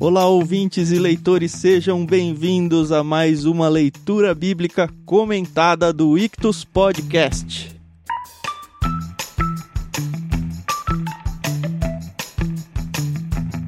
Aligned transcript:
Olá, 0.00 0.26
ouvintes 0.26 0.90
e 0.90 0.98
leitores, 0.98 1.52
sejam 1.52 2.06
bem-vindos 2.06 2.90
a 2.90 3.04
mais 3.04 3.44
uma 3.44 3.68
leitura 3.68 4.34
bíblica 4.34 4.88
comentada 5.04 5.92
do 5.92 6.16
Ictus 6.16 6.64
Podcast. 6.64 7.70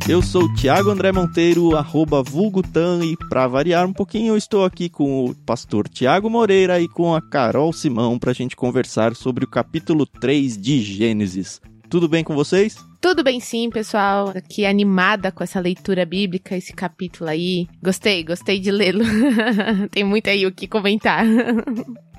Eu 0.09 0.21
sou 0.21 0.45
o 0.45 0.55
Thiago 0.55 0.91
André 0.91 1.13
Monteiro, 1.13 1.77
arroba 1.77 2.23
vulgutan, 2.23 3.05
e 3.05 3.17
para 3.29 3.47
variar 3.47 3.87
um 3.87 3.93
pouquinho, 3.93 4.33
eu 4.33 4.37
estou 4.37 4.65
aqui 4.65 4.89
com 4.89 5.27
o 5.27 5.35
pastor 5.35 5.89
Tiago 5.89 6.29
Moreira 6.29 6.81
e 6.81 6.89
com 6.89 7.15
a 7.15 7.23
Carol 7.23 7.73
Simão 7.73 8.19
para 8.19 8.33
a 8.33 8.35
gente 8.35 8.57
conversar 8.57 9.15
sobre 9.15 9.45
o 9.45 9.49
capítulo 9.49 10.05
3 10.05 10.59
de 10.59 10.83
Gênesis. 10.83 11.61
Tudo 11.89 12.09
bem 12.09 12.25
com 12.25 12.35
vocês? 12.35 12.92
Tudo 13.03 13.25
bem 13.25 13.41
sim, 13.41 13.69
pessoal. 13.69 14.29
Aqui 14.29 14.65
animada 14.65 15.33
com 15.33 15.43
essa 15.43 15.59
leitura 15.59 16.07
bíblica, 16.07 16.57
esse 16.57 16.73
capítulo 16.73 17.29
aí. 17.29 17.67
Gostei, 17.83 18.23
gostei 18.23 18.61
de 18.61 18.71
lê-lo. 18.71 19.03
Tem 19.91 20.05
muito 20.05 20.31
aí 20.31 20.47
o 20.47 20.53
que 20.53 20.69
comentar. 20.69 21.25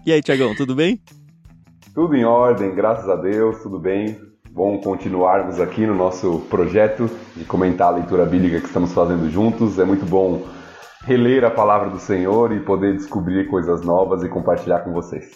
e 0.06 0.12
aí, 0.12 0.22
Tiagão, 0.22 0.54
tudo 0.54 0.76
bem? 0.76 1.00
Tudo 1.96 2.14
em 2.18 2.26
ordem, 2.26 2.76
graças 2.76 3.08
a 3.10 3.16
Deus, 3.16 3.64
tudo 3.64 3.80
bem. 3.80 4.20
Bom 4.52 4.78
continuarmos 4.78 5.58
aqui 5.62 5.86
no 5.86 5.96
nosso 5.96 6.42
projeto 6.50 7.10
de 7.34 7.46
comentar 7.46 7.88
a 7.88 7.96
leitura 7.96 8.26
bíblica 8.26 8.60
que 8.60 8.68
estamos 8.68 8.92
fazendo 8.92 9.32
juntos. 9.32 9.80
É 9.80 9.86
muito 9.86 10.06
bom 10.06 10.46
reler 11.06 11.46
a 11.46 11.50
palavra 11.50 11.90
do 11.90 12.00
Senhor 12.00 12.52
e 12.52 12.60
poder 12.60 12.98
descobrir 12.98 13.48
coisas 13.48 13.82
novas 13.84 14.22
e 14.22 14.28
compartilhar 14.28 14.82
com 14.82 14.92
vocês. 14.92 15.32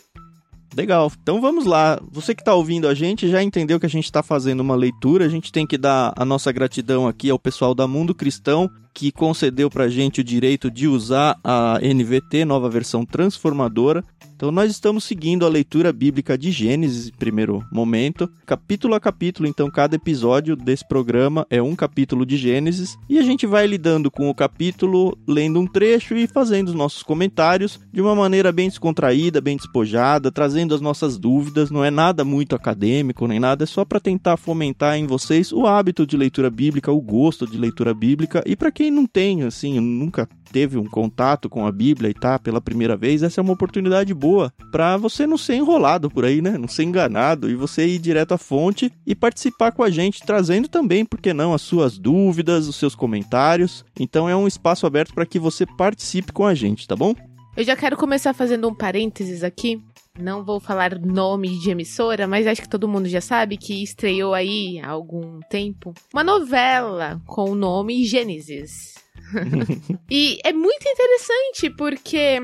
Legal, 0.77 1.11
então 1.19 1.41
vamos 1.41 1.65
lá. 1.65 1.99
Você 2.11 2.35
que 2.35 2.41
está 2.43 2.53
ouvindo 2.53 2.87
a 2.87 2.93
gente 2.93 3.27
já 3.27 3.41
entendeu 3.41 3.79
que 3.79 3.87
a 3.87 3.89
gente 3.89 4.05
está 4.05 4.21
fazendo 4.21 4.59
uma 4.59 4.75
leitura. 4.75 5.25
A 5.25 5.27
gente 5.27 5.51
tem 5.51 5.65
que 5.65 5.75
dar 5.75 6.13
a 6.15 6.23
nossa 6.23 6.51
gratidão 6.51 7.07
aqui 7.07 7.31
ao 7.31 7.39
pessoal 7.39 7.73
da 7.73 7.87
Mundo 7.87 8.13
Cristão 8.13 8.69
que 8.97 9.11
concedeu 9.11 9.69
para 9.69 9.83
a 9.83 9.89
gente 9.89 10.21
o 10.21 10.23
direito 10.23 10.71
de 10.71 10.87
usar 10.87 11.39
a 11.43 11.77
NVT, 11.79 12.45
nova 12.45 12.67
versão 12.67 13.05
transformadora, 13.05 14.03
então, 14.37 14.51
nós 14.51 14.69
estamos 14.69 15.03
seguindo 15.03 15.47
a 15.47 15.49
leitura 15.49 15.91
bíblica 15.91 16.37
de 16.37 16.51
Gênesis, 16.51 17.09
primeiro 17.09 17.65
momento, 17.71 18.29
capítulo 18.45 18.93
a 18.93 18.99
capítulo. 18.99 19.49
Então, 19.49 19.67
cada 19.67 19.95
episódio 19.95 20.55
desse 20.55 20.87
programa 20.87 21.43
é 21.49 21.59
um 21.59 21.75
capítulo 21.75 22.23
de 22.23 22.37
Gênesis 22.37 22.95
e 23.09 23.17
a 23.17 23.23
gente 23.23 23.47
vai 23.47 23.65
lidando 23.65 24.11
com 24.11 24.29
o 24.29 24.35
capítulo, 24.35 25.17
lendo 25.27 25.59
um 25.59 25.65
trecho 25.65 26.15
e 26.15 26.27
fazendo 26.27 26.67
os 26.67 26.75
nossos 26.75 27.01
comentários 27.01 27.79
de 27.91 27.99
uma 27.99 28.13
maneira 28.13 28.51
bem 28.51 28.69
descontraída, 28.69 29.41
bem 29.41 29.57
despojada, 29.57 30.31
trazendo 30.31 30.75
as 30.75 30.81
nossas 30.81 31.17
dúvidas. 31.17 31.71
Não 31.71 31.83
é 31.83 31.89
nada 31.89 32.23
muito 32.23 32.55
acadêmico 32.55 33.27
nem 33.27 33.39
nada, 33.39 33.63
é 33.63 33.67
só 33.67 33.83
para 33.83 33.99
tentar 33.99 34.37
fomentar 34.37 34.97
em 34.97 35.07
vocês 35.07 35.51
o 35.51 35.65
hábito 35.65 36.05
de 36.05 36.15
leitura 36.15 36.51
bíblica, 36.51 36.91
o 36.91 37.01
gosto 37.01 37.47
de 37.47 37.57
leitura 37.57 37.91
bíblica. 37.91 38.43
E 38.45 38.55
para 38.55 38.71
quem 38.71 38.86
não 38.91 39.05
tem, 39.05 39.43
assim, 39.43 39.79
nunca 39.79 40.27
teve 40.51 40.77
um 40.77 40.85
contato 40.85 41.49
com 41.49 41.65
a 41.65 41.71
Bíblia 41.71 42.09
e 42.09 42.13
tá 42.13 42.39
pela 42.39 42.61
primeira 42.61 42.95
vez, 42.95 43.21
essa 43.21 43.39
é 43.39 43.43
uma 43.43 43.53
oportunidade 43.53 44.13
boa 44.13 44.53
para 44.71 44.97
você 44.97 45.27
não 45.27 45.37
ser 45.37 45.55
enrolado 45.55 46.09
por 46.09 46.25
aí, 46.25 46.41
né? 46.41 46.57
Não 46.57 46.67
ser 46.67 46.83
enganado 46.83 47.49
e 47.49 47.55
você 47.55 47.85
ir 47.87 47.99
direto 47.99 48.33
à 48.33 48.37
fonte 48.37 48.91
e 49.05 49.13
participar 49.13 49.71
com 49.71 49.83
a 49.83 49.89
gente, 49.89 50.23
trazendo 50.23 50.67
também, 50.67 51.05
por 51.05 51.19
que 51.19 51.33
não, 51.33 51.53
as 51.53 51.61
suas 51.61 51.97
dúvidas, 51.97 52.67
os 52.67 52.75
seus 52.75 52.95
comentários. 52.95 53.85
Então 53.99 54.29
é 54.29 54.35
um 54.35 54.47
espaço 54.47 54.85
aberto 54.85 55.13
para 55.13 55.25
que 55.25 55.39
você 55.39 55.65
participe 55.65 56.31
com 56.31 56.45
a 56.45 56.55
gente, 56.55 56.87
tá 56.87 56.95
bom? 56.95 57.13
Eu 57.55 57.63
já 57.63 57.75
quero 57.75 57.97
começar 57.97 58.33
fazendo 58.33 58.67
um 58.69 58.75
parênteses 58.75 59.43
aqui. 59.43 59.81
Não 60.19 60.43
vou 60.43 60.59
falar 60.59 60.99
nome 60.99 61.59
de 61.59 61.69
emissora, 61.69 62.27
mas 62.27 62.47
acho 62.47 62.61
que 62.61 62.69
todo 62.69 62.87
mundo 62.87 63.07
já 63.07 63.21
sabe 63.21 63.57
que 63.57 63.83
estreou 63.83 64.33
aí 64.33 64.79
há 64.79 64.89
algum 64.89 65.39
tempo 65.49 65.93
uma 66.13 66.23
novela 66.23 67.21
com 67.25 67.51
o 67.51 67.55
nome 67.55 68.03
Gênesis. 68.03 68.95
e 70.09 70.39
é 70.43 70.51
muito 70.53 70.87
interessante 70.87 71.69
porque 71.69 72.39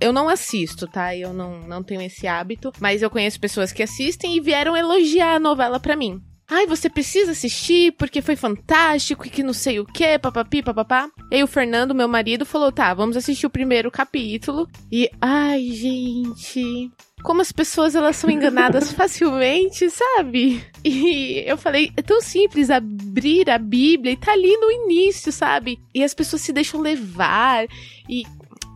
eu 0.00 0.12
não 0.12 0.28
assisto, 0.28 0.86
tá? 0.86 1.14
Eu 1.14 1.34
não, 1.34 1.60
não 1.60 1.82
tenho 1.82 2.00
esse 2.00 2.26
hábito, 2.26 2.72
mas 2.80 3.02
eu 3.02 3.10
conheço 3.10 3.38
pessoas 3.38 3.72
que 3.72 3.82
assistem 3.82 4.36
e 4.36 4.40
vieram 4.40 4.76
elogiar 4.76 5.34
a 5.34 5.40
novela 5.40 5.78
pra 5.78 5.96
mim. 5.96 6.22
Ai, 6.52 6.66
você 6.66 6.90
precisa 6.90 7.30
assistir 7.30 7.92
porque 7.92 8.20
foi 8.20 8.34
fantástico 8.34 9.24
e 9.24 9.30
que 9.30 9.40
não 9.40 9.52
sei 9.52 9.78
o 9.78 9.84
que, 9.84 10.18
papapi, 10.18 10.62
papapá. 10.62 11.08
E 11.30 11.36
aí 11.36 11.44
o 11.44 11.46
Fernando, 11.46 11.94
meu 11.94 12.08
marido, 12.08 12.44
falou: 12.44 12.72
tá, 12.72 12.92
vamos 12.92 13.16
assistir 13.16 13.46
o 13.46 13.50
primeiro 13.50 13.88
capítulo. 13.88 14.68
E, 14.90 15.08
ai, 15.20 15.68
gente. 15.70 16.90
Como 17.22 17.40
as 17.40 17.52
pessoas 17.52 17.94
elas 17.94 18.16
são 18.16 18.30
enganadas 18.30 18.92
facilmente, 18.94 19.88
sabe? 19.90 20.64
E 20.84 21.42
eu 21.46 21.56
falei, 21.56 21.92
é 21.96 22.02
tão 22.02 22.20
simples 22.20 22.70
abrir 22.70 23.50
a 23.50 23.58
Bíblia 23.58 24.12
e 24.12 24.16
tá 24.16 24.32
ali 24.32 24.56
no 24.56 24.70
início, 24.70 25.30
sabe? 25.32 25.78
E 25.94 26.02
as 26.02 26.14
pessoas 26.14 26.42
se 26.42 26.52
deixam 26.52 26.80
levar 26.80 27.66
e 28.08 28.24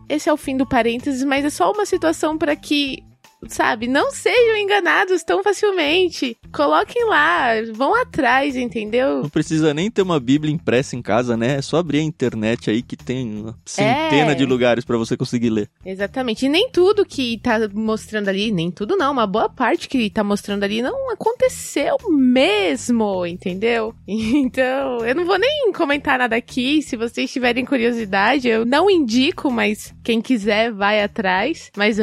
esse 0.07 0.29
é 0.29 0.33
o 0.33 0.37
fim 0.37 0.55
do 0.55 0.65
parênteses, 0.65 1.23
mas 1.23 1.43
é 1.43 1.49
só 1.49 1.71
uma 1.71 1.85
situação 1.85 2.37
para 2.37 2.55
que 2.55 3.03
sabe? 3.49 3.87
Não 3.87 4.11
sejam 4.11 4.57
enganados 4.57 5.23
tão 5.23 5.43
facilmente. 5.43 6.37
Coloquem 6.51 7.05
lá, 7.05 7.49
vão 7.73 7.95
atrás, 7.99 8.55
entendeu? 8.55 9.21
Não 9.23 9.29
precisa 9.29 9.73
nem 9.73 9.89
ter 9.91 10.01
uma 10.01 10.19
Bíblia 10.19 10.53
impressa 10.53 10.95
em 10.95 11.01
casa, 11.01 11.35
né? 11.35 11.57
É 11.57 11.61
só 11.61 11.77
abrir 11.77 11.99
a 11.99 12.03
internet 12.03 12.69
aí 12.69 12.81
que 12.81 12.95
tem 12.95 13.41
uma 13.41 13.57
centena 13.65 14.31
é... 14.31 14.35
de 14.35 14.45
lugares 14.45 14.85
para 14.85 14.97
você 14.97 15.17
conseguir 15.17 15.49
ler. 15.49 15.69
Exatamente. 15.85 16.45
E 16.45 16.49
nem 16.49 16.69
tudo 16.69 17.05
que 17.05 17.39
tá 17.39 17.59
mostrando 17.73 18.29
ali, 18.29 18.51
nem 18.51 18.71
tudo 18.71 18.95
não, 18.95 19.11
uma 19.11 19.27
boa 19.27 19.49
parte 19.49 19.87
que 19.87 20.09
tá 20.09 20.23
mostrando 20.23 20.63
ali 20.63 20.81
não 20.81 21.11
aconteceu 21.11 21.97
mesmo, 22.09 23.25
entendeu? 23.25 23.93
Então, 24.45 25.05
eu 25.05 25.15
não 25.15 25.25
vou 25.25 25.37
nem 25.37 25.71
comentar 25.71 26.19
nada 26.19 26.35
aqui. 26.35 26.81
Se 26.81 26.95
vocês 26.95 27.31
tiverem 27.31 27.65
curiosidade, 27.65 28.47
eu 28.47 28.65
não 28.65 28.89
indico, 28.89 29.49
mas 29.51 29.93
quem 30.03 30.21
quiser 30.21 30.71
vai 30.71 31.01
atrás. 31.01 31.71
Mas, 31.75 31.97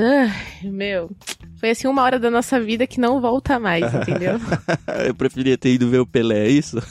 meu, 0.63 1.11
foi 1.63 1.71
assim 1.71 1.87
uma 1.87 2.03
hora 2.03 2.19
da 2.19 2.29
nossa 2.29 2.61
vida 2.61 2.89
que 2.89 2.99
não 2.99 3.21
volta 3.21 3.57
mais, 3.57 3.85
entendeu? 3.95 4.35
eu 5.07 5.15
preferia 5.15 5.57
ter 5.57 5.73
ido 5.73 5.89
ver 5.89 6.01
o 6.01 6.07
Pelé, 6.07 6.47
é 6.47 6.49
isso? 6.49 6.83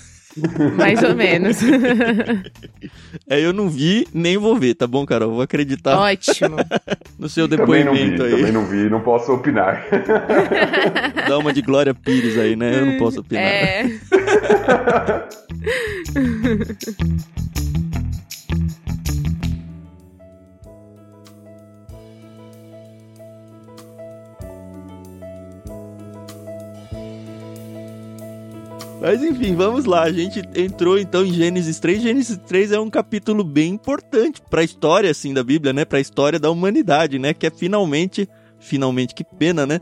Mais 0.78 1.04
ou 1.04 1.14
menos. 1.14 1.58
é, 3.30 3.42
eu 3.42 3.52
não 3.52 3.70
vi, 3.70 4.08
nem 4.14 4.38
vou 4.38 4.56
ver, 4.56 4.76
tá 4.76 4.88
bom, 4.88 5.06
Carol? 5.06 5.32
Vou 5.32 5.42
acreditar. 5.42 6.00
Ótimo. 6.00 6.56
no 7.20 7.28
seu 7.28 7.50
depoimento 7.50 7.92
também 7.92 8.12
não 8.12 8.16
vi, 8.16 8.24
aí. 8.24 8.32
Também 8.32 8.52
não 8.54 8.66
vi, 8.66 8.90
não 8.90 9.02
posso 9.02 9.34
opinar. 9.34 9.86
Dá 11.28 11.38
uma 11.38 11.52
de 11.52 11.62
Glória 11.62 11.94
Pires 11.94 12.38
aí, 12.38 12.56
né? 12.56 12.80
Eu 12.80 12.86
não 12.86 12.98
posso 12.98 13.20
opinar. 13.20 13.44
É. 13.44 13.92
Mas 29.02 29.24
enfim, 29.24 29.56
vamos 29.56 29.86
lá. 29.86 30.04
A 30.04 30.12
gente 30.12 30.44
entrou 30.56 31.00
então 31.00 31.26
em 31.26 31.34
Gênesis 31.34 31.80
3. 31.80 32.04
Gênesis 32.04 32.38
3 32.38 32.72
é 32.72 32.80
um 32.80 32.90
capítulo 32.90 33.44
bem 33.44 33.74
importante 33.74 34.40
para 34.48 34.62
a 34.62 34.64
história 34.64 35.10
assim 35.10 35.34
da 35.34 35.44
Bíblia, 35.44 35.74
né? 35.74 35.84
Para 35.84 35.98
a 35.98 36.02
história 36.02 36.40
da 36.40 36.52
humanidade, 36.52 37.18
né? 37.18 37.34
Que 37.34 37.48
é 37.48 37.50
finalmente, 37.50 38.30
finalmente 38.60 39.16
que 39.16 39.24
pena, 39.24 39.66
né? 39.66 39.82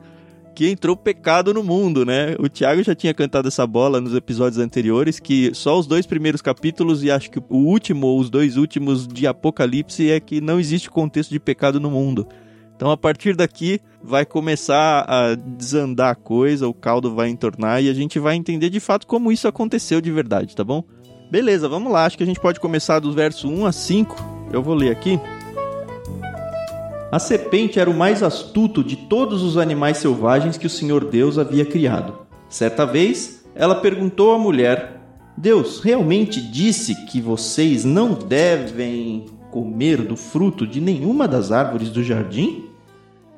Que 0.56 0.70
entrou 0.70 0.96
pecado 0.96 1.54
no 1.54 1.62
mundo, 1.62 2.06
né? 2.06 2.34
O 2.40 2.48
Tiago 2.48 2.82
já 2.82 2.96
tinha 2.96 3.14
cantado 3.14 3.50
essa 3.50 3.68
bola 3.68 4.00
nos 4.00 4.16
episódios 4.16 4.58
anteriores, 4.58 5.20
que 5.20 5.54
só 5.54 5.78
os 5.78 5.86
dois 5.86 6.06
primeiros 6.06 6.42
capítulos 6.42 7.04
e 7.04 7.12
acho 7.12 7.30
que 7.30 7.40
o 7.40 7.58
último 7.58 8.08
ou 8.08 8.22
os 8.22 8.30
dois 8.30 8.56
últimos 8.56 9.06
de 9.06 9.28
Apocalipse 9.28 10.10
é 10.10 10.22
que 10.22 10.40
não 10.40 10.62
existe 10.62 10.90
contexto 10.90 11.32
de 11.32 11.42
pecado 11.42 11.78
no 11.78 11.92
mundo. 11.92 12.26
Então 12.80 12.92
a 12.92 12.96
partir 12.96 13.36
daqui 13.36 13.82
vai 14.02 14.26
começar 14.26 15.04
a 15.06 15.36
desandar 15.36 16.12
a 16.12 16.16
coisa, 16.16 16.66
o 16.66 16.74
caldo 16.74 17.14
vai 17.14 17.28
entornar 17.28 17.84
e 17.84 17.90
a 17.90 17.94
gente 17.94 18.18
vai 18.20 18.38
entender 18.38 18.70
de 18.70 18.80
fato 18.80 19.06
como 19.06 19.34
isso 19.34 19.50
aconteceu 19.50 20.00
de 20.00 20.10
verdade, 20.10 20.56
tá 20.56 20.64
bom? 20.64 20.82
Beleza, 21.30 21.68
vamos 21.68 21.92
lá. 21.92 22.06
Acho 22.06 22.18
que 22.18 22.24
a 22.24 22.26
gente 22.26 22.40
pode 22.40 22.58
começar 22.58 23.00
do 23.00 23.12
verso 23.12 23.50
1 23.50 23.66
a 23.66 23.74
5. 23.74 24.16
Eu 24.54 24.64
vou 24.64 24.74
ler 24.74 24.92
aqui. 24.92 25.20
A 27.12 27.20
serpente 27.20 27.82
era 27.82 27.90
o 27.90 27.94
mais 27.94 28.24
astuto 28.24 28.82
de 28.82 28.96
todos 28.96 29.44
os 29.44 29.58
animais 29.58 29.98
selvagens 29.98 30.58
que 30.58 30.68
o 30.68 30.70
Senhor 30.70 31.04
Deus 31.04 31.38
havia 31.38 31.66
criado. 31.66 32.20
Certa 32.48 32.86
vez, 32.86 33.44
ela 33.56 33.76
perguntou 33.76 34.32
à 34.32 34.40
mulher: 34.40 35.02
Deus 35.38 35.82
realmente 35.82 36.40
disse 36.40 36.96
que 37.08 37.20
vocês 37.20 37.84
não 37.84 38.14
devem 38.14 39.26
comer 39.52 39.98
do 39.98 40.16
fruto 40.16 40.66
de 40.66 40.80
nenhuma 40.80 41.28
das 41.28 41.52
árvores 41.52 41.90
do 41.90 42.02
jardim? 42.02 42.69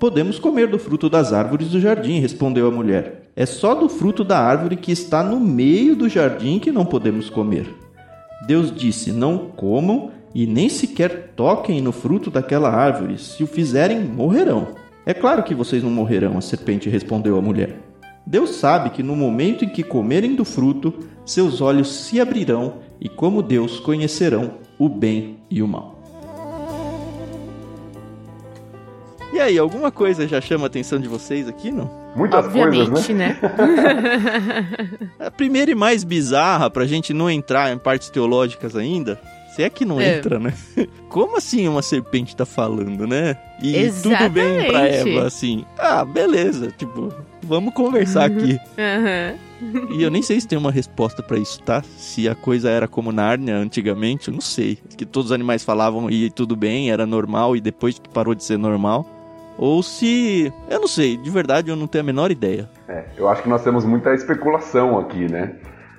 Podemos 0.01 0.39
comer 0.39 0.65
do 0.65 0.80
fruto 0.80 1.07
das 1.07 1.31
árvores 1.31 1.69
do 1.69 1.80
jardim, 1.80 2.18
respondeu 2.18 2.68
a 2.68 2.71
mulher. 2.71 3.30
É 3.36 3.45
só 3.45 3.75
do 3.75 3.88
fruto 3.88 4.24
da 4.24 4.39
árvore 4.39 4.75
que 4.75 4.92
está 4.92 5.24
no 5.24 5.39
meio 5.39 5.95
do 5.95 6.09
jardim 6.09 6.57
que 6.57 6.71
não 6.71 6.83
podemos 6.83 7.30
comer. 7.30 7.71
Deus 8.48 8.74
disse: 8.75 9.12
Não 9.12 9.38
comam 9.38 10.09
e 10.33 10.48
nem 10.48 10.69
sequer 10.69 11.33
toquem 11.36 11.83
no 11.83 11.92
fruto 11.92 12.31
daquela 12.31 12.71
árvore. 12.71 13.19
Se 13.19 13.44
o 13.44 13.48
fizerem, 13.48 14.00
morrerão. 14.00 14.69
É 15.06 15.13
claro 15.13 15.44
que 15.44 15.53
vocês 15.53 15.83
não 15.83 15.92
morrerão, 15.92 16.36
a 16.36 16.42
serpente 16.42 16.89
respondeu 16.89 17.38
à 17.38 17.42
mulher. 17.42 17.77
Deus 18.25 18.56
sabe 18.56 18.89
que 18.89 19.03
no 19.03 19.15
momento 19.15 19.65
em 19.65 19.69
que 19.69 19.83
comerem 19.83 20.33
do 20.33 20.44
fruto, 20.44 20.95
seus 21.24 21.62
olhos 21.62 21.92
se 21.92 22.19
abrirão 22.19 22.77
e, 23.00 23.07
como 23.07 23.44
Deus, 23.44 23.80
conhecerão 23.80 24.53
o 24.80 24.89
bem 24.89 25.38
e 25.48 25.62
o 25.62 25.68
mal. 25.68 26.00
E 29.33 29.39
aí, 29.39 29.57
alguma 29.57 29.92
coisa 29.92 30.28
já 30.28 30.42
chama 30.42 30.66
a 30.66 30.68
atenção 30.68 31.00
de 31.00 31.07
vocês 31.07 31.48
aqui, 31.48 31.72
não? 31.72 31.89
Muitas 32.16 32.45
Obviamente, 32.45 32.89
coisas, 32.92 33.07
né? 33.10 33.38
né? 33.42 34.69
A 35.19 35.31
primeira 35.31 35.72
e 35.72 35.75
mais 35.75 36.04
bizarra, 36.04 36.69
pra 36.69 36.86
gente 36.86 37.13
não 37.13 37.30
entrar 37.30 37.72
em 37.72 37.78
partes 37.78 38.10
teológicas 38.10 38.75
ainda, 38.75 39.18
se 39.56 39.63
é 39.63 39.69
que 39.69 39.86
não 39.86 40.01
É. 40.01 40.18
entra, 40.18 40.38
né? 40.38 40.54
Como 41.07 41.38
assim 41.38 41.66
uma 41.68 41.81
serpente 41.81 42.36
tá 42.36 42.45
falando, 42.45 43.07
né? 43.07 43.38
E 43.63 43.89
tudo 44.01 44.30
bem 44.30 44.66
pra 44.68 44.88
Exatamente. 44.89 45.10
Eva, 45.18 45.28
assim. 45.28 45.66
Ah, 45.77 46.04
beleza, 46.04 46.74
tipo, 46.77 47.13
vamos 47.44 47.74
conversar 47.74 48.25
aqui. 48.25 48.57
Aham. 48.77 49.36
E 49.92 50.01
eu 50.01 50.10
nem 50.10 50.22
sei 50.24 50.42
se 50.42 50.48
tem 50.48 50.57
uma 50.57 50.72
resposta 50.72 51.22
pra 51.22 51.38
isso, 51.38 51.62
tá? 51.62 51.84
Se 51.95 52.27
a 52.27 52.34
coisa 52.34 52.69
era 52.69 52.88
como 52.88 53.12
Nárnia 53.12 53.56
antigamente, 53.57 54.27
eu 54.30 54.34
não 54.34 54.42
sei. 54.42 54.77
Que 54.98 55.06
todos 55.06 55.27
os 55.27 55.31
animais 55.31 55.63
falavam 55.63 56.10
e 56.10 56.30
tudo 56.31 56.56
bem, 56.56 56.89
era 56.92 57.06
normal 57.06 57.56
e 57.56 57.62
depois 57.62 58.00
que 58.00 58.10
parou 58.10 58.34
de 58.34 58.44
ser 58.44 58.57
normal. 58.57 59.06
Ou 59.62 59.84
se. 59.84 60.52
Eu 60.68 60.80
não 60.80 60.88
sei, 60.88 61.16
de 61.16 61.30
verdade 61.30 61.69
eu 61.69 61.75
não 61.75 61.86
tenho 61.86 62.04
a 62.04 62.06
menor 62.06 62.31
ideia. 62.31 62.68
É, 62.88 63.06
eu 63.16 63.30
acho 63.30 63.44
que 63.44 63.48
nós 63.48 63.63
temos 63.63 63.86
muita 63.86 64.12
especulação 64.12 64.98
aqui, 64.98 65.31
né? 65.31 65.56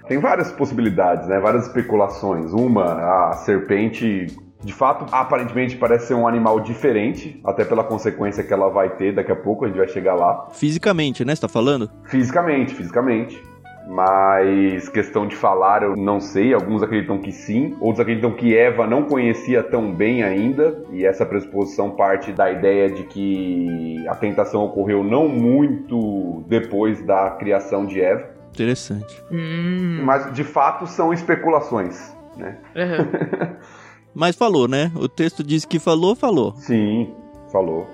Tem 0.08 0.18
várias 0.18 0.50
possibilidades, 0.50 1.28
né? 1.28 1.38
Várias 1.38 1.68
especulações. 1.68 2.52
Uma, 2.52 3.28
a 3.28 3.32
serpente, 3.34 4.26
de 4.64 4.72
fato, 4.72 5.06
aparentemente 5.14 5.76
parece 5.76 6.08
ser 6.08 6.14
um 6.14 6.26
animal 6.26 6.58
diferente, 6.58 7.40
até 7.44 7.64
pela 7.64 7.84
consequência 7.84 8.42
que 8.42 8.52
ela 8.52 8.68
vai 8.68 8.96
ter 8.96 9.14
daqui 9.14 9.30
a 9.30 9.36
pouco, 9.36 9.64
a 9.64 9.68
gente 9.68 9.76
vai 9.78 9.86
chegar 9.86 10.16
lá. 10.16 10.48
Fisicamente, 10.50 11.24
né? 11.24 11.32
Você 11.32 11.42
tá 11.42 11.48
falando? 11.48 11.88
Fisicamente, 12.06 12.74
fisicamente. 12.74 13.40
Mas 13.86 14.88
questão 14.88 15.26
de 15.26 15.34
falar, 15.34 15.82
eu 15.82 15.96
não 15.96 16.20
sei. 16.20 16.54
Alguns 16.54 16.82
acreditam 16.82 17.18
que 17.18 17.32
sim, 17.32 17.76
outros 17.80 18.00
acreditam 18.00 18.32
que 18.32 18.56
Eva 18.56 18.86
não 18.86 19.04
conhecia 19.04 19.62
tão 19.62 19.92
bem 19.92 20.22
ainda, 20.22 20.84
e 20.90 21.04
essa 21.04 21.26
pressuposição 21.26 21.90
parte 21.90 22.32
da 22.32 22.50
ideia 22.50 22.90
de 22.90 23.04
que 23.04 24.06
a 24.08 24.14
tentação 24.14 24.64
ocorreu 24.64 25.02
não 25.02 25.28
muito 25.28 26.44
depois 26.46 27.04
da 27.04 27.30
criação 27.30 27.84
de 27.84 28.00
Eva. 28.00 28.30
Interessante. 28.50 29.22
Hum. 29.30 30.02
Mas 30.04 30.32
de 30.32 30.44
fato 30.44 30.86
são 30.86 31.12
especulações, 31.12 32.14
né? 32.36 32.58
Aham. 32.76 33.56
Mas 34.14 34.36
falou, 34.36 34.68
né? 34.68 34.92
O 34.94 35.08
texto 35.08 35.42
diz 35.42 35.64
que 35.64 35.78
falou, 35.78 36.14
falou. 36.14 36.52
Sim, 36.56 37.14
falou. 37.50 37.88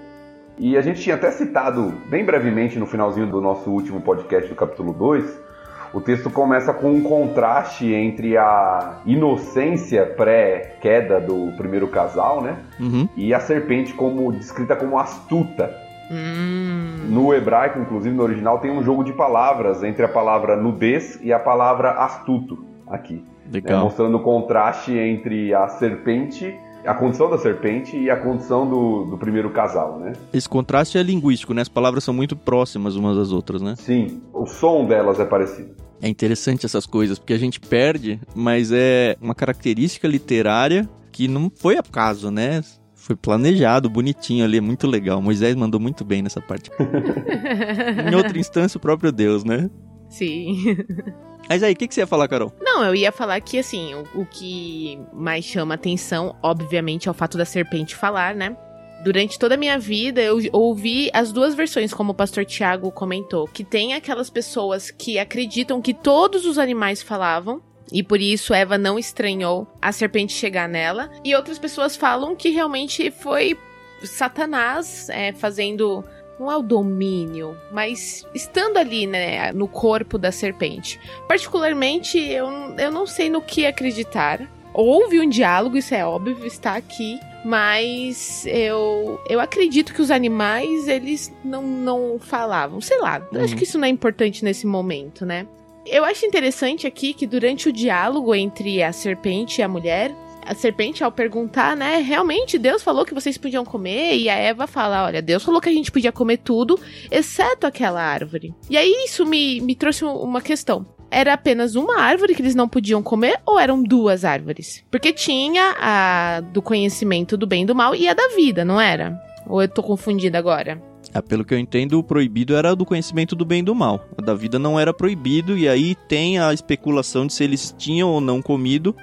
E 0.58 0.76
a 0.76 0.82
gente 0.82 1.00
tinha 1.00 1.14
até 1.14 1.30
citado 1.30 1.94
bem 2.10 2.24
brevemente 2.24 2.76
no 2.78 2.86
finalzinho 2.86 3.28
do 3.28 3.40
nosso 3.40 3.70
último 3.70 4.00
podcast 4.00 4.48
do 4.48 4.56
capítulo 4.56 4.92
2. 4.92 5.47
O 5.92 6.00
texto 6.00 6.30
começa 6.30 6.72
com 6.72 6.92
um 6.92 7.02
contraste 7.02 7.92
entre 7.92 8.36
a 8.36 9.00
inocência 9.06 10.04
pré-queda 10.04 11.20
do 11.20 11.52
primeiro 11.56 11.88
casal, 11.88 12.42
né? 12.42 12.56
Uhum. 12.78 13.08
E 13.16 13.32
a 13.32 13.40
serpente 13.40 13.94
como 13.94 14.30
descrita 14.32 14.76
como 14.76 14.98
astuta. 14.98 15.74
Hum. 16.10 17.06
No 17.08 17.34
hebraico, 17.34 17.78
inclusive 17.78 18.14
no 18.14 18.22
original, 18.22 18.58
tem 18.58 18.70
um 18.70 18.82
jogo 18.82 19.02
de 19.02 19.12
palavras 19.12 19.82
entre 19.82 20.04
a 20.04 20.08
palavra 20.08 20.56
nudez 20.56 21.18
e 21.22 21.32
a 21.32 21.38
palavra 21.38 21.90
astuto 21.92 22.64
aqui. 22.86 23.24
É, 23.48 23.54
Legal. 23.54 23.84
mostrando 23.84 24.16
o 24.16 24.20
contraste 24.20 24.96
entre 24.96 25.54
a 25.54 25.68
serpente, 25.68 26.54
a 26.88 26.94
condição 26.94 27.28
da 27.28 27.36
serpente 27.36 27.96
e 27.98 28.10
a 28.10 28.16
condição 28.16 28.66
do, 28.66 29.04
do 29.04 29.18
primeiro 29.18 29.50
casal, 29.50 29.98
né? 29.98 30.14
Esse 30.32 30.48
contraste 30.48 30.96
é 30.96 31.02
linguístico, 31.02 31.52
né? 31.52 31.60
As 31.60 31.68
palavras 31.68 32.02
são 32.02 32.14
muito 32.14 32.34
próximas 32.34 32.96
umas 32.96 33.16
das 33.16 33.30
outras, 33.30 33.60
né? 33.60 33.74
Sim, 33.76 34.22
o 34.32 34.46
som 34.46 34.86
delas 34.86 35.20
é 35.20 35.24
parecido. 35.26 35.74
É 36.00 36.08
interessante 36.08 36.64
essas 36.64 36.86
coisas, 36.86 37.18
porque 37.18 37.34
a 37.34 37.38
gente 37.38 37.60
perde, 37.60 38.18
mas 38.34 38.72
é 38.72 39.16
uma 39.20 39.34
característica 39.34 40.08
literária 40.08 40.88
que 41.12 41.28
não 41.28 41.50
foi 41.54 41.76
acaso, 41.76 42.30
né? 42.30 42.62
Foi 42.94 43.14
planejado, 43.14 43.90
bonitinho 43.90 44.44
ali, 44.44 44.56
é 44.56 44.60
muito 44.60 44.86
legal. 44.86 45.20
Moisés 45.20 45.54
mandou 45.54 45.78
muito 45.78 46.04
bem 46.04 46.22
nessa 46.22 46.40
parte. 46.40 46.70
em 48.10 48.14
outra 48.14 48.38
instância, 48.38 48.78
o 48.78 48.80
próprio 48.80 49.12
Deus, 49.12 49.44
né? 49.44 49.68
Sim. 50.08 50.76
Mas 51.48 51.62
aí, 51.62 51.72
o 51.72 51.76
que, 51.76 51.88
que 51.88 51.94
você 51.94 52.00
ia 52.00 52.06
falar, 52.06 52.28
Carol? 52.28 52.52
Não, 52.60 52.84
eu 52.84 52.94
ia 52.94 53.10
falar 53.10 53.40
que, 53.40 53.58
assim, 53.58 53.94
o, 53.94 54.20
o 54.20 54.26
que 54.26 55.00
mais 55.12 55.44
chama 55.44 55.74
atenção, 55.74 56.36
obviamente, 56.42 57.08
é 57.08 57.10
o 57.10 57.14
fato 57.14 57.38
da 57.38 57.44
serpente 57.44 57.96
falar, 57.96 58.34
né? 58.34 58.56
Durante 59.02 59.38
toda 59.38 59.54
a 59.54 59.58
minha 59.58 59.78
vida, 59.78 60.20
eu 60.20 60.38
ouvi 60.52 61.08
as 61.14 61.32
duas 61.32 61.54
versões, 61.54 61.94
como 61.94 62.12
o 62.12 62.14
pastor 62.14 62.44
Tiago 62.44 62.90
comentou, 62.90 63.46
que 63.46 63.64
tem 63.64 63.94
aquelas 63.94 64.28
pessoas 64.28 64.90
que 64.90 65.18
acreditam 65.18 65.80
que 65.80 65.94
todos 65.94 66.44
os 66.44 66.58
animais 66.58 67.00
falavam, 67.00 67.62
e 67.92 68.02
por 68.02 68.20
isso 68.20 68.52
Eva 68.52 68.76
não 68.76 68.98
estranhou 68.98 69.66
a 69.80 69.92
serpente 69.92 70.32
chegar 70.32 70.68
nela, 70.68 71.10
e 71.24 71.34
outras 71.34 71.58
pessoas 71.58 71.96
falam 71.96 72.34
que 72.34 72.50
realmente 72.50 73.10
foi 73.10 73.56
Satanás 74.04 75.08
é, 75.08 75.32
fazendo. 75.32 76.04
Não 76.38 76.50
é 76.52 76.56
o 76.56 76.62
domínio, 76.62 77.56
mas 77.72 78.24
estando 78.34 78.76
ali, 78.76 79.06
né, 79.06 79.50
no 79.52 79.66
corpo 79.66 80.16
da 80.18 80.30
serpente. 80.30 81.00
Particularmente, 81.26 82.18
eu, 82.18 82.46
eu 82.78 82.92
não 82.92 83.06
sei 83.06 83.28
no 83.28 83.40
que 83.42 83.66
acreditar. 83.66 84.40
Houve 84.72 85.18
um 85.20 85.28
diálogo, 85.28 85.76
isso 85.76 85.94
é 85.94 86.04
óbvio, 86.04 86.46
está 86.46 86.76
aqui. 86.76 87.18
Mas 87.44 88.44
eu, 88.46 89.20
eu 89.28 89.40
acredito 89.40 89.94
que 89.94 90.02
os 90.02 90.10
animais, 90.10 90.86
eles 90.88 91.32
não, 91.44 91.62
não 91.62 92.18
falavam. 92.18 92.80
Sei 92.80 92.98
lá, 92.98 93.20
Uhum. 93.32 93.42
acho 93.42 93.56
que 93.56 93.64
isso 93.64 93.78
não 93.78 93.86
é 93.86 93.88
importante 93.90 94.44
nesse 94.44 94.66
momento, 94.66 95.24
né? 95.24 95.46
Eu 95.86 96.04
acho 96.04 96.26
interessante 96.26 96.86
aqui 96.86 97.14
que 97.14 97.26
durante 97.26 97.68
o 97.68 97.72
diálogo 97.72 98.34
entre 98.34 98.82
a 98.82 98.92
serpente 98.92 99.60
e 99.60 99.64
a 99.64 99.68
mulher, 99.68 100.14
a 100.48 100.54
serpente, 100.54 101.04
ao 101.04 101.12
perguntar, 101.12 101.76
né, 101.76 101.98
realmente 101.98 102.58
Deus 102.58 102.82
falou 102.82 103.04
que 103.04 103.14
vocês 103.14 103.36
podiam 103.38 103.64
comer, 103.64 104.16
e 104.16 104.28
a 104.28 104.34
Eva 104.34 104.66
fala: 104.66 105.04
olha, 105.04 105.20
Deus 105.22 105.42
falou 105.44 105.60
que 105.60 105.68
a 105.68 105.72
gente 105.72 105.92
podia 105.92 106.10
comer 106.12 106.38
tudo, 106.38 106.78
exceto 107.10 107.66
aquela 107.66 108.00
árvore. 108.02 108.54
E 108.70 108.76
aí 108.76 109.04
isso 109.04 109.24
me, 109.26 109.60
me 109.60 109.74
trouxe 109.74 110.04
um- 110.04 110.16
uma 110.16 110.40
questão. 110.40 110.86
Era 111.10 111.32
apenas 111.32 111.74
uma 111.74 112.00
árvore 112.00 112.34
que 112.34 112.42
eles 112.42 112.54
não 112.54 112.68
podiam 112.68 113.02
comer 113.02 113.40
ou 113.46 113.58
eram 113.58 113.82
duas 113.82 114.24
árvores? 114.26 114.84
Porque 114.90 115.10
tinha 115.12 115.74
a 115.80 116.40
do 116.52 116.60
conhecimento 116.60 117.34
do 117.36 117.46
bem 117.46 117.62
e 117.62 117.66
do 117.66 117.74
mal 117.74 117.94
e 117.94 118.06
a 118.08 118.12
da 118.14 118.28
vida, 118.36 118.62
não 118.64 118.78
era? 118.78 119.18
Ou 119.46 119.62
eu 119.62 119.68
tô 119.68 119.82
confundida 119.82 120.36
agora? 120.38 120.82
Ah, 121.14 121.22
pelo 121.22 121.42
que 121.46 121.54
eu 121.54 121.58
entendo, 121.58 121.98
o 121.98 122.04
proibido 122.04 122.54
era 122.54 122.76
do 122.76 122.84
conhecimento 122.84 123.34
do 123.34 123.46
bem 123.46 123.60
e 123.60 123.62
do 123.62 123.74
mal. 123.74 124.06
A 124.18 124.20
da 124.22 124.34
vida 124.34 124.58
não 124.58 124.78
era 124.78 124.92
proibido, 124.92 125.56
e 125.56 125.66
aí 125.66 125.94
tem 126.06 126.38
a 126.38 126.52
especulação 126.52 127.26
de 127.26 127.32
se 127.32 127.42
eles 127.42 127.74
tinham 127.78 128.10
ou 128.10 128.20
não 128.20 128.42
comido. 128.42 128.94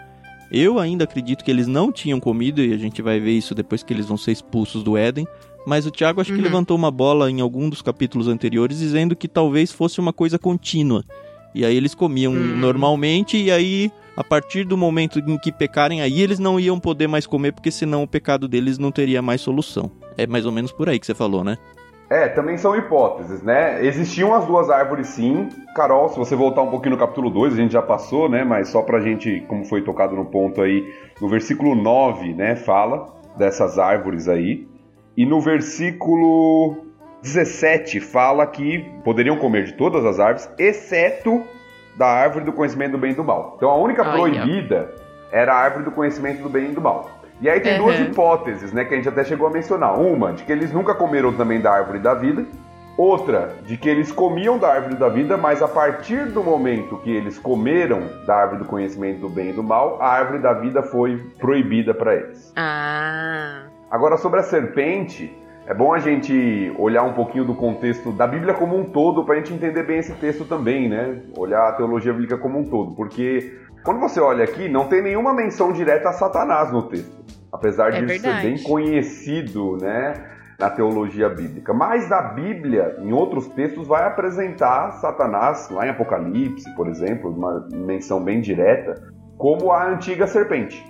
Eu 0.51 0.79
ainda 0.79 1.03
acredito 1.03 1.43
que 1.43 1.51
eles 1.51 1.67
não 1.67 1.91
tinham 1.91 2.19
comido, 2.19 2.62
e 2.63 2.74
a 2.74 2.77
gente 2.77 3.01
vai 3.01 3.19
ver 3.19 3.31
isso 3.31 3.53
depois 3.55 3.84
que 3.84 3.93
eles 3.93 4.05
vão 4.05 4.17
ser 4.17 4.31
expulsos 4.31 4.84
do 4.84 4.96
Éden. 4.98 5.27
Mas 5.65 5.86
o 5.88 5.91
Tiago 5.91 6.22
acho 6.22 6.31
que 6.31 6.38
Uhum. 6.38 6.43
levantou 6.43 6.77
uma 6.77 6.91
bola 6.91 7.29
em 7.31 7.41
algum 7.41 7.67
dos 7.69 7.81
capítulos 7.81 8.27
anteriores, 8.27 8.77
dizendo 8.77 9.15
que 9.15 9.27
talvez 9.27 9.72
fosse 9.72 10.00
uma 10.00 10.13
coisa 10.13 10.38
contínua. 10.38 11.03
E 11.55 11.65
aí 11.65 11.75
eles 11.75 11.96
comiam 11.96 12.34
Hum. 12.34 12.58
normalmente, 12.58 13.36
e 13.38 13.50
aí, 13.50 13.91
a 14.15 14.24
partir 14.24 14.63
do 14.65 14.77
momento 14.77 15.17
em 15.19 15.38
que 15.39 15.51
pecarem, 15.51 16.01
aí 16.01 16.22
eles 16.22 16.38
não 16.38 16.60
iam 16.60 16.79
poder 16.79 17.08
mais 17.08 17.25
comer, 17.25 17.51
porque 17.53 17.72
senão 17.72 18.03
o 18.03 18.08
pecado 18.08 18.48
deles 18.48 18.77
não 18.77 18.91
teria 18.91 19.22
mais 19.22 19.41
solução. 19.41 19.89
É 20.17 20.27
mais 20.27 20.46
ou 20.46 20.51
menos 20.51 20.72
por 20.72 20.88
aí 20.88 21.00
que 21.00 21.05
você 21.05 21.15
falou, 21.15 21.43
né? 21.43 21.58
É, 22.09 22.27
também 22.27 22.57
são 22.57 22.75
hipóteses, 22.75 23.41
né? 23.41 23.83
Existiam 23.83 24.33
as 24.33 24.45
duas 24.45 24.69
árvores 24.69 25.07
sim. 25.07 25.50
Carol, 25.75 26.09
se 26.09 26.17
você 26.17 26.35
voltar 26.35 26.62
um 26.62 26.69
pouquinho 26.69 26.95
no 26.95 27.00
capítulo 27.00 27.29
2, 27.31 27.53
a 27.53 27.57
gente 27.57 27.71
já 27.71 27.81
passou, 27.81 28.29
né? 28.29 28.43
Mas 28.43 28.69
só 28.69 28.81
pra 28.81 29.00
gente, 29.00 29.43
como 29.47 29.65
foi 29.65 29.81
tocado 29.81 30.15
no 30.15 30.25
ponto 30.25 30.62
aí, 30.62 30.88
no 31.19 31.27
versículo 31.27 31.74
9, 31.74 32.33
né? 32.33 32.55
Fala 32.55 33.12
dessas 33.35 33.79
árvores 33.79 34.27
aí. 34.27 34.67
E 35.17 35.25
no 35.25 35.41
versículo 35.41 36.85
17 37.24 38.00
fala 38.00 38.45
que 38.45 38.85
poderiam 39.03 39.38
comer 39.38 39.63
de 39.63 39.74
todas 39.74 40.05
as 40.05 40.19
árvores, 40.19 40.50
exceto 40.59 41.43
da 41.97 42.07
árvore 42.07 42.45
do 42.45 42.53
conhecimento 42.53 42.91
do 42.91 42.97
bem 43.00 43.12
e 43.12 43.15
do 43.15 43.24
mal. 43.24 43.53
Então 43.57 43.69
a 43.69 43.77
única 43.77 44.03
proibida 44.03 44.93
era 45.31 45.53
a 45.53 45.57
árvore 45.57 45.85
do 45.85 45.91
conhecimento 45.91 46.43
do 46.43 46.50
bem 46.50 46.71
e 46.71 46.74
do 46.74 46.81
mal. 46.81 47.09
E 47.42 47.50
aí 47.50 47.60
tem 47.60 47.77
duas 47.77 47.98
Uhum. 48.00 48.06
hipóteses, 48.06 48.72
né, 48.72 48.86
que 48.86 48.94
a 48.94 48.98
gente 48.98 49.10
até 49.10 49.24
chegou 49.24 49.48
a 49.48 49.50
mencionar. 49.51 50.00
Uma, 50.00 50.34
de 50.34 50.44
que 50.44 50.51
eles 50.51 50.72
nunca 50.72 50.94
comeram 50.96 51.34
também 51.34 51.60
da 51.60 51.72
árvore 51.72 52.00
da 52.00 52.13
vida. 52.13 52.46
Outra, 52.98 53.54
de 53.65 53.75
que 53.75 53.89
eles 53.89 54.10
comiam 54.10 54.58
da 54.58 54.70
árvore 54.72 54.96
da 54.96 55.10
vida, 55.10 55.36
mas 55.36 55.62
a 55.62 55.68
partir 55.68 56.27
do 56.27 56.42
momento 56.42 56.98
que 57.04 57.13
eles 57.13 57.38
comeram 57.38 58.04
da 58.25 58.38
árvore 58.38 58.60
do 58.60 58.65
conhecimento 58.65 59.20
do 59.20 59.30
bem 59.30 59.50
e 59.50 59.54
do 59.54 59.62
mal, 59.62 60.01
a 60.01 60.08
árvore 60.08 60.39
da 60.39 60.54
vida 60.54 60.82
foi 60.82 61.18
proibida 61.38 61.94
para 61.94 62.15
eles. 62.15 62.54
Ah. 62.56 63.63
Agora, 63.92 64.15
sobre 64.15 64.39
a 64.39 64.44
serpente, 64.44 65.38
é 65.67 65.74
bom 65.74 65.93
a 65.93 66.00
gente 66.00 66.74
olhar 66.77 67.03
um 67.03 67.13
pouquinho 67.13 67.45
do 67.45 67.55
contexto 67.55 68.12
da 68.12 68.27
Bíblia 68.27 68.53
como 68.53 68.77
um 68.77 68.86
todo 68.86 69.24
para 69.24 69.36
a 69.36 69.38
gente 69.38 69.53
entender 69.53 69.84
bem 69.84 70.00
esse 70.00 70.13
texto 70.13 70.45
também, 70.45 70.88
né? 70.88 71.22
Olhar 71.38 71.69
a 71.69 71.74
teologia 71.74 72.13
bíblica 72.13 72.38
como 72.38 72.60
um 72.60 72.65
todo, 72.65 72.95
porque 72.95 73.60
quando 73.84 74.00
você 74.00 74.19
olha 74.19 74.43
aqui, 74.43 74.69
não 74.69 74.88
tem 74.88 75.01
nenhuma 75.01 75.34
menção 75.34 75.72
direta 75.72 76.10
a 76.10 76.13
Satanás 76.13 76.72
no 76.72 76.84
texto, 76.84 77.24
apesar 77.51 77.93
É 77.93 78.01
de 78.01 78.19
ser 78.19 78.41
bem 78.41 78.62
conhecido, 78.63 79.77
né? 79.77 80.31
na 80.60 80.69
teologia 80.69 81.27
bíblica. 81.29 81.74
Mas 81.74 82.12
a 82.12 82.22
Bíblia, 82.22 82.95
em 83.00 83.12
outros 83.12 83.48
textos, 83.50 83.88
vai 83.88 84.07
apresentar 84.07 84.91
Satanás, 84.93 85.69
lá 85.69 85.86
em 85.86 85.89
Apocalipse, 85.89 86.74
por 86.75 86.88
exemplo, 86.88 87.29
uma 87.29 87.67
menção 87.74 88.24
bem 88.24 88.39
direta, 88.41 88.95
como 89.38 89.72
a 89.72 89.86
antiga 89.86 90.25
serpente. 90.27 90.81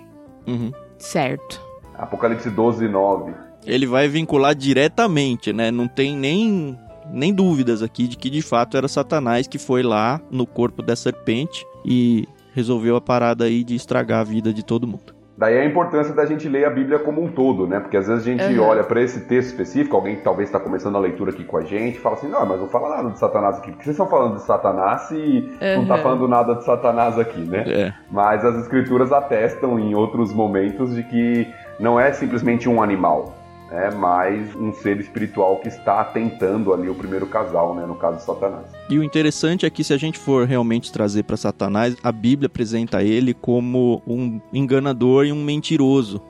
Uhum. 0.46 0.70
Certo. 0.98 1.60
Apocalipse 1.98 2.48
12, 2.48 2.88
9. 2.88 3.34
Ele 3.66 3.86
vai 3.86 4.08
vincular 4.08 4.54
diretamente, 4.54 5.52
né? 5.52 5.70
Não 5.70 5.88
tem 5.88 6.16
nem, 6.16 6.78
nem 7.10 7.32
dúvidas 7.34 7.82
aqui 7.82 8.06
de 8.06 8.16
que 8.16 8.30
de 8.30 8.42
fato 8.42 8.76
era 8.76 8.88
Satanás 8.88 9.46
que 9.46 9.58
foi 9.58 9.82
lá 9.82 10.20
no 10.30 10.46
corpo 10.46 10.82
da 10.82 10.94
serpente 10.96 11.66
e 11.84 12.26
resolveu 12.54 12.96
a 12.96 13.00
parada 13.00 13.44
aí 13.44 13.62
de 13.64 13.74
estragar 13.74 14.20
a 14.20 14.24
vida 14.24 14.52
de 14.52 14.64
todo 14.64 14.86
mundo. 14.86 15.14
Daí 15.38 15.58
a 15.58 15.66
importância 15.66 16.14
da 16.14 16.24
gente 16.24 16.48
ler 16.48 16.64
a 16.64 16.70
Bíblia 16.70 16.98
como 16.98 17.22
um 17.22 17.28
todo, 17.30 17.66
né? 17.66 17.78
Porque 17.78 17.98
às 17.98 18.06
vezes 18.06 18.22
a 18.26 18.30
gente 18.30 18.42
Uhum. 18.58 18.64
olha 18.64 18.82
para 18.82 19.02
esse 19.02 19.20
texto 19.26 19.50
específico, 19.50 19.94
alguém 19.94 20.16
que 20.16 20.22
talvez 20.22 20.48
está 20.48 20.58
começando 20.58 20.96
a 20.96 20.98
leitura 20.98 21.30
aqui 21.30 21.44
com 21.44 21.58
a 21.58 21.60
gente, 21.62 21.98
fala 21.98 22.14
assim: 22.16 22.26
não, 22.28 22.46
mas 22.46 22.58
não 22.58 22.68
fala 22.68 22.96
nada 22.96 23.10
de 23.10 23.18
Satanás 23.18 23.58
aqui. 23.58 23.70
Por 23.70 23.76
que 23.76 23.84
vocês 23.84 23.92
estão 23.94 24.08
falando 24.08 24.36
de 24.36 24.42
Satanás 24.42 25.02
se 25.08 25.50
não 25.60 25.82
está 25.82 25.96
Uhum. 25.96 26.02
falando 26.02 26.26
nada 26.26 26.54
de 26.54 26.64
Satanás 26.64 27.18
aqui, 27.18 27.40
né? 27.40 27.64
É. 27.66 27.92
Mas 28.10 28.42
as 28.46 28.56
escrituras 28.62 29.12
atestam 29.12 29.78
em 29.78 29.94
outros 29.94 30.32
momentos 30.32 30.94
de 30.94 31.02
que 31.02 31.46
não 31.78 32.00
é 32.00 32.10
simplesmente 32.14 32.66
um 32.66 32.82
animal, 32.82 33.35
é 33.70 33.90
mais 33.90 34.54
um 34.54 34.72
ser 34.72 35.00
espiritual 35.00 35.56
que 35.58 35.68
está 35.68 36.00
atentando 36.00 36.72
ali 36.72 36.88
o 36.88 36.94
primeiro 36.94 37.26
casal, 37.26 37.74
né? 37.74 37.84
No 37.84 37.96
caso 37.96 38.18
de 38.18 38.24
Satanás. 38.24 38.66
E 38.88 38.98
o 38.98 39.02
interessante 39.02 39.66
é 39.66 39.70
que 39.70 39.82
se 39.82 39.92
a 39.92 39.96
gente 39.96 40.18
for 40.18 40.46
realmente 40.46 40.92
trazer 40.92 41.24
para 41.24 41.36
Satanás, 41.36 41.96
a 42.02 42.12
Bíblia 42.12 42.46
apresenta 42.46 43.02
ele 43.02 43.34
como 43.34 44.02
um 44.06 44.40
enganador 44.52 45.26
e 45.26 45.32
um 45.32 45.42
mentiroso. 45.42 46.20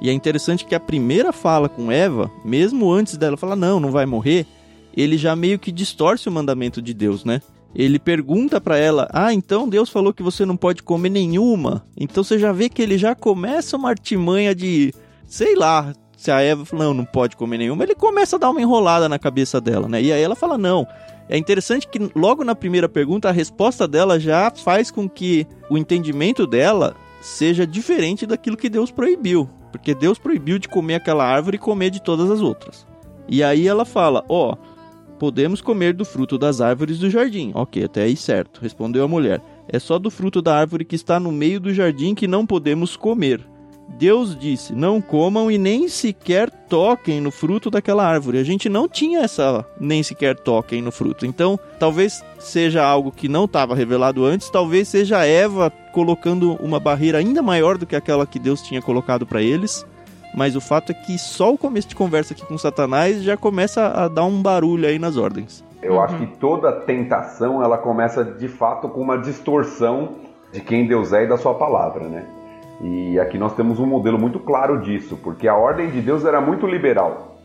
E 0.00 0.08
é 0.08 0.12
interessante 0.12 0.64
que 0.64 0.74
a 0.74 0.80
primeira 0.80 1.32
fala 1.32 1.68
com 1.68 1.90
Eva, 1.90 2.30
mesmo 2.44 2.92
antes 2.92 3.16
dela 3.16 3.36
falar 3.36 3.56
não, 3.56 3.80
não 3.80 3.90
vai 3.90 4.06
morrer, 4.06 4.46
ele 4.96 5.16
já 5.16 5.34
meio 5.34 5.58
que 5.58 5.72
distorce 5.72 6.28
o 6.28 6.32
mandamento 6.32 6.80
de 6.80 6.94
Deus, 6.94 7.24
né? 7.24 7.40
Ele 7.74 7.98
pergunta 7.98 8.60
para 8.60 8.78
ela: 8.78 9.08
"Ah, 9.12 9.34
então 9.34 9.68
Deus 9.68 9.90
falou 9.90 10.12
que 10.12 10.22
você 10.22 10.44
não 10.44 10.56
pode 10.56 10.82
comer 10.82 11.08
nenhuma". 11.08 11.84
Então 11.96 12.22
você 12.22 12.38
já 12.38 12.52
vê 12.52 12.68
que 12.68 12.80
ele 12.80 12.96
já 12.96 13.14
começa 13.14 13.76
uma 13.76 13.88
artimanha 13.88 14.54
de, 14.54 14.94
sei 15.26 15.56
lá, 15.56 15.92
se 16.24 16.30
a 16.30 16.40
Eva 16.40 16.64
falou, 16.64 16.86
não, 16.86 16.94
não 16.94 17.04
pode 17.04 17.36
comer 17.36 17.58
nenhuma, 17.58 17.84
ele 17.84 17.94
começa 17.94 18.36
a 18.36 18.38
dar 18.38 18.48
uma 18.48 18.60
enrolada 18.60 19.10
na 19.10 19.18
cabeça 19.18 19.60
dela, 19.60 19.86
né? 19.86 20.00
E 20.00 20.10
aí 20.10 20.22
ela 20.22 20.34
fala: 20.34 20.56
"Não, 20.56 20.86
é 21.28 21.36
interessante 21.36 21.86
que 21.86 22.10
logo 22.14 22.42
na 22.42 22.54
primeira 22.54 22.88
pergunta 22.88 23.28
a 23.28 23.32
resposta 23.32 23.86
dela 23.86 24.18
já 24.18 24.50
faz 24.50 24.90
com 24.90 25.06
que 25.06 25.46
o 25.68 25.76
entendimento 25.76 26.46
dela 26.46 26.96
seja 27.20 27.66
diferente 27.66 28.24
daquilo 28.24 28.56
que 28.56 28.70
Deus 28.70 28.90
proibiu, 28.90 29.50
porque 29.70 29.94
Deus 29.94 30.18
proibiu 30.18 30.58
de 30.58 30.66
comer 30.66 30.94
aquela 30.94 31.26
árvore 31.26 31.56
e 31.56 31.60
comer 31.60 31.90
de 31.90 32.00
todas 32.00 32.30
as 32.30 32.40
outras. 32.40 32.86
E 33.28 33.44
aí 33.44 33.68
ela 33.68 33.84
fala: 33.84 34.24
"Ó, 34.26 34.56
podemos 35.18 35.60
comer 35.60 35.92
do 35.92 36.06
fruto 36.06 36.38
das 36.38 36.62
árvores 36.62 36.98
do 36.98 37.10
jardim". 37.10 37.52
OK, 37.54 37.84
até 37.84 38.04
aí 38.04 38.16
certo, 38.16 38.62
respondeu 38.62 39.04
a 39.04 39.08
mulher. 39.08 39.42
É 39.68 39.78
só 39.78 39.98
do 39.98 40.10
fruto 40.10 40.40
da 40.40 40.56
árvore 40.56 40.86
que 40.86 40.96
está 40.96 41.20
no 41.20 41.30
meio 41.30 41.60
do 41.60 41.74
jardim 41.74 42.14
que 42.14 42.26
não 42.26 42.46
podemos 42.46 42.96
comer. 42.96 43.46
Deus 43.88 44.36
disse: 44.38 44.74
Não 44.74 45.00
comam 45.00 45.50
e 45.50 45.56
nem 45.58 45.88
sequer 45.88 46.50
toquem 46.50 47.20
no 47.20 47.30
fruto 47.30 47.70
daquela 47.70 48.04
árvore. 48.06 48.38
A 48.38 48.42
gente 48.44 48.68
não 48.68 48.88
tinha 48.88 49.20
essa 49.20 49.64
nem 49.78 50.02
sequer 50.02 50.36
toquem 50.36 50.82
no 50.82 50.90
fruto. 50.90 51.24
Então, 51.24 51.58
talvez 51.78 52.24
seja 52.38 52.84
algo 52.84 53.12
que 53.12 53.28
não 53.28 53.44
estava 53.44 53.74
revelado 53.74 54.24
antes, 54.24 54.50
talvez 54.50 54.88
seja 54.88 55.24
Eva 55.24 55.70
colocando 55.92 56.54
uma 56.56 56.80
barreira 56.80 57.18
ainda 57.18 57.40
maior 57.42 57.78
do 57.78 57.86
que 57.86 57.94
aquela 57.94 58.26
que 58.26 58.38
Deus 58.38 58.62
tinha 58.62 58.82
colocado 58.82 59.24
para 59.26 59.40
eles. 59.42 59.86
Mas 60.36 60.56
o 60.56 60.60
fato 60.60 60.90
é 60.90 60.94
que 60.94 61.16
só 61.16 61.52
o 61.52 61.58
começo 61.58 61.86
de 61.88 61.94
conversa 61.94 62.34
aqui 62.34 62.44
com 62.44 62.58
Satanás 62.58 63.22
já 63.22 63.36
começa 63.36 63.86
a 63.86 64.08
dar 64.08 64.24
um 64.24 64.42
barulho 64.42 64.88
aí 64.88 64.98
nas 64.98 65.16
ordens. 65.16 65.62
Eu 65.80 65.92
Uhum. 65.94 66.00
acho 66.00 66.16
que 66.16 66.26
toda 66.38 66.72
tentação 66.72 67.62
ela 67.62 67.78
começa 67.78 68.24
de 68.24 68.48
fato 68.48 68.88
com 68.88 69.00
uma 69.00 69.16
distorção 69.18 70.16
de 70.52 70.60
quem 70.60 70.88
Deus 70.88 71.12
é 71.12 71.22
e 71.24 71.28
da 71.28 71.36
sua 71.36 71.54
palavra, 71.54 72.08
né? 72.08 72.24
E 72.80 73.18
aqui 73.18 73.38
nós 73.38 73.54
temos 73.54 73.78
um 73.78 73.86
modelo 73.86 74.18
muito 74.18 74.38
claro 74.40 74.80
disso, 74.80 75.18
porque 75.22 75.46
a 75.48 75.54
ordem 75.54 75.90
de 75.90 76.00
Deus 76.00 76.24
era 76.24 76.40
muito 76.40 76.66
liberal. 76.66 77.36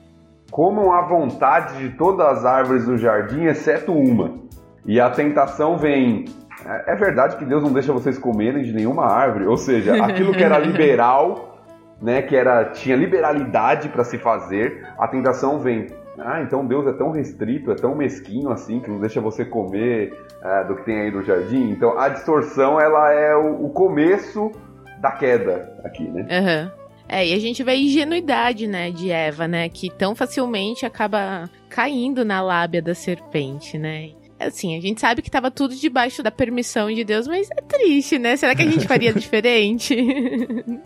Comam 0.52 0.92
à 0.92 1.02
vontade 1.02 1.78
de 1.78 1.96
todas 1.96 2.26
as 2.26 2.46
árvores 2.46 2.86
do 2.86 2.98
jardim, 2.98 3.46
exceto 3.46 3.94
uma. 3.94 4.40
E 4.86 5.00
a 5.00 5.10
tentação 5.10 5.78
vem. 5.78 6.26
É 6.66 6.94
é 6.94 6.96
verdade 6.96 7.38
que 7.38 7.46
Deus 7.46 7.64
não 7.64 7.72
deixa 7.72 7.94
vocês 7.94 8.18
comerem 8.18 8.64
de 8.64 8.74
nenhuma 8.74 9.06
árvore, 9.06 9.46
ou 9.46 9.56
seja, 9.56 10.04
aquilo 10.04 10.34
que 10.34 10.44
era 10.44 10.58
liberal, 10.60 11.58
né, 12.02 12.22
que 12.22 12.36
era 12.36 12.66
tinha 12.66 12.96
liberalidade 12.96 13.90
para 13.90 14.04
se 14.04 14.18
fazer, 14.18 14.86
a 14.98 15.08
tentação 15.08 15.60
vem. 15.60 15.88
Ah, 16.18 16.42
então 16.42 16.66
Deus 16.66 16.86
é 16.86 16.92
tão 16.92 17.12
restrito, 17.12 17.72
é 17.72 17.76
tão 17.76 17.96
mesquinho 17.96 18.52
assim, 18.52 18.82
que 18.82 18.90
não 18.90 19.00
deixa 19.00 19.22
você 19.22 19.46
comer 19.46 20.14
é, 20.44 20.64
do 20.66 20.76
que 20.76 20.84
tem 20.84 21.00
aí 21.00 21.12
no 21.12 21.24
jardim. 21.24 21.70
Então 21.70 21.98
a 21.98 22.10
distorção 22.10 22.80
ela 22.80 23.14
é 23.14 23.36
o, 23.38 23.66
o 23.66 23.70
começo 23.70 24.52
da 25.00 25.12
queda 25.12 25.72
aqui, 25.84 26.04
né? 26.04 26.28
Aham. 26.30 26.72
É, 27.12 27.26
e 27.26 27.34
a 27.34 27.40
gente 27.40 27.64
vê 27.64 27.72
a 27.72 27.76
ingenuidade, 27.76 28.68
né, 28.68 28.92
de 28.92 29.10
Eva, 29.10 29.48
né, 29.48 29.68
que 29.68 29.90
tão 29.90 30.14
facilmente 30.14 30.86
acaba 30.86 31.50
caindo 31.68 32.24
na 32.24 32.40
lábia 32.40 32.84
da 32.84 32.94
serpente, 32.94 33.80
né. 33.80 34.10
Assim, 34.40 34.78
a 34.78 34.82
gente 34.82 35.02
sabe 35.02 35.22
que 35.24 35.30
tava 35.32 35.50
tudo 35.50 35.76
debaixo 35.76 36.22
da 36.24 36.30
permissão 36.32 36.90
de 36.94 37.04
Deus, 37.04 37.28
mas 37.28 37.50
é 37.52 37.62
triste, 37.62 38.18
né? 38.20 38.38
Será 38.38 38.56
que 38.56 38.62
a 38.62 38.66
gente 38.66 38.88
faria 38.88 39.12
diferente? 39.14 39.94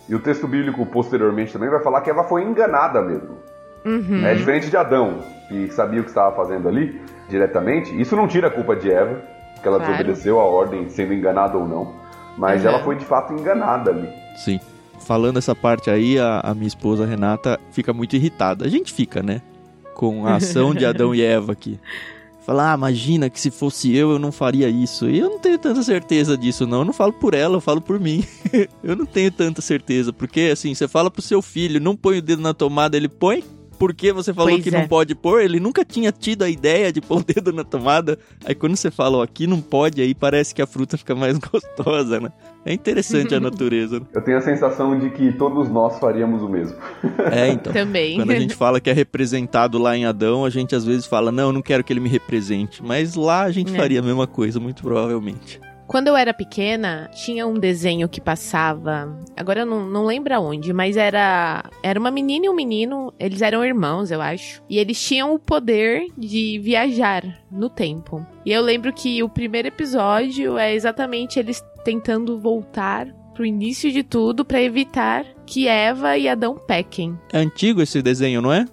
E 0.10 0.16
o 0.16 0.20
texto 0.20 0.48
bíblico 0.48 0.84
posteriormente 0.88 1.54
também 1.54 1.70
vai 1.70 1.84
falar 1.84 2.02
que 2.02 2.10
Eva 2.10 2.24
foi 2.24 2.42
enganada 2.44 3.02
mesmo. 3.02 3.38
Uhum. 3.86 4.26
É 4.26 4.34
diferente 4.34 4.70
de 4.70 4.78
Adão, 4.78 5.20
que 5.50 5.68
sabia 5.74 6.00
o 6.00 6.04
que 6.04 6.10
estava 6.10 6.36
fazendo 6.36 6.68
ali 6.68 7.00
diretamente. 7.30 7.94
Isso 8.02 8.16
não 8.16 8.28
tira 8.28 8.48
a 8.48 8.50
culpa 8.52 8.76
de 8.76 8.90
Eva, 8.92 9.22
que 9.62 9.68
ela 9.68 9.78
Claro. 9.78 9.92
desobedeceu 9.92 10.40
a 10.40 10.46
ordem, 10.46 10.90
sendo 10.90 11.14
enganada 11.14 11.56
ou 11.58 11.68
não. 11.68 11.94
Mas 12.38 12.62
Uhum. 12.64 12.70
ela 12.70 12.84
foi 12.84 12.96
de 12.96 13.06
fato 13.06 13.34
enganada 13.34 13.92
ali. 13.92 14.10
Sim. 14.38 14.60
Falando 15.00 15.38
essa 15.38 15.54
parte 15.54 15.90
aí, 15.90 16.18
a, 16.18 16.40
a 16.40 16.54
minha 16.56 16.68
esposa 16.68 17.06
Renata 17.06 17.60
fica 17.72 17.94
muito 17.94 18.16
irritada. 18.16 18.66
A 18.66 18.70
gente 18.70 18.92
fica, 18.94 19.22
né? 19.22 19.42
Com 19.96 20.26
a 20.26 20.36
ação 20.36 20.74
de 20.74 20.86
Adão 20.86 21.14
e 21.14 21.22
Eva 21.22 21.52
aqui. 21.52 21.80
Fala, 22.46 22.72
ah, 22.72 22.76
imagina 22.76 23.30
que 23.30 23.40
se 23.40 23.50
fosse 23.50 23.96
eu, 23.96 24.12
eu 24.12 24.20
não 24.20 24.32
faria 24.32 24.68
isso. 24.68 25.10
E 25.10 25.20
eu 25.20 25.30
não 25.30 25.40
tenho 25.40 25.58
tanta 25.58 25.82
certeza 25.82 26.38
disso, 26.38 26.68
não. 26.68 26.80
Eu 26.80 26.86
não 26.86 26.94
falo 26.94 27.14
por 27.14 27.34
ela, 27.34 27.56
eu 27.56 27.62
falo 27.62 27.80
por 27.80 28.00
mim. 28.00 28.24
eu 28.84 28.96
não 28.96 29.06
tenho 29.06 29.32
tanta 29.32 29.62
certeza. 29.62 30.12
Porque, 30.12 30.50
assim, 30.52 30.74
você 30.74 30.88
fala 30.88 31.10
pro 31.10 31.22
seu 31.22 31.42
filho, 31.42 31.80
não 31.80 31.96
põe 31.96 32.18
o 32.18 32.22
dedo 32.22 32.42
na 32.42 32.54
tomada, 32.54 32.98
ele 32.98 33.08
põe. 33.08 33.44
Porque 33.84 34.14
você 34.14 34.34
falou 34.34 34.52
Pois 34.52 34.64
que 34.64 34.74
é. 34.74 34.80
não 34.80 34.88
pode 34.88 35.14
pôr, 35.14 35.42
ele 35.42 35.60
nunca 35.60 35.84
tinha 35.84 36.10
tido 36.10 36.44
a 36.44 36.50
ideia 36.50 36.90
de 36.90 37.02
pôr 37.02 37.18
o 37.20 37.24
dedo 37.24 37.52
na 37.52 37.66
tomada. 37.66 38.18
Aí 38.46 38.56
quando 38.56 38.78
você 38.78 38.90
fala, 38.90 39.18
ó, 39.18 39.22
aqui 39.24 39.46
não 39.46 39.60
pode, 39.60 40.02
aí 40.02 40.16
parece 40.16 40.56
que 40.56 40.62
a 40.62 40.66
fruta 40.66 40.98
fica 40.98 41.14
mais 41.14 41.38
gostosa, 41.52 42.22
né? 42.22 42.32
É 42.66 42.72
interessante 42.72 43.36
a 43.36 43.42
natureza, 43.42 44.00
né? 44.00 44.06
Eu 44.14 44.22
tenho 44.24 44.38
a 44.38 44.42
sensação 44.42 44.98
de 44.98 45.10
que 45.10 45.34
todos 45.34 45.68
nós 45.70 46.00
faríamos 46.00 46.42
o 46.42 46.48
mesmo. 46.48 46.78
É, 47.30 47.50
então. 47.50 47.74
Também. 47.74 48.16
Quando 48.16 48.32
a 48.32 48.40
gente 48.40 48.56
fala 48.56 48.80
que 48.80 48.90
é 48.90 48.94
representado 48.94 49.78
lá 49.78 49.98
em 49.98 50.06
Adão, 50.06 50.46
a 50.46 50.50
gente 50.50 50.74
às 50.74 50.86
vezes 50.86 51.06
fala, 51.06 51.30
não, 51.30 51.48
eu 51.50 51.54
não 51.54 51.62
quero 51.62 51.84
que 51.84 51.92
ele 51.92 52.00
me 52.00 52.08
represente. 52.08 52.82
Mas 52.82 53.16
lá 53.16 53.42
a 53.44 53.52
gente 53.52 53.74
É. 53.74 53.78
faria 53.78 54.00
a 54.00 54.04
mesma 54.04 54.26
coisa, 54.26 54.62
muito 54.62 54.82
provavelmente. 54.82 55.60
Quando 55.88 56.08
eu 56.08 56.16
era 56.16 56.34
pequena, 56.34 57.10
tinha 57.14 57.46
um 57.46 57.56
desenho 57.56 58.10
que 58.10 58.22
passava. 58.22 59.18
Agora 59.36 59.62
eu 59.62 59.66
não, 59.66 59.86
não 59.86 60.06
lembro 60.06 60.34
aonde, 60.34 60.74
mas 60.74 60.98
era. 60.98 61.64
Era 61.82 62.00
uma 62.00 62.12
menina 62.12 62.46
e 62.46 62.50
um 62.50 62.56
menino. 62.56 63.14
Eles 63.20 63.42
eram 63.42 63.64
irmãos, 63.64 64.12
eu 64.12 64.22
acho. 64.22 64.62
E 64.70 64.78
eles 64.80 65.02
tinham 65.02 65.34
o 65.34 65.40
poder 65.40 66.08
de 66.18 66.60
viajar 66.60 67.24
no 67.52 67.70
tempo. 67.70 68.26
E 68.46 68.52
eu 68.52 68.62
lembro 68.62 68.94
que 68.94 69.22
o 69.22 69.30
primeiro 69.30 69.68
episódio 69.68 70.58
é 70.58 70.74
exatamente 70.74 71.40
eles 71.40 71.64
tentando 71.84 72.40
voltar 72.40 73.08
pro 73.34 73.46
início 73.46 73.92
de 73.92 74.04
tudo 74.04 74.46
pra 74.46 74.62
evitar 74.62 75.26
que 75.46 75.68
Eva 75.68 76.18
e 76.18 76.28
Adão 76.30 76.56
pequem. 76.56 77.18
É 77.32 77.40
antigo 77.40 77.82
esse 77.82 78.02
desenho, 78.02 78.42
não 78.42 78.54
é? 78.54 78.66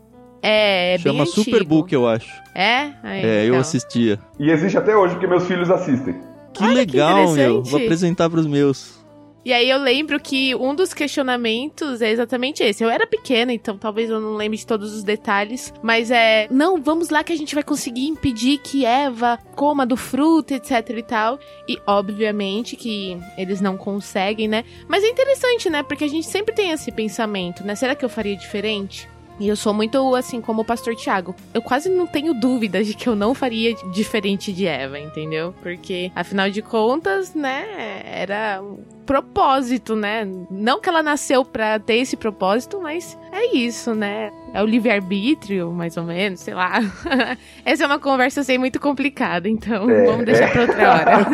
É, 0.43 0.95
é 0.95 0.99
bem 0.99 1.13
Chama 1.13 1.23
antigo. 1.23 1.45
Superbook, 1.45 1.93
eu 1.93 2.09
acho. 2.09 2.31
É? 2.55 2.93
Aí, 3.03 3.25
é, 3.25 3.43
eu 3.43 3.49
então. 3.49 3.61
assistia. 3.61 4.19
E 4.39 4.51
existe 4.51 4.77
até 4.79 4.97
hoje, 4.97 5.15
porque 5.15 5.27
meus 5.27 5.47
filhos 5.47 5.71
assistem. 5.71 6.15
Que 6.53 6.63
Olha 6.63 6.87
que 6.87 6.93
legal, 6.93 7.17
meu. 7.17 7.33
interessante. 7.33 7.71
Vou 7.71 7.81
apresentar 7.81 8.31
pros 8.31 8.47
meus. 8.47 9.01
E 9.43 9.55
aí 9.55 9.71
eu 9.71 9.79
lembro 9.79 10.21
que 10.21 10.55
um 10.55 10.75
dos 10.75 10.93
questionamentos 10.93 12.03
é 12.03 12.11
exatamente 12.11 12.63
esse. 12.63 12.85
Eu 12.85 12.91
era 12.91 13.07
pequena, 13.07 13.53
então 13.53 13.79
talvez 13.79 14.11
eu 14.11 14.21
não 14.21 14.35
lembre 14.35 14.59
de 14.59 14.67
todos 14.67 14.93
os 14.93 15.03
detalhes, 15.03 15.73
mas 15.83 16.11
é, 16.11 16.47
não, 16.51 16.81
vamos 16.81 17.09
lá 17.09 17.25
que 17.25 17.33
a 17.33 17.37
gente 17.37 17.55
vai 17.55 17.65
conseguir 17.65 18.07
impedir 18.07 18.59
que 18.59 18.85
Eva 18.85 19.39
coma 19.57 19.87
do 19.87 19.97
fruto, 19.97 20.53
etc 20.53 20.91
e 20.91 21.03
tal. 21.03 21.39
E 21.67 21.79
obviamente 21.87 22.77
que 22.77 23.17
eles 23.39 23.63
não 23.63 23.79
conseguem, 23.79 24.47
né? 24.47 24.63
Mas 24.87 25.03
é 25.03 25.09
interessante, 25.09 25.71
né? 25.71 25.83
Porque 25.83 26.05
a 26.05 26.09
gente 26.09 26.27
sempre 26.27 26.55
tem 26.55 26.71
esse 26.71 26.93
pensamento, 26.93 27.65
né? 27.65 27.75
Será 27.75 27.95
que 27.95 28.05
eu 28.05 28.11
faria 28.11 28.37
diferente? 28.37 29.09
E 29.41 29.49
eu 29.49 29.57
sou 29.57 29.73
muito 29.73 30.15
assim 30.15 30.41
como 30.41 30.61
o 30.61 30.65
pastor 30.65 30.95
Tiago. 30.95 31.35
Eu 31.55 31.63
quase 31.63 31.89
não 31.89 32.07
tenho 32.07 32.35
dúvidas 32.35 32.87
de 32.87 32.93
que 32.95 33.09
eu 33.09 33.17
não 33.17 33.35
faria 33.35 33.75
diferente 33.91 34.53
de 34.53 34.67
Eva, 34.67 34.99
entendeu? 34.99 35.55
Porque, 35.63 36.13
afinal 36.15 36.51
de 36.51 36.61
contas, 36.61 37.35
né, 37.35 38.03
era 38.05 38.63
propósito, 39.11 39.97
né? 39.97 40.25
Não 40.49 40.81
que 40.81 40.89
ela 40.89 41.03
nasceu 41.03 41.45
pra 41.45 41.81
ter 41.81 41.97
esse 41.97 42.17
propósito, 42.17 42.81
mas 42.81 43.19
é 43.33 43.57
isso, 43.57 43.93
né? 43.93 44.31
É 44.55 44.63
o 44.63 44.67
livre-arbítrio, 44.67 45.73
mais 45.73 45.97
ou 45.97 46.05
menos, 46.05 46.39
sei 46.39 46.55
lá. 46.55 46.79
Essa 47.67 47.83
é 47.83 47.87
uma 47.89 47.99
conversa 47.99 48.43
assim, 48.43 48.57
muito 48.57 48.79
complicada, 48.79 49.49
então 49.49 49.91
é, 49.91 50.05
vamos 50.05 50.25
deixar 50.25 50.45
é. 50.45 50.53
para 50.53 50.61
outra 50.61 50.91
hora. 50.95 51.27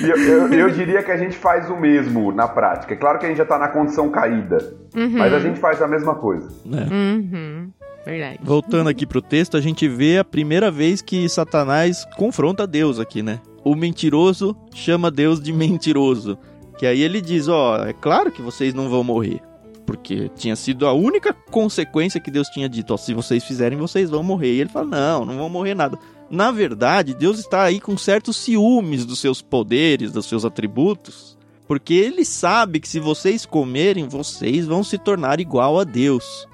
eu, 0.00 0.16
eu, 0.16 0.54
eu, 0.54 0.70
diria 0.70 1.02
que 1.02 1.10
a 1.10 1.18
gente 1.18 1.36
faz 1.36 1.68
o 1.68 1.76
mesmo 1.76 2.32
na 2.32 2.48
prática. 2.48 2.94
É 2.94 2.96
claro 2.96 3.18
que 3.18 3.26
a 3.26 3.28
gente 3.28 3.36
já 3.36 3.44
tá 3.44 3.58
na 3.58 3.68
condição 3.68 4.08
caída, 4.08 4.74
uhum. 4.96 5.18
mas 5.18 5.34
a 5.34 5.38
gente 5.38 5.60
faz 5.60 5.82
a 5.82 5.86
mesma 5.86 6.14
coisa. 6.14 6.48
É. 6.72 6.90
Uhum. 6.90 7.70
Verdade. 8.06 8.38
Voltando 8.42 8.88
aqui 8.88 9.04
pro 9.04 9.20
texto, 9.20 9.54
a 9.54 9.60
gente 9.60 9.86
vê 9.86 10.16
a 10.16 10.24
primeira 10.24 10.70
vez 10.70 11.02
que 11.02 11.28
Satanás 11.28 12.06
confronta 12.16 12.66
Deus 12.66 12.98
aqui, 12.98 13.22
né? 13.22 13.38
O 13.62 13.76
mentiroso 13.76 14.56
chama 14.72 15.10
Deus 15.10 15.42
de 15.42 15.52
mentiroso. 15.52 16.38
Que 16.78 16.86
aí 16.86 17.02
ele 17.02 17.20
diz: 17.20 17.48
Ó, 17.48 17.84
é 17.84 17.92
claro 17.92 18.32
que 18.32 18.40
vocês 18.40 18.72
não 18.72 18.88
vão 18.88 19.04
morrer 19.04 19.42
porque 19.88 20.30
tinha 20.36 20.54
sido 20.54 20.86
a 20.86 20.92
única 20.92 21.32
consequência 21.32 22.20
que 22.20 22.30
Deus 22.30 22.48
tinha 22.48 22.68
dito: 22.68 22.92
ó, 22.92 22.98
se 22.98 23.14
vocês 23.14 23.42
fizerem, 23.42 23.78
vocês 23.78 24.10
vão 24.10 24.22
morrer. 24.22 24.52
E 24.52 24.60
ele 24.60 24.68
fala: 24.68 24.84
não, 24.84 25.24
não 25.24 25.38
vão 25.38 25.48
morrer 25.48 25.74
nada. 25.74 25.98
Na 26.28 26.50
verdade, 26.50 27.14
Deus 27.14 27.38
está 27.38 27.62
aí 27.62 27.80
com 27.80 27.96
certos 27.96 28.36
ciúmes 28.36 29.06
dos 29.06 29.18
seus 29.18 29.40
poderes, 29.40 30.12
dos 30.12 30.26
seus 30.26 30.44
atributos, 30.44 31.38
porque 31.66 31.94
ele 31.94 32.22
sabe 32.22 32.80
que 32.80 32.88
se 32.88 33.00
vocês 33.00 33.46
comerem, 33.46 34.06
vocês 34.06 34.66
vão 34.66 34.84
se 34.84 34.98
tornar 34.98 35.40
igual 35.40 35.80
a 35.80 35.84
Deus. 35.84 36.46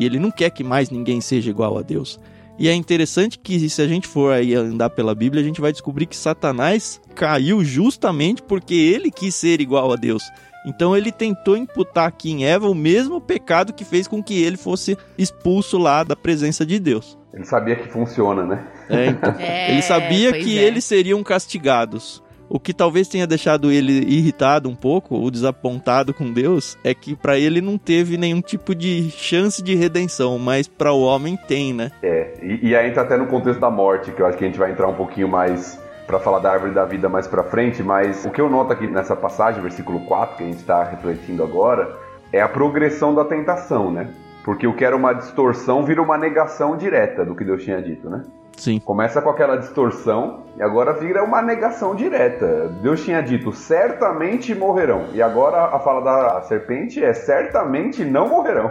E 0.00 0.06
ele 0.06 0.18
não 0.18 0.30
quer 0.30 0.48
que 0.48 0.64
mais 0.64 0.88
ninguém 0.88 1.20
seja 1.20 1.50
igual 1.50 1.76
a 1.76 1.82
Deus. 1.82 2.18
E 2.58 2.68
é 2.68 2.74
interessante 2.74 3.38
que 3.38 3.68
se 3.70 3.80
a 3.80 3.86
gente 3.86 4.08
for 4.08 4.32
aí 4.32 4.52
andar 4.54 4.90
pela 4.90 5.14
Bíblia, 5.14 5.40
a 5.40 5.46
gente 5.46 5.60
vai 5.60 5.70
descobrir 5.70 6.06
que 6.06 6.16
Satanás 6.16 7.00
caiu 7.14 7.64
justamente 7.64 8.42
porque 8.42 8.74
ele 8.74 9.12
quis 9.12 9.34
ser 9.34 9.60
igual 9.60 9.92
a 9.92 9.96
Deus. 9.96 10.24
Então 10.66 10.96
ele 10.96 11.12
tentou 11.12 11.56
imputar 11.56 12.08
aqui 12.08 12.30
em 12.32 12.44
Eva 12.44 12.68
o 12.68 12.74
mesmo 12.74 13.20
pecado 13.20 13.72
que 13.72 13.84
fez 13.84 14.08
com 14.08 14.22
que 14.22 14.42
ele 14.42 14.56
fosse 14.56 14.98
expulso 15.16 15.78
lá 15.78 16.02
da 16.02 16.16
presença 16.16 16.66
de 16.66 16.80
Deus. 16.80 17.16
Ele 17.32 17.44
sabia 17.44 17.76
que 17.76 17.88
funciona, 17.88 18.44
né? 18.44 18.66
É, 18.88 19.06
então. 19.06 19.34
É, 19.38 19.70
ele 19.70 19.82
sabia 19.82 20.32
que 20.32 20.58
é. 20.58 20.62
eles 20.62 20.84
seriam 20.84 21.22
castigados. 21.22 22.22
O 22.48 22.58
que 22.58 22.72
talvez 22.72 23.08
tenha 23.08 23.26
deixado 23.26 23.70
ele 23.70 23.92
irritado 23.92 24.68
um 24.68 24.74
pouco, 24.74 25.14
ou 25.14 25.30
desapontado 25.30 26.14
com 26.14 26.32
Deus, 26.32 26.78
é 26.82 26.94
que 26.94 27.14
para 27.14 27.38
ele 27.38 27.60
não 27.60 27.76
teve 27.76 28.16
nenhum 28.16 28.40
tipo 28.40 28.74
de 28.74 29.10
chance 29.10 29.62
de 29.62 29.74
redenção, 29.74 30.38
mas 30.38 30.66
para 30.66 30.92
o 30.92 31.02
homem 31.02 31.36
tem, 31.36 31.74
né? 31.74 31.90
É, 32.02 32.34
e, 32.42 32.68
e 32.68 32.76
aí 32.76 32.88
entra 32.88 33.02
até 33.02 33.16
no 33.16 33.26
contexto 33.26 33.60
da 33.60 33.70
morte, 33.70 34.10
que 34.12 34.22
eu 34.22 34.26
acho 34.26 34.38
que 34.38 34.44
a 34.44 34.46
gente 34.46 34.58
vai 34.58 34.70
entrar 34.70 34.88
um 34.88 34.94
pouquinho 34.94 35.28
mais 35.28 35.78
para 36.06 36.18
falar 36.18 36.38
da 36.38 36.50
árvore 36.50 36.72
da 36.72 36.86
vida 36.86 37.06
mais 37.06 37.26
para 37.26 37.42
frente, 37.42 37.82
mas 37.82 38.24
o 38.24 38.30
que 38.30 38.40
eu 38.40 38.48
noto 38.48 38.72
aqui 38.72 38.86
nessa 38.86 39.14
passagem, 39.14 39.60
versículo 39.60 40.00
4, 40.06 40.38
que 40.38 40.42
a 40.42 40.46
gente 40.46 40.60
está 40.60 40.82
refletindo 40.82 41.42
agora, 41.42 41.94
é 42.32 42.40
a 42.40 42.48
progressão 42.48 43.14
da 43.14 43.26
tentação, 43.26 43.92
né? 43.92 44.08
Porque 44.42 44.66
o 44.66 44.74
que 44.74 44.84
era 44.84 44.96
uma 44.96 45.12
distorção 45.12 45.84
vira 45.84 46.00
uma 46.00 46.16
negação 46.16 46.78
direta 46.78 47.26
do 47.26 47.34
que 47.34 47.44
Deus 47.44 47.62
tinha 47.62 47.82
dito, 47.82 48.08
né? 48.08 48.24
Sim. 48.58 48.80
Começa 48.80 49.22
com 49.22 49.30
aquela 49.30 49.56
distorção 49.56 50.44
e 50.56 50.62
agora 50.62 50.92
vira 50.92 51.22
uma 51.22 51.40
negação 51.40 51.94
direta. 51.94 52.68
Deus 52.82 53.04
tinha 53.04 53.22
dito 53.22 53.52
certamente 53.52 54.54
morrerão. 54.54 55.06
E 55.14 55.22
agora 55.22 55.74
a 55.74 55.78
fala 55.78 56.00
da 56.00 56.42
serpente 56.42 57.02
é 57.02 57.12
certamente 57.12 58.04
não 58.04 58.28
morrerão. 58.28 58.68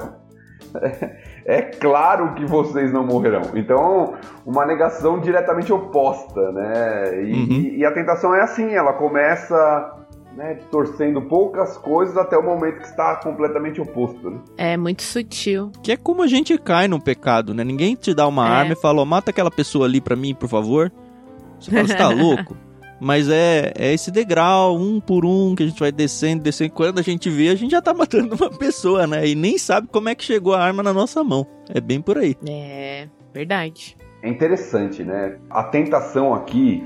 é 1.45 1.61
claro 1.61 2.33
que 2.33 2.45
vocês 2.45 2.91
não 2.91 3.05
morrerão. 3.05 3.43
Então, 3.55 4.15
uma 4.45 4.65
negação 4.65 5.19
diretamente 5.19 5.71
oposta, 5.71 6.51
né? 6.51 7.23
E, 7.23 7.33
uhum. 7.33 7.47
e, 7.49 7.77
e 7.77 7.85
a 7.85 7.91
tentação 7.93 8.35
é 8.35 8.41
assim, 8.41 8.73
ela 8.73 8.93
começa 8.93 9.96
né, 10.37 10.53
distorcendo 10.53 11.19
poucas 11.23 11.77
coisas 11.77 12.15
até 12.15 12.37
o 12.37 12.43
momento 12.43 12.77
que 12.77 12.85
está 12.85 13.15
completamente 13.15 13.81
oposto, 13.81 14.29
né? 14.29 14.39
É 14.55 14.77
muito 14.77 15.01
sutil. 15.01 15.71
Que 15.81 15.93
é 15.93 15.97
como 15.97 16.21
a 16.21 16.27
gente 16.27 16.55
cai 16.59 16.87
no 16.87 17.01
pecado, 17.01 17.55
né? 17.55 17.63
Ninguém 17.63 17.95
te 17.95 18.13
dá 18.13 18.27
uma 18.27 18.47
é. 18.47 18.51
arma 18.51 18.73
e 18.73 18.75
fala, 18.75 19.01
oh, 19.01 19.05
mata 19.05 19.31
aquela 19.31 19.49
pessoa 19.49 19.87
ali 19.87 19.99
pra 19.99 20.15
mim, 20.15 20.35
por 20.35 20.47
favor. 20.47 20.91
Você 21.59 21.71
fala, 21.71 21.87
você 21.87 21.95
tá 21.95 22.09
louco? 22.13 22.55
Mas 23.01 23.27
é, 23.29 23.73
é 23.75 23.91
esse 23.91 24.11
degrau, 24.11 24.77
um 24.77 24.99
por 24.99 25.25
um, 25.25 25.55
que 25.55 25.63
a 25.63 25.67
gente 25.67 25.79
vai 25.79 25.91
descendo, 25.91 26.43
descendo. 26.43 26.71
Quando 26.71 26.99
a 26.99 27.03
gente 27.03 27.31
vê, 27.31 27.49
a 27.49 27.55
gente 27.55 27.71
já 27.71 27.81
tá 27.81 27.91
matando 27.91 28.35
uma 28.35 28.49
pessoa, 28.51 29.07
né? 29.07 29.27
E 29.27 29.33
nem 29.33 29.57
sabe 29.57 29.87
como 29.87 30.07
é 30.07 30.13
que 30.13 30.23
chegou 30.23 30.53
a 30.53 30.61
arma 30.61 30.83
na 30.83 30.93
nossa 30.93 31.23
mão. 31.23 31.47
É 31.73 31.81
bem 31.81 31.99
por 31.99 32.15
aí. 32.15 32.35
É, 32.47 33.07
verdade. 33.33 33.97
É 34.21 34.29
interessante, 34.29 35.03
né? 35.03 35.37
A 35.49 35.63
tentação 35.63 36.33
aqui 36.35 36.83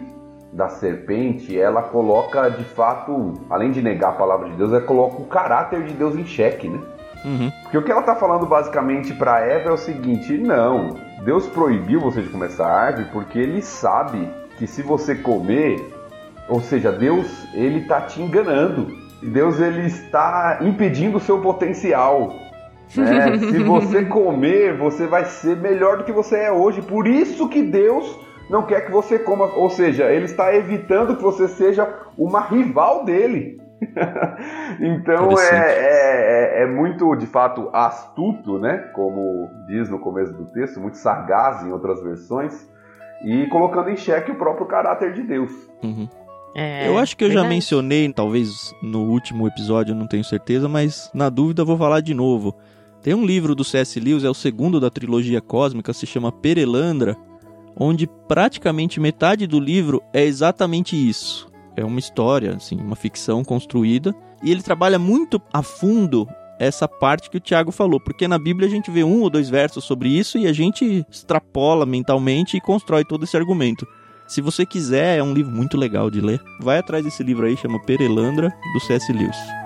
da 0.52 0.68
serpente, 0.68 1.58
ela 1.58 1.84
coloca 1.84 2.50
de 2.50 2.64
fato, 2.64 3.34
além 3.50 3.72
de 3.72 3.82
negar 3.82 4.10
a 4.10 4.14
palavra 4.14 4.50
de 4.50 4.56
Deus, 4.56 4.72
ela 4.72 4.82
coloca 4.82 5.22
o 5.22 5.26
caráter 5.26 5.84
de 5.84 5.94
Deus 5.94 6.16
em 6.16 6.26
xeque, 6.26 6.68
né? 6.68 6.80
Uhum. 7.24 7.52
Porque 7.64 7.78
o 7.78 7.84
que 7.84 7.92
ela 7.92 8.02
tá 8.02 8.16
falando 8.16 8.46
basicamente 8.46 9.14
para 9.14 9.40
Eva 9.40 9.70
é 9.70 9.72
o 9.72 9.78
seguinte: 9.78 10.38
não, 10.38 10.96
Deus 11.24 11.48
proibiu 11.48 12.02
você 12.02 12.22
de 12.22 12.30
comer 12.30 12.48
essa 12.48 12.66
árvore 12.66 13.10
porque 13.14 13.40
ele 13.40 13.62
sabe 13.62 14.28
que 14.58 14.68
se 14.68 14.82
você 14.82 15.16
comer, 15.16 15.80
ou 16.50 16.60
seja, 16.62 16.92
Deus, 16.92 17.28
ele 17.54 17.80
está 17.80 18.02
te 18.02 18.22
enganando. 18.22 18.88
Deus, 19.22 19.60
ele 19.60 19.86
está 19.86 20.60
impedindo 20.62 21.18
o 21.18 21.22
seu 21.22 21.40
potencial. 21.40 22.34
Né? 22.96 23.38
Se 23.38 23.60
você 23.60 24.04
comer, 24.06 24.76
você 24.76 25.06
vai 25.06 25.26
ser 25.26 25.56
melhor 25.58 25.98
do 25.98 26.04
que 26.04 26.12
você 26.12 26.38
é 26.38 26.52
hoje. 26.52 26.82
Por 26.82 27.08
isso 27.08 27.48
que 27.48 27.62
Deus 27.62 28.20
não 28.52 28.64
quer 28.64 28.86
que 28.86 28.92
você 28.92 29.18
coma. 29.18 29.46
Ou 29.56 29.70
seja, 29.70 30.12
ele 30.12 30.26
está 30.26 30.54
evitando 30.54 31.16
que 31.16 31.24
você 31.24 31.48
seja 31.48 31.88
uma 32.18 32.42
rival 32.42 33.06
dele. 33.06 33.60
então 34.80 35.40
é, 35.40 35.56
é, 35.56 36.60
é, 36.60 36.64
é, 36.64 36.68
muito, 36.68 37.16
de 37.16 37.26
fato, 37.26 37.70
astuto, 37.74 38.60
né? 38.60 38.78
Como 38.94 39.50
diz 39.68 39.90
no 39.90 39.98
começo 39.98 40.34
do 40.34 40.46
texto, 40.52 40.80
muito 40.80 40.98
sagaz 40.98 41.66
em 41.66 41.72
outras 41.72 42.04
versões, 42.04 42.70
e 43.26 43.48
colocando 43.48 43.90
em 43.90 43.98
xeque 43.98 44.32
o 44.32 44.36
próprio 44.36 44.68
caráter 44.68 45.14
de 45.14 45.24
Deus. 45.24 45.52
Uhum. 45.82 46.08
É, 46.54 46.88
eu 46.88 47.00
acho 47.00 47.16
que 47.16 47.24
eu 47.24 47.30
verdade. 47.30 47.48
já 47.48 47.50
mencionei, 47.50 48.12
talvez 48.12 48.76
no 48.84 49.06
último 49.06 49.48
episódio, 49.48 49.96
não 49.96 50.06
tenho 50.06 50.24
certeza, 50.24 50.68
mas 50.68 51.10
na 51.14 51.30
dúvida 51.30 51.64
vou 51.64 51.78
falar 51.78 52.02
de 52.02 52.14
novo. 52.14 52.54
Tem 53.02 53.16
um 53.16 53.26
livro 53.26 53.56
do 53.56 53.64
C.S. 53.64 54.00
Lewis, 54.00 54.24
é 54.24 54.30
o 54.30 54.34
segundo 54.34 54.80
da 54.80 54.92
trilogia 54.92 55.42
cósmica, 55.42 55.94
se 55.94 56.06
chama 56.06 56.32
Perelandra, 56.32 57.16
onde 57.76 58.08
praticamente 58.28 59.00
metade 59.00 59.48
do 59.48 59.60
livro 59.60 60.02
é 60.14 60.24
exatamente 60.24 60.96
isso. 60.96 61.48
É 61.76 61.84
uma 61.84 62.00
história, 62.00 62.56
assim, 62.56 62.76
uma 62.78 62.96
ficção 62.96 63.44
construída, 63.44 64.14
e 64.44 64.52
ele 64.52 64.62
trabalha 64.62 65.00
muito 65.00 65.42
a 65.54 65.62
fundo 65.62 66.28
essa 66.60 66.88
parte 66.88 67.30
que 67.30 67.38
o 67.38 67.40
Tiago 67.40 67.72
falou, 67.72 68.00
porque 68.00 68.28
na 68.28 68.38
Bíblia 68.38 68.68
a 68.68 68.72
gente 68.72 68.92
vê 68.92 69.04
um 69.04 69.22
ou 69.22 69.30
dois 69.32 69.50
versos 69.50 69.84
sobre 69.84 70.10
isso 70.10 70.38
e 70.38 70.46
a 70.46 70.54
gente 70.54 71.04
extrapola 71.10 71.88
mentalmente 71.88 72.56
e 72.56 72.62
constrói 72.62 73.04
todo 73.04 73.24
esse 73.24 73.36
argumento. 73.36 73.88
Se 74.28 74.42
você 74.42 74.66
quiser, 74.66 75.18
é 75.18 75.24
um 75.24 75.34
livro 75.34 75.52
muito 75.52 75.76
legal 75.76 76.12
de 76.12 76.22
ler. 76.22 76.40
Vai 76.62 76.78
atrás 76.78 77.04
desse 77.04 77.24
livro 77.24 77.48
aí, 77.48 77.58
chama 77.58 77.82
Perelandra, 77.82 78.54
do 78.74 78.80
C.S. 78.80 79.12
Lewis. 79.12 79.61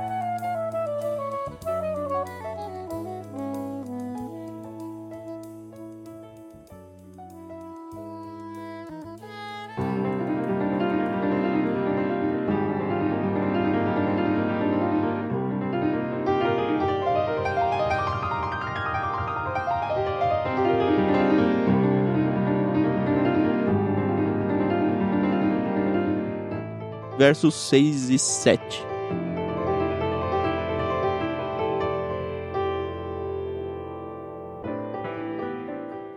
Versos 27.26 27.56
6 27.56 28.12
e 28.12 28.20
7. 28.20 28.84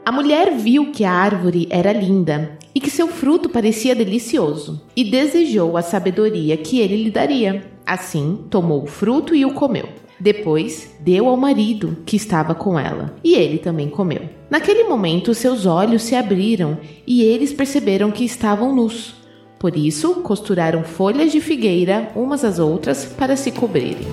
A 0.05 0.13
mulher 0.13 0.55
viu 0.55 0.93
que 0.93 1.05
a 1.05 1.11
árvore 1.11 1.67
era 1.71 1.95
linda 1.95 2.59
e 2.75 2.81
que 2.81 2.91
seu 2.91 3.09
fruto 3.09 3.49
parecia 3.49 3.95
delicioso, 3.95 4.83
e 4.95 5.03
desejou 5.03 5.79
a 5.79 5.83
sabedoria 5.83 6.59
que 6.59 6.79
ele 6.79 7.03
lhe 7.05 7.11
daria. 7.11 7.65
Assim, 7.87 8.45
tomou 8.51 8.83
o 8.83 8.87
fruto 8.87 9.35
e 9.35 9.47
o 9.47 9.55
comeu. 9.55 9.89
Depois, 10.21 10.95
deu 11.01 11.27
ao 11.27 11.39
marido 11.39 11.97
que 12.05 12.17
estava 12.17 12.55
com 12.55 12.79
ela, 12.79 13.17
e 13.25 13.35
ele 13.35 13.57
também 13.57 13.89
comeu. 13.89 14.29
Naquele 14.51 14.85
momento, 14.85 15.33
seus 15.33 15.65
olhos 15.65 16.03
se 16.03 16.15
abriram 16.15 16.77
e 17.07 17.23
eles 17.23 17.55
perceberam 17.55 18.11
que 18.11 18.25
estavam 18.25 18.75
nus. 18.75 19.18
Por 19.59 19.77
isso, 19.77 20.17
costuraram 20.17 20.85
folhas 20.85 21.33
de 21.33 21.41
figueira 21.41 22.13
umas 22.15 22.45
às 22.45 22.59
outras 22.59 23.05
para 23.05 23.37
se 23.37 23.51
cobrirem. 23.51 24.07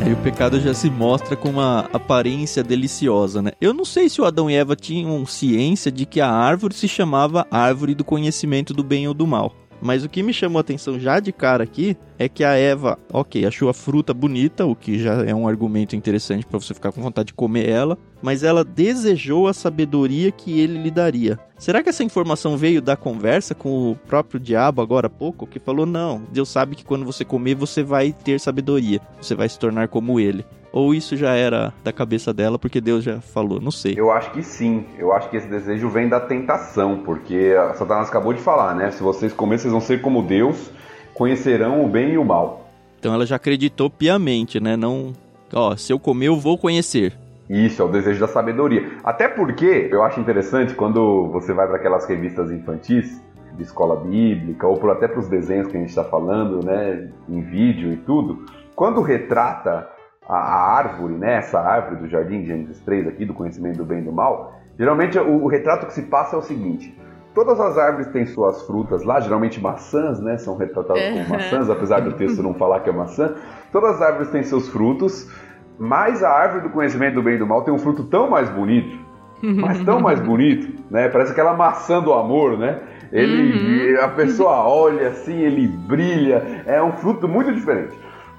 Aí 0.00 0.12
o 0.12 0.16
pecado 0.16 0.58
já 0.60 0.72
se 0.72 0.88
mostra 0.88 1.36
com 1.36 1.50
uma 1.50 1.80
aparência 1.92 2.62
deliciosa, 2.62 3.42
né? 3.42 3.50
Eu 3.60 3.74
não 3.74 3.84
sei 3.84 4.08
se 4.08 4.20
o 4.20 4.24
Adão 4.24 4.48
e 4.48 4.54
Eva 4.54 4.74
tinham 4.74 5.26
ciência 5.26 5.92
de 5.92 6.06
que 6.06 6.20
a 6.20 6.30
árvore 6.30 6.72
se 6.72 6.88
chamava 6.88 7.46
árvore 7.50 7.94
do 7.94 8.04
conhecimento 8.04 8.72
do 8.72 8.82
bem 8.82 9.06
ou 9.06 9.12
do 9.12 9.26
mal. 9.26 9.52
Mas 9.80 10.04
o 10.04 10.08
que 10.08 10.22
me 10.22 10.32
chamou 10.32 10.58
a 10.58 10.60
atenção 10.60 10.98
já 10.98 11.20
de 11.20 11.32
cara 11.32 11.64
aqui 11.64 11.96
é 12.18 12.28
que 12.28 12.42
a 12.42 12.54
Eva, 12.54 12.98
ok, 13.12 13.46
achou 13.46 13.68
a 13.68 13.74
fruta 13.74 14.12
bonita, 14.12 14.66
o 14.66 14.74
que 14.74 14.98
já 14.98 15.24
é 15.24 15.34
um 15.34 15.46
argumento 15.46 15.94
interessante 15.94 16.44
para 16.44 16.58
você 16.58 16.74
ficar 16.74 16.90
com 16.90 17.00
vontade 17.00 17.28
de 17.28 17.34
comer 17.34 17.68
ela, 17.68 17.96
mas 18.20 18.42
ela 18.42 18.64
desejou 18.64 19.46
a 19.46 19.52
sabedoria 19.52 20.32
que 20.32 20.60
ele 20.60 20.82
lhe 20.82 20.90
daria. 20.90 21.38
Será 21.56 21.82
que 21.82 21.88
essa 21.88 22.02
informação 22.02 22.56
veio 22.56 22.82
da 22.82 22.96
conversa 22.96 23.54
com 23.54 23.92
o 23.92 23.96
próprio 23.96 24.40
diabo 24.40 24.82
agora 24.82 25.06
há 25.06 25.10
pouco, 25.10 25.46
que 25.46 25.60
falou: 25.60 25.86
"Não, 25.86 26.22
Deus 26.32 26.48
sabe 26.48 26.74
que 26.74 26.84
quando 26.84 27.04
você 27.04 27.24
comer 27.24 27.54
você 27.54 27.82
vai 27.82 28.12
ter 28.12 28.40
sabedoria, 28.40 29.00
você 29.20 29.34
vai 29.34 29.48
se 29.48 29.58
tornar 29.58 29.88
como 29.88 30.18
ele"? 30.18 30.44
Ou 30.72 30.94
isso 30.94 31.16
já 31.16 31.34
era 31.34 31.72
da 31.82 31.92
cabeça 31.92 32.32
dela 32.32 32.58
porque 32.58 32.80
Deus 32.80 33.02
já 33.02 33.20
falou? 33.20 33.60
Não 33.60 33.70
sei. 33.70 33.94
Eu 33.96 34.10
acho 34.10 34.30
que 34.32 34.42
sim. 34.42 34.84
Eu 34.98 35.12
acho 35.12 35.30
que 35.30 35.36
esse 35.36 35.48
desejo 35.48 35.88
vem 35.88 36.08
da 36.08 36.20
tentação, 36.20 36.98
porque 37.04 37.54
Satanás 37.74 38.08
acabou 38.08 38.32
de 38.32 38.40
falar, 38.40 38.74
né? 38.74 38.90
Se 38.90 39.02
vocês 39.02 39.32
comerem, 39.32 39.58
vocês 39.58 39.72
vão 39.72 39.80
ser 39.80 40.00
como 40.00 40.22
Deus 40.22 40.70
conhecerão 41.14 41.84
o 41.84 41.88
bem 41.88 42.12
e 42.12 42.18
o 42.18 42.24
mal. 42.24 42.68
Então 42.98 43.14
ela 43.14 43.26
já 43.26 43.36
acreditou 43.36 43.88
piamente, 43.88 44.60
né? 44.60 44.76
Não, 44.76 45.12
ó, 45.52 45.74
se 45.76 45.92
eu 45.92 45.98
comer 45.98 46.26
eu 46.26 46.36
vou 46.36 46.58
conhecer. 46.58 47.16
Isso, 47.48 47.80
é 47.80 47.84
o 47.84 47.88
desejo 47.88 48.20
da 48.20 48.28
sabedoria. 48.28 48.98
Até 49.02 49.26
porque 49.26 49.88
eu 49.90 50.02
acho 50.02 50.20
interessante 50.20 50.74
quando 50.74 51.28
você 51.32 51.54
vai 51.54 51.66
para 51.66 51.76
aquelas 51.76 52.06
revistas 52.06 52.50
infantis 52.50 53.22
de 53.56 53.62
escola 53.62 53.96
bíblica 53.96 54.66
ou 54.66 54.90
até 54.90 55.08
para 55.08 55.18
os 55.18 55.28
desenhos 55.28 55.66
que 55.68 55.76
a 55.76 55.80
gente 55.80 55.88
está 55.88 56.04
falando, 56.04 56.64
né, 56.64 57.10
em 57.28 57.40
vídeo 57.40 57.92
e 57.92 57.96
tudo, 57.96 58.44
quando 58.76 59.00
retrata 59.00 59.88
a, 60.28 60.76
árvore, 60.76 61.14
né, 61.14 61.36
essa 61.36 61.58
árvore 61.60 61.96
do 61.96 62.08
Jardim 62.08 62.42
de 62.42 62.48
Gênesis 62.48 62.80
3 62.80 63.08
aqui 63.08 63.24
do 63.24 63.34
conhecimento 63.34 63.78
do 63.78 63.84
bem 63.84 64.00
e 64.00 64.02
do 64.02 64.12
mal, 64.12 64.60
geralmente 64.78 65.18
o, 65.18 65.44
o 65.44 65.46
retrato 65.48 65.86
que 65.86 65.92
se 65.92 66.02
passa 66.02 66.36
é 66.36 66.38
o 66.38 66.42
seguinte: 66.42 66.94
Todas 67.38 67.60
as 67.60 67.78
árvores 67.78 68.08
têm 68.08 68.26
suas 68.26 68.62
frutas 68.66 69.04
lá, 69.04 69.20
geralmente 69.20 69.60
maçãs, 69.60 70.20
né? 70.20 70.38
São 70.38 70.56
retratadas 70.56 71.02
como 71.04 71.28
maçãs, 71.28 71.70
apesar 71.70 72.00
do 72.00 72.12
texto 72.14 72.42
não 72.42 72.52
falar 72.52 72.80
que 72.80 72.90
é 72.90 72.92
maçã. 72.92 73.34
Todas 73.70 73.94
as 73.94 74.02
árvores 74.02 74.30
têm 74.30 74.42
seus 74.42 74.68
frutos, 74.68 75.30
mas 75.78 76.24
a 76.24 76.30
árvore 76.30 76.62
do 76.62 76.70
conhecimento 76.70 77.14
do 77.14 77.22
bem 77.22 77.34
e 77.34 77.38
do 77.38 77.46
mal 77.46 77.62
tem 77.62 77.72
um 77.72 77.78
fruto 77.78 78.02
tão 78.02 78.28
mais 78.28 78.48
bonito, 78.48 78.98
mas 79.40 79.78
tão 79.84 80.00
mais 80.00 80.18
bonito, 80.18 80.82
né? 80.90 81.08
Parece 81.08 81.30
aquela 81.30 81.54
maçã 81.54 82.02
do 82.02 82.12
amor, 82.12 82.58
né? 82.58 82.80
Ele, 83.12 83.94
uhum. 83.94 84.04
a 84.04 84.08
pessoa 84.08 84.68
olha 84.68 85.08
assim, 85.10 85.38
ele 85.38 85.68
brilha, 85.68 86.64
é 86.66 86.82
um 86.82 86.92
fruto 86.92 87.28
muito 87.28 87.54
diferente. 87.54 87.96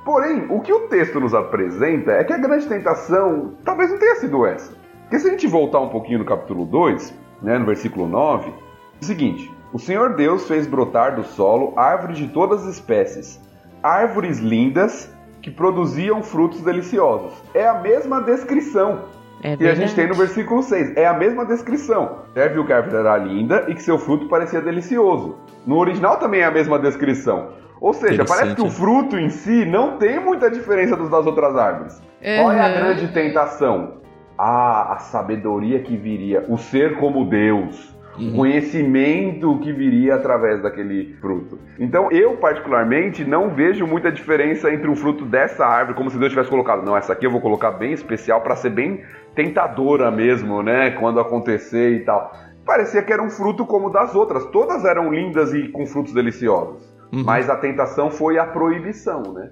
Porém, 0.10 0.48
o 0.50 0.60
que 0.60 0.74
o 0.74 0.88
texto 0.88 1.20
nos 1.20 1.36
apresenta 1.36 2.14
é 2.14 2.24
que 2.24 2.34
a 2.34 2.38
grande 2.40 2.66
tentação 2.66 3.54
talvez 3.64 3.92
não 3.92 4.00
tenha 4.00 4.16
sido 4.16 4.44
essa. 4.44 4.74
Porque 5.02 5.20
se 5.20 5.28
a 5.28 5.30
gente 5.30 5.46
voltar 5.46 5.80
um 5.82 5.90
pouquinho 5.90 6.18
no 6.18 6.26
capítulo 6.26 6.66
2, 6.66 7.14
né, 7.44 7.60
no 7.60 7.68
versículo 7.68 8.08
9, 8.08 8.52
o 9.00 9.06
seguinte: 9.06 9.54
O 9.72 9.78
Senhor 9.78 10.16
Deus 10.16 10.48
fez 10.48 10.66
brotar 10.66 11.16
do 11.16 11.24
solo 11.24 11.78
árvores 11.78 12.18
de 12.18 12.28
todas 12.28 12.64
as 12.64 12.74
espécies, 12.74 13.40
árvores 13.84 14.40
lindas 14.40 15.16
que 15.44 15.52
produziam 15.52 16.24
frutos 16.24 16.62
deliciosos. 16.62 17.32
É 17.54 17.68
a 17.68 17.76
mesma 17.76 18.20
descrição 18.20 19.04
é 19.42 19.56
que 19.56 19.68
a 19.68 19.76
gente 19.76 19.96
tem 19.96 20.08
no 20.08 20.16
versículo 20.16 20.62
6. 20.62 20.98
É 20.98 21.06
a 21.06 21.14
mesma 21.14 21.46
descrição. 21.46 22.24
Você 22.34 22.50
viu 22.50 22.66
que 22.66 22.74
a 22.74 22.78
árvore 22.78 22.98
era 22.98 23.16
linda 23.18 23.66
e 23.68 23.76
que 23.76 23.82
seu 23.82 23.98
fruto 23.98 24.28
parecia 24.28 24.60
delicioso. 24.60 25.38
No 25.66 25.78
original 25.78 26.18
também 26.18 26.42
é 26.42 26.46
a 26.46 26.52
mesma 26.52 26.78
descrição. 26.78 27.59
Ou 27.80 27.94
seja, 27.94 28.26
parece 28.26 28.56
que 28.56 28.62
o 28.62 28.70
fruto 28.70 29.18
em 29.18 29.30
si 29.30 29.66
não 29.66 29.98
tem 29.98 30.20
muita 30.20 30.50
diferença 30.50 30.96
dos 30.96 31.10
das 31.10 31.26
outras 31.26 31.56
árvores. 31.56 31.98
Uhum. 32.22 32.44
Qual 32.44 32.52
é 32.52 32.60
a 32.60 32.70
grande 32.70 33.08
tentação? 33.14 34.00
Ah, 34.38 34.94
a 34.94 34.98
sabedoria 35.00 35.80
que 35.80 35.96
viria, 35.96 36.46
o 36.48 36.58
ser 36.58 36.98
como 36.98 37.26
Deus 37.26 37.98
uhum. 38.20 38.36
conhecimento 38.36 39.58
que 39.60 39.72
viria 39.72 40.16
através 40.16 40.62
daquele 40.62 41.16
fruto. 41.22 41.58
Então, 41.80 42.12
eu 42.12 42.38
particularmente 42.38 43.24
não 43.24 43.50
vejo 43.50 43.88
muita 43.88 44.12
diferença 44.12 44.72
entre 44.72 44.90
um 44.90 44.96
fruto 44.96 45.26
dessa 45.26 45.66
árvore, 45.66 45.98
como 45.98 46.10
se 46.10 46.18
Deus 46.18 46.32
tivesse 46.32 46.50
colocado, 46.50 46.86
não, 46.86 46.96
essa 46.96 47.14
aqui 47.14 47.26
eu 47.26 47.32
vou 47.32 47.42
colocar 47.42 47.72
bem 47.72 47.94
especial 47.94 48.42
para 48.42 48.56
ser 48.56 48.72
bem 48.72 49.04
tentadora 49.36 50.12
mesmo, 50.12 50.62
né, 50.62 50.92
quando 50.92 51.20
acontecer 51.20 51.96
e 51.96 52.00
tal. 52.02 52.32
Parecia 52.66 53.02
que 53.02 53.12
era 53.12 53.24
um 53.24 53.30
fruto 53.30 53.66
como 53.66 53.90
das 53.90 54.14
outras, 54.14 54.46
todas 54.48 54.86
eram 54.86 55.12
lindas 55.12 55.54
e 55.54 55.70
com 55.70 55.86
frutos 55.86 56.14
deliciosos. 56.14 56.99
Uhum. 57.12 57.24
Mas 57.24 57.50
a 57.50 57.56
tentação 57.56 58.12
foi 58.12 58.38
a 58.38 58.46
proibição, 58.46 59.34
né? 59.34 59.50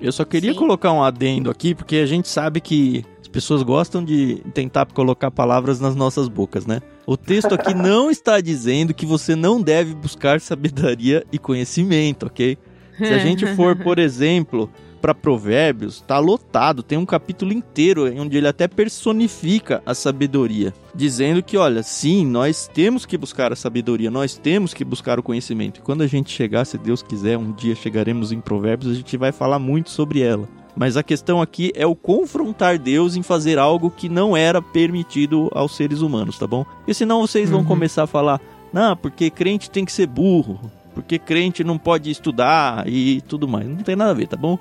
Eu 0.00 0.12
só 0.12 0.24
queria 0.24 0.52
Sim. 0.52 0.58
colocar 0.58 0.92
um 0.92 1.02
adendo 1.02 1.50
aqui, 1.50 1.74
porque 1.74 1.96
a 1.96 2.06
gente 2.06 2.28
sabe 2.28 2.60
que 2.60 3.04
as 3.20 3.26
pessoas 3.26 3.62
gostam 3.62 4.04
de 4.04 4.42
tentar 4.54 4.86
colocar 4.86 5.30
palavras 5.30 5.80
nas 5.80 5.96
nossas 5.96 6.28
bocas, 6.28 6.66
né? 6.66 6.80
O 7.04 7.16
texto 7.16 7.52
aqui 7.54 7.74
não 7.74 8.10
está 8.10 8.40
dizendo 8.40 8.94
que 8.94 9.04
você 9.04 9.34
não 9.34 9.60
deve 9.60 9.94
buscar 9.94 10.40
sabedoria 10.40 11.24
e 11.32 11.38
conhecimento, 11.38 12.26
ok? 12.26 12.56
Se 12.96 13.12
a 13.12 13.18
gente 13.18 13.46
for, 13.54 13.76
por 13.76 13.98
exemplo, 14.00 14.70
para 14.98 15.14
Provérbios, 15.14 16.00
tá 16.06 16.18
lotado, 16.18 16.82
tem 16.82 16.98
um 16.98 17.06
capítulo 17.06 17.52
inteiro 17.52 18.04
onde 18.20 18.36
ele 18.36 18.48
até 18.48 18.68
personifica 18.68 19.82
a 19.86 19.94
sabedoria, 19.94 20.74
dizendo 20.94 21.42
que, 21.42 21.56
olha, 21.56 21.82
sim, 21.82 22.26
nós 22.26 22.68
temos 22.72 23.06
que 23.06 23.16
buscar 23.16 23.52
a 23.52 23.56
sabedoria, 23.56 24.10
nós 24.10 24.36
temos 24.36 24.74
que 24.74 24.84
buscar 24.84 25.18
o 25.18 25.22
conhecimento. 25.22 25.78
E 25.78 25.82
quando 25.82 26.02
a 26.02 26.06
gente 26.06 26.30
chegar, 26.30 26.64
se 26.64 26.76
Deus 26.76 27.02
quiser, 27.02 27.38
um 27.38 27.52
dia 27.52 27.74
chegaremos 27.74 28.32
em 28.32 28.40
Provérbios, 28.40 28.92
a 28.92 28.94
gente 28.94 29.16
vai 29.16 29.32
falar 29.32 29.58
muito 29.58 29.90
sobre 29.90 30.20
ela. 30.20 30.48
Mas 30.76 30.96
a 30.96 31.02
questão 31.02 31.42
aqui 31.42 31.72
é 31.74 31.84
o 31.84 31.96
confrontar 31.96 32.78
Deus 32.78 33.16
em 33.16 33.22
fazer 33.22 33.58
algo 33.58 33.90
que 33.90 34.08
não 34.08 34.36
era 34.36 34.62
permitido 34.62 35.50
aos 35.52 35.74
seres 35.74 36.02
humanos, 36.02 36.38
tá 36.38 36.46
bom? 36.46 36.64
Porque 36.64 36.94
senão 36.94 37.20
vocês 37.20 37.50
vão 37.50 37.60
uhum. 37.60 37.66
começar 37.66 38.04
a 38.04 38.06
falar, 38.06 38.40
não, 38.72 38.96
porque 38.96 39.28
crente 39.28 39.70
tem 39.70 39.84
que 39.84 39.90
ser 39.90 40.06
burro, 40.06 40.70
porque 41.02 41.18
crente 41.18 41.62
não 41.62 41.78
pode 41.78 42.10
estudar 42.10 42.88
e 42.88 43.20
tudo 43.22 43.46
mais. 43.46 43.68
Não 43.68 43.76
tem 43.76 43.94
nada 43.94 44.10
a 44.10 44.14
ver, 44.14 44.26
tá 44.26 44.36
bom? 44.36 44.58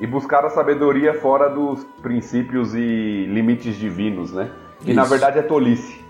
e 0.00 0.06
buscar 0.06 0.44
a 0.44 0.50
sabedoria 0.50 1.12
fora 1.14 1.48
dos 1.48 1.84
princípios 2.00 2.74
e 2.74 3.26
limites 3.26 3.76
divinos, 3.76 4.32
né? 4.32 4.50
Que 4.84 4.94
na 4.94 5.04
verdade 5.04 5.38
é 5.38 5.42
tolice. 5.42 6.00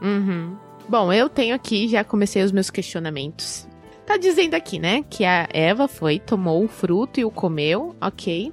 Uhum. 0.00 0.56
Bom, 0.88 1.12
eu 1.12 1.28
tenho 1.28 1.54
aqui, 1.54 1.88
já 1.88 2.04
comecei 2.04 2.42
os 2.42 2.52
meus 2.52 2.70
questionamentos. 2.70 3.68
Tá 4.06 4.16
dizendo 4.16 4.54
aqui, 4.54 4.78
né, 4.78 5.04
que 5.08 5.24
a 5.24 5.48
Eva 5.52 5.86
foi, 5.86 6.18
tomou 6.18 6.64
o 6.64 6.68
fruto 6.68 7.20
e 7.20 7.24
o 7.24 7.30
comeu, 7.30 7.94
ok 8.00 8.52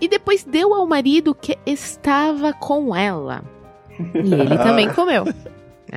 e 0.00 0.08
depois 0.08 0.44
deu 0.44 0.74
ao 0.74 0.86
marido 0.86 1.34
que 1.34 1.58
estava 1.64 2.52
com 2.52 2.94
ela. 2.94 3.42
E 4.14 4.34
ele 4.34 4.58
também 4.62 4.88
comeu. 4.92 5.24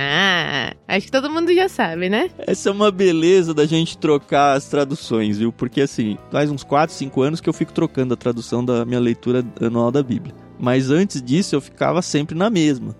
Ah, 0.00 0.74
acho 0.86 1.06
que 1.06 1.12
todo 1.12 1.28
mundo 1.28 1.52
já 1.52 1.68
sabe, 1.68 2.08
né? 2.08 2.30
Essa 2.38 2.68
é 2.68 2.72
uma 2.72 2.88
beleza 2.88 3.52
da 3.52 3.66
gente 3.66 3.98
trocar 3.98 4.56
as 4.56 4.66
traduções, 4.66 5.38
viu? 5.38 5.50
Porque 5.50 5.80
assim, 5.80 6.16
faz 6.30 6.52
uns 6.52 6.62
4, 6.62 6.94
5 6.94 7.20
anos 7.20 7.40
que 7.40 7.48
eu 7.48 7.52
fico 7.52 7.72
trocando 7.72 8.14
a 8.14 8.16
tradução 8.16 8.64
da 8.64 8.84
minha 8.84 9.00
leitura 9.00 9.44
anual 9.60 9.90
da 9.90 10.00
Bíblia. 10.00 10.32
Mas 10.56 10.88
antes 10.88 11.20
disso 11.20 11.56
eu 11.56 11.60
ficava 11.60 12.00
sempre 12.00 12.38
na 12.38 12.48
mesma. 12.48 12.94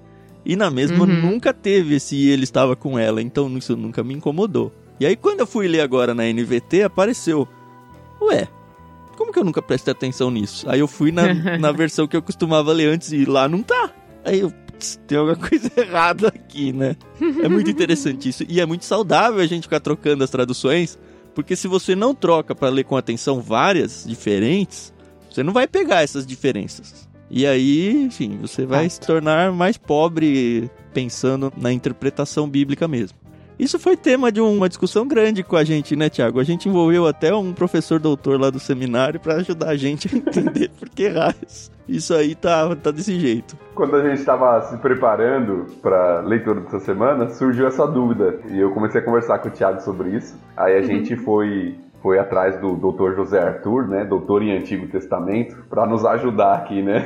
E 0.45 0.57
na 0.57 0.73
mesma 0.73 1.05
uhum. 1.05 1.23
nunca 1.23 1.55
teve 1.55 1.95
esse 1.95 2.29
ele 2.29 2.43
estava 2.43 2.75
com 2.75 2.99
ela, 2.99 3.23
então 3.23 3.57
isso 3.57 3.77
nunca 3.77 4.03
me 4.03 4.15
incomodou. 4.15 4.73
E 4.99 5.07
aí 5.07 5.15
quando 5.15 5.39
eu 5.39 5.47
fui 5.47 5.69
ler 5.69 5.83
agora 5.83 6.13
na 6.13 6.25
NVT, 6.25 6.83
apareceu. 6.83 7.47
Ué, 8.21 8.49
como 9.17 9.33
que 9.33 9.39
eu 9.39 9.45
nunca 9.45 9.63
prestei 9.63 9.93
atenção 9.93 10.33
nisso? 10.33 10.69
Aí 10.69 10.81
eu 10.81 10.89
fui 10.89 11.13
na, 11.13 11.33
na 11.59 11.71
versão 11.71 12.09
que 12.09 12.17
eu 12.17 12.23
costumava 12.23 12.73
ler 12.73 12.89
antes 12.89 13.13
e 13.13 13.25
lá 13.25 13.49
não 13.49 13.63
tá. 13.63 13.91
Aí 14.25 14.41
eu, 14.41 14.53
tem 15.07 15.19
alguma 15.19 15.37
coisa 15.49 15.71
errada 15.77 16.29
aqui, 16.29 16.73
né? 16.73 16.97
É 17.43 17.49
muito 17.49 17.71
interessante 17.71 18.29
isso. 18.29 18.45
E 18.49 18.61
é 18.61 18.67
muito 18.67 18.85
saudável 18.85 19.41
a 19.41 19.47
gente 19.47 19.63
ficar 19.63 19.81
trocando 19.81 20.25
as 20.25 20.31
traduções, 20.31 20.99
porque 21.35 21.57
se 21.57 21.69
você 21.69 21.95
não 21.95 22.15
troca 22.15 22.55
para 22.55 22.69
ler 22.69 22.85
com 22.85 22.97
atenção 22.97 23.41
várias 23.41 24.05
diferentes, 24.07 24.93
você 25.31 25.43
não 25.43 25.53
vai 25.53 25.67
pegar 25.67 26.03
essas 26.03 26.27
diferenças. 26.27 27.09
E 27.31 27.47
aí, 27.47 27.91
enfim, 27.91 28.39
você 28.41 28.65
vai 28.65 28.89
se 28.89 29.01
tornar 29.01 29.53
mais 29.53 29.77
pobre 29.77 30.71
pensando 30.95 31.53
na 31.57 31.73
interpretação 31.73 32.49
bíblica 32.49 32.89
mesmo. 32.89 33.19
Isso 33.59 33.79
foi 33.79 33.97
tema 33.97 34.31
de 34.31 34.41
uma 34.41 34.69
discussão 34.69 35.07
grande 35.07 35.43
com 35.43 35.57
a 35.57 35.65
gente, 35.65 35.97
né, 35.97 36.09
Tiago? 36.09 36.39
A 36.39 36.45
gente 36.45 36.69
envolveu 36.69 37.07
até 37.07 37.35
um 37.35 37.53
professor 37.53 37.99
doutor 37.99 38.41
lá 38.41 38.51
do 38.51 38.61
seminário 38.61 39.19
para 39.19 39.35
ajudar 39.37 39.71
a 39.71 39.77
gente 39.77 40.09
a 40.13 40.17
entender 40.19 40.71
por 40.79 40.89
que 40.89 41.09
raios 41.09 41.71
isso 41.89 42.13
aí 42.15 42.35
tá, 42.35 42.77
tá 42.77 42.91
desse 42.91 43.19
jeito. 43.19 43.57
Quando 43.75 43.97
a 43.97 44.03
gente 44.03 44.19
estava 44.19 44.61
se 44.63 44.77
preparando 44.77 45.67
para 45.81 46.21
leitura 46.21 46.61
dessa 46.61 46.81
semana, 46.81 47.29
surgiu 47.31 47.67
essa 47.67 47.87
dúvida 47.87 48.41
e 48.51 48.59
eu 48.59 48.71
comecei 48.73 49.01
a 49.01 49.05
conversar 49.05 49.39
com 49.39 49.49
o 49.49 49.51
Tiago 49.51 49.81
sobre 49.81 50.11
isso. 50.11 50.39
Aí 50.57 50.77
a 50.77 50.83
gente 50.83 51.15
uhum. 51.15 51.21
foi 51.25 51.79
foi 52.01 52.17
atrás 52.17 52.57
do 52.61 52.77
Dr. 52.77 53.17
José 53.17 53.41
Arthur, 53.43 53.89
né, 53.89 54.05
doutor 54.05 54.41
em 54.41 54.57
Antigo 54.57 54.87
Testamento, 54.87 55.57
para 55.69 55.85
nos 55.85 56.05
ajudar 56.05 56.55
aqui, 56.55 56.81
né, 56.81 57.05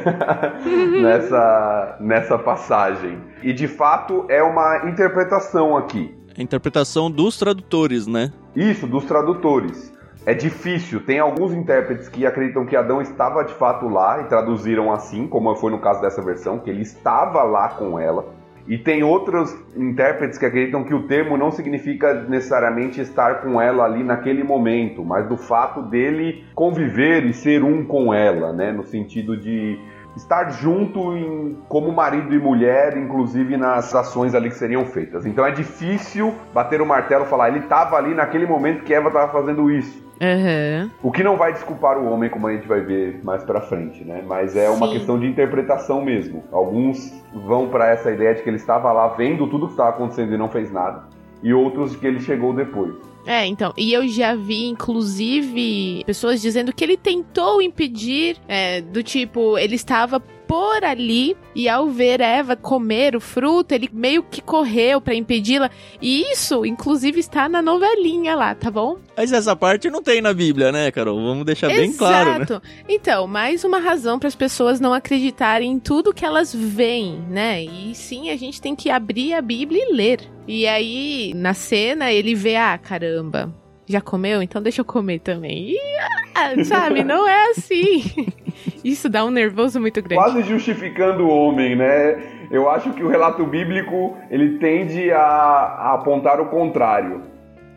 nessa, 1.00 1.96
nessa 1.98 2.38
passagem. 2.38 3.18
E 3.42 3.54
de 3.54 3.66
fato 3.66 4.26
é 4.28 4.42
uma 4.42 4.86
interpretação 4.90 5.78
aqui. 5.78 6.14
A 6.36 6.42
interpretação 6.42 7.10
dos 7.10 7.38
tradutores, 7.38 8.06
né? 8.06 8.32
Isso, 8.56 8.86
dos 8.86 9.04
tradutores. 9.04 9.92
É 10.24 10.32
difícil. 10.32 11.00
Tem 11.00 11.18
alguns 11.18 11.52
intérpretes 11.52 12.08
que 12.08 12.24
acreditam 12.24 12.64
que 12.64 12.76
Adão 12.76 13.02
estava 13.02 13.42
de 13.42 13.52
fato 13.54 13.88
lá 13.88 14.22
e 14.22 14.24
traduziram 14.24 14.92
assim, 14.92 15.26
como 15.26 15.54
foi 15.56 15.72
no 15.72 15.80
caso 15.80 16.00
dessa 16.00 16.22
versão, 16.22 16.58
que 16.58 16.70
ele 16.70 16.82
estava 16.82 17.42
lá 17.42 17.70
com 17.70 17.98
ela. 17.98 18.32
E 18.66 18.78
tem 18.78 19.02
outros 19.02 19.52
intérpretes 19.76 20.38
que 20.38 20.46
acreditam 20.46 20.84
que 20.84 20.94
o 20.94 21.08
termo 21.08 21.36
não 21.36 21.50
significa 21.50 22.14
necessariamente 22.14 23.00
estar 23.00 23.42
com 23.42 23.60
ela 23.60 23.84
ali 23.84 24.04
naquele 24.04 24.44
momento, 24.44 25.04
mas 25.04 25.28
do 25.28 25.36
fato 25.36 25.82
dele 25.82 26.44
conviver 26.54 27.26
e 27.26 27.32
ser 27.32 27.64
um 27.64 27.84
com 27.84 28.14
ela, 28.14 28.52
né? 28.52 28.70
No 28.70 28.84
sentido 28.84 29.36
de 29.36 29.76
estar 30.16 30.50
junto 30.50 31.16
em, 31.16 31.58
como 31.68 31.92
marido 31.92 32.34
e 32.34 32.38
mulher, 32.38 32.96
inclusive 32.96 33.56
nas 33.56 33.94
ações 33.94 34.34
ali 34.34 34.50
que 34.50 34.56
seriam 34.56 34.84
feitas. 34.84 35.26
Então 35.26 35.44
é 35.44 35.50
difícil 35.50 36.34
bater 36.52 36.80
o 36.80 36.86
martelo 36.86 37.24
e 37.24 37.28
falar, 37.28 37.48
ele 37.48 37.60
estava 37.60 37.96
ali 37.96 38.14
naquele 38.14 38.46
momento 38.46 38.84
que 38.84 38.92
Eva 38.92 39.08
estava 39.08 39.32
fazendo 39.32 39.70
isso. 39.70 40.02
Uhum. 40.20 40.90
O 41.02 41.10
que 41.10 41.24
não 41.24 41.36
vai 41.36 41.52
desculpar 41.52 41.98
o 41.98 42.08
homem, 42.08 42.30
como 42.30 42.46
a 42.46 42.52
gente 42.52 42.68
vai 42.68 42.80
ver 42.80 43.20
mais 43.24 43.42
pra 43.42 43.60
frente, 43.60 44.04
né? 44.04 44.22
Mas 44.24 44.54
é 44.54 44.70
uma 44.70 44.86
Sim. 44.86 44.92
questão 44.92 45.18
de 45.18 45.26
interpretação 45.26 46.00
mesmo. 46.04 46.44
Alguns 46.52 47.12
vão 47.34 47.68
para 47.68 47.88
essa 47.90 48.10
ideia 48.12 48.32
de 48.32 48.42
que 48.42 48.48
ele 48.48 48.56
estava 48.56 48.92
lá 48.92 49.08
vendo 49.08 49.48
tudo 49.48 49.66
que 49.66 49.72
estava 49.72 49.90
acontecendo 49.90 50.32
e 50.32 50.38
não 50.38 50.48
fez 50.48 50.70
nada, 50.70 51.04
e 51.42 51.52
outros 51.52 51.90
de 51.90 51.98
que 51.98 52.06
ele 52.06 52.20
chegou 52.20 52.52
depois. 52.52 52.94
É, 53.26 53.46
então, 53.46 53.72
e 53.76 53.92
eu 53.92 54.06
já 54.08 54.34
vi, 54.34 54.66
inclusive, 54.66 56.02
pessoas 56.04 56.40
dizendo 56.40 56.72
que 56.72 56.82
ele 56.82 56.96
tentou 56.96 57.62
impedir, 57.62 58.36
é, 58.48 58.80
do 58.80 59.02
tipo, 59.02 59.56
ele 59.58 59.76
estava 59.76 60.20
por 60.52 60.84
ali 60.84 61.34
e 61.54 61.66
ao 61.66 61.88
ver 61.88 62.20
Eva 62.20 62.54
comer 62.54 63.16
o 63.16 63.20
fruto, 63.20 63.72
ele 63.72 63.88
meio 63.90 64.22
que 64.22 64.42
correu 64.42 65.00
pra 65.00 65.14
impedi-la. 65.14 65.70
E 65.98 66.30
isso, 66.30 66.66
inclusive, 66.66 67.18
está 67.18 67.48
na 67.48 67.62
novelinha 67.62 68.36
lá, 68.36 68.54
tá 68.54 68.70
bom? 68.70 68.98
Mas 69.16 69.32
essa 69.32 69.56
parte 69.56 69.88
não 69.88 70.02
tem 70.02 70.20
na 70.20 70.34
Bíblia, 70.34 70.70
né, 70.70 70.90
Carol? 70.90 71.16
Vamos 71.24 71.46
deixar 71.46 71.68
bem 71.68 71.90
claro, 71.94 72.32
né? 72.32 72.36
Exato. 72.42 72.62
Então, 72.86 73.26
mais 73.26 73.64
uma 73.64 73.78
razão 73.78 74.18
para 74.18 74.28
as 74.28 74.34
pessoas 74.34 74.78
não 74.78 74.92
acreditarem 74.92 75.72
em 75.72 75.78
tudo 75.78 76.12
que 76.12 76.26
elas 76.26 76.54
veem, 76.54 77.18
né? 77.30 77.64
E 77.64 77.94
sim, 77.94 78.28
a 78.28 78.36
gente 78.36 78.60
tem 78.60 78.76
que 78.76 78.90
abrir 78.90 79.32
a 79.32 79.40
Bíblia 79.40 79.82
e 79.88 79.94
ler. 79.94 80.20
E 80.46 80.66
aí, 80.66 81.32
na 81.34 81.54
cena, 81.54 82.12
ele 82.12 82.34
vê, 82.34 82.56
ah, 82.56 82.76
caramba, 82.76 83.50
já 83.86 84.02
comeu? 84.02 84.42
Então 84.42 84.60
deixa 84.60 84.82
eu 84.82 84.84
comer 84.84 85.20
também. 85.20 85.70
E, 85.70 85.78
ah, 86.34 86.62
sabe, 86.62 87.02
não 87.02 87.26
é 87.26 87.50
assim. 87.52 88.26
Isso 88.84 89.08
dá 89.08 89.24
um 89.24 89.30
nervoso 89.30 89.80
muito 89.80 90.02
grande. 90.02 90.22
Quase 90.22 90.42
justificando 90.42 91.24
o 91.24 91.28
homem, 91.28 91.76
né? 91.76 92.48
Eu 92.50 92.68
acho 92.68 92.92
que 92.92 93.02
o 93.02 93.08
relato 93.08 93.44
bíblico 93.46 94.16
ele 94.30 94.58
tende 94.58 95.10
a, 95.10 95.18
a 95.18 95.94
apontar 95.94 96.40
o 96.40 96.46
contrário, 96.46 97.22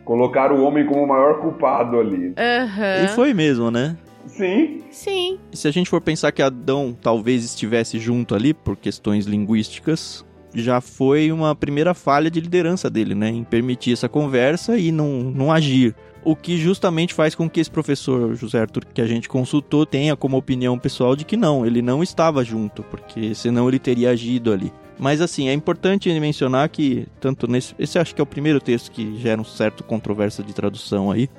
colocar 0.04 0.52
o 0.52 0.62
homem 0.62 0.84
como 0.86 1.02
o 1.02 1.08
maior 1.08 1.40
culpado 1.40 1.98
ali. 1.98 2.34
Aham. 2.36 3.04
E 3.04 3.08
foi 3.08 3.32
mesmo, 3.32 3.70
né? 3.70 3.96
Sim, 4.26 4.82
Sim. 4.90 5.38
E 5.52 5.56
se 5.56 5.68
a 5.68 5.70
gente 5.70 5.90
for 5.90 6.00
pensar 6.00 6.32
que 6.32 6.42
Adão 6.42 6.96
talvez 7.00 7.44
estivesse 7.44 7.98
junto 7.98 8.34
ali 8.34 8.54
por 8.54 8.76
questões 8.76 9.26
linguísticas, 9.26 10.24
já 10.54 10.80
foi 10.80 11.30
uma 11.30 11.54
primeira 11.54 11.92
falha 11.92 12.30
de 12.30 12.40
liderança 12.40 12.88
dele, 12.88 13.14
né? 13.14 13.28
Em 13.28 13.44
permitir 13.44 13.92
essa 13.92 14.08
conversa 14.08 14.78
e 14.78 14.90
não, 14.90 15.06
não 15.06 15.52
agir. 15.52 15.94
O 16.26 16.34
que 16.34 16.58
justamente 16.58 17.14
faz 17.14 17.36
com 17.36 17.48
que 17.48 17.60
esse 17.60 17.70
professor 17.70 18.34
José 18.34 18.58
Arthur, 18.58 18.84
que 18.92 19.00
a 19.00 19.06
gente 19.06 19.28
consultou, 19.28 19.86
tenha 19.86 20.16
como 20.16 20.36
opinião 20.36 20.76
pessoal 20.76 21.14
de 21.14 21.24
que 21.24 21.36
não, 21.36 21.64
ele 21.64 21.80
não 21.80 22.02
estava 22.02 22.42
junto, 22.42 22.82
porque 22.82 23.32
senão 23.32 23.68
ele 23.68 23.78
teria 23.78 24.10
agido 24.10 24.52
ali. 24.52 24.72
Mas 24.98 25.20
assim, 25.20 25.48
é 25.48 25.52
importante 25.52 26.10
mencionar 26.18 26.68
que, 26.68 27.06
tanto 27.20 27.46
nesse. 27.46 27.76
Esse 27.78 27.96
acho 27.96 28.12
que 28.12 28.20
é 28.20 28.24
o 28.24 28.26
primeiro 28.26 28.58
texto 28.58 28.90
que 28.90 29.16
gera 29.20 29.40
um 29.40 29.44
certo 29.44 29.84
controvérsia 29.84 30.42
de 30.42 30.52
tradução 30.52 31.12
aí. 31.12 31.30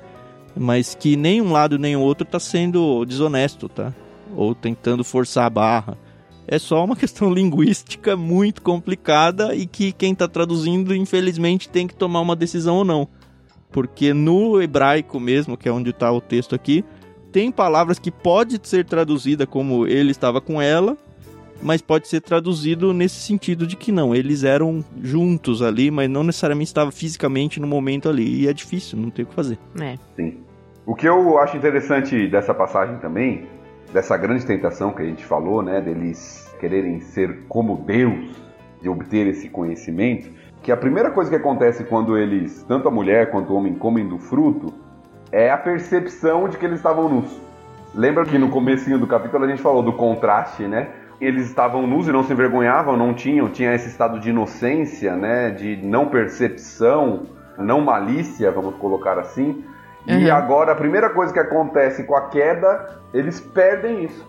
Mas 0.56 0.94
que 0.94 1.16
nem 1.16 1.42
um 1.42 1.52
lado 1.52 1.78
nem 1.78 1.94
o 1.94 2.00
outro 2.00 2.24
está 2.24 2.40
sendo 2.40 3.04
desonesto, 3.04 3.68
tá? 3.68 3.92
Ou 4.34 4.54
tentando 4.54 5.04
forçar 5.04 5.44
a 5.44 5.50
barra. 5.50 5.98
É 6.46 6.58
só 6.58 6.82
uma 6.82 6.96
questão 6.96 7.30
linguística 7.30 8.16
muito 8.16 8.62
complicada 8.62 9.54
e 9.54 9.66
que 9.66 9.92
quem 9.92 10.14
está 10.14 10.26
traduzindo, 10.26 10.94
infelizmente, 10.94 11.68
tem 11.68 11.86
que 11.86 11.94
tomar 11.94 12.22
uma 12.22 12.34
decisão 12.34 12.76
ou 12.76 12.84
não. 12.86 13.06
Porque 13.70 14.14
no 14.14 14.60
hebraico 14.60 15.20
mesmo, 15.20 15.56
que 15.56 15.68
é 15.68 15.72
onde 15.72 15.90
está 15.90 16.10
o 16.10 16.20
texto 16.20 16.54
aqui, 16.54 16.84
tem 17.30 17.52
palavras 17.52 17.98
que 17.98 18.10
pode 18.10 18.58
ser 18.62 18.84
traduzida 18.84 19.46
como 19.46 19.86
ele 19.86 20.10
estava 20.10 20.40
com 20.40 20.60
ela, 20.60 20.96
mas 21.60 21.82
pode 21.82 22.08
ser 22.08 22.20
traduzido 22.20 22.92
nesse 22.92 23.16
sentido 23.16 23.66
de 23.66 23.76
que 23.76 23.92
não, 23.92 24.14
eles 24.14 24.44
eram 24.44 24.84
juntos 25.02 25.60
ali, 25.60 25.90
mas 25.90 26.08
não 26.08 26.24
necessariamente 26.24 26.68
estava 26.68 26.90
fisicamente 26.90 27.60
no 27.60 27.66
momento 27.66 28.08
ali. 28.08 28.42
E 28.42 28.48
é 28.48 28.52
difícil, 28.52 28.98
não 28.98 29.10
tem 29.10 29.24
o 29.24 29.28
que 29.28 29.34
fazer. 29.34 29.58
É. 29.80 29.96
sim. 30.16 30.38
O 30.86 30.94
que 30.94 31.06
eu 31.06 31.38
acho 31.38 31.54
interessante 31.54 32.28
dessa 32.28 32.54
passagem 32.54 32.96
também, 32.96 33.46
dessa 33.92 34.16
grande 34.16 34.46
tentação 34.46 34.90
que 34.90 35.02
a 35.02 35.04
gente 35.04 35.22
falou, 35.22 35.62
né, 35.62 35.82
deles 35.82 36.50
quererem 36.58 36.98
ser 37.00 37.42
como 37.46 37.84
Deus, 37.86 38.30
de 38.80 38.88
obter 38.88 39.26
esse 39.26 39.50
conhecimento, 39.50 40.30
que 40.62 40.72
a 40.72 40.76
primeira 40.76 41.10
coisa 41.10 41.30
que 41.30 41.36
acontece 41.36 41.84
quando 41.84 42.16
eles, 42.16 42.62
tanto 42.68 42.88
a 42.88 42.90
mulher 42.90 43.30
quanto 43.30 43.52
o 43.52 43.56
homem, 43.56 43.74
comem 43.74 44.06
do 44.06 44.18
fruto, 44.18 44.72
é 45.30 45.50
a 45.50 45.56
percepção 45.56 46.48
de 46.48 46.56
que 46.56 46.64
eles 46.64 46.78
estavam 46.78 47.08
nus. 47.08 47.40
Lembra 47.94 48.24
que 48.24 48.38
no 48.38 48.50
comecinho 48.50 48.98
do 48.98 49.06
capítulo 49.06 49.44
a 49.44 49.48
gente 49.48 49.62
falou 49.62 49.82
do 49.82 49.92
contraste, 49.92 50.64
né? 50.64 50.88
Eles 51.20 51.46
estavam 51.46 51.86
nus 51.86 52.06
e 52.06 52.12
não 52.12 52.22
se 52.22 52.32
envergonhavam, 52.32 52.96
não 52.96 53.12
tinham, 53.12 53.48
tinha 53.48 53.74
esse 53.74 53.88
estado 53.88 54.20
de 54.20 54.30
inocência, 54.30 55.16
né? 55.16 55.50
De 55.50 55.76
não 55.84 56.06
percepção, 56.06 57.22
não 57.58 57.80
malícia, 57.80 58.50
vamos 58.52 58.74
colocar 58.76 59.18
assim. 59.18 59.64
E 60.06 60.26
Uhum. 60.26 60.32
agora 60.34 60.72
a 60.72 60.76
primeira 60.76 61.10
coisa 61.10 61.32
que 61.32 61.38
acontece 61.40 62.04
com 62.04 62.14
a 62.14 62.28
queda, 62.28 63.00
eles 63.12 63.40
perdem 63.40 64.04
isso. 64.04 64.26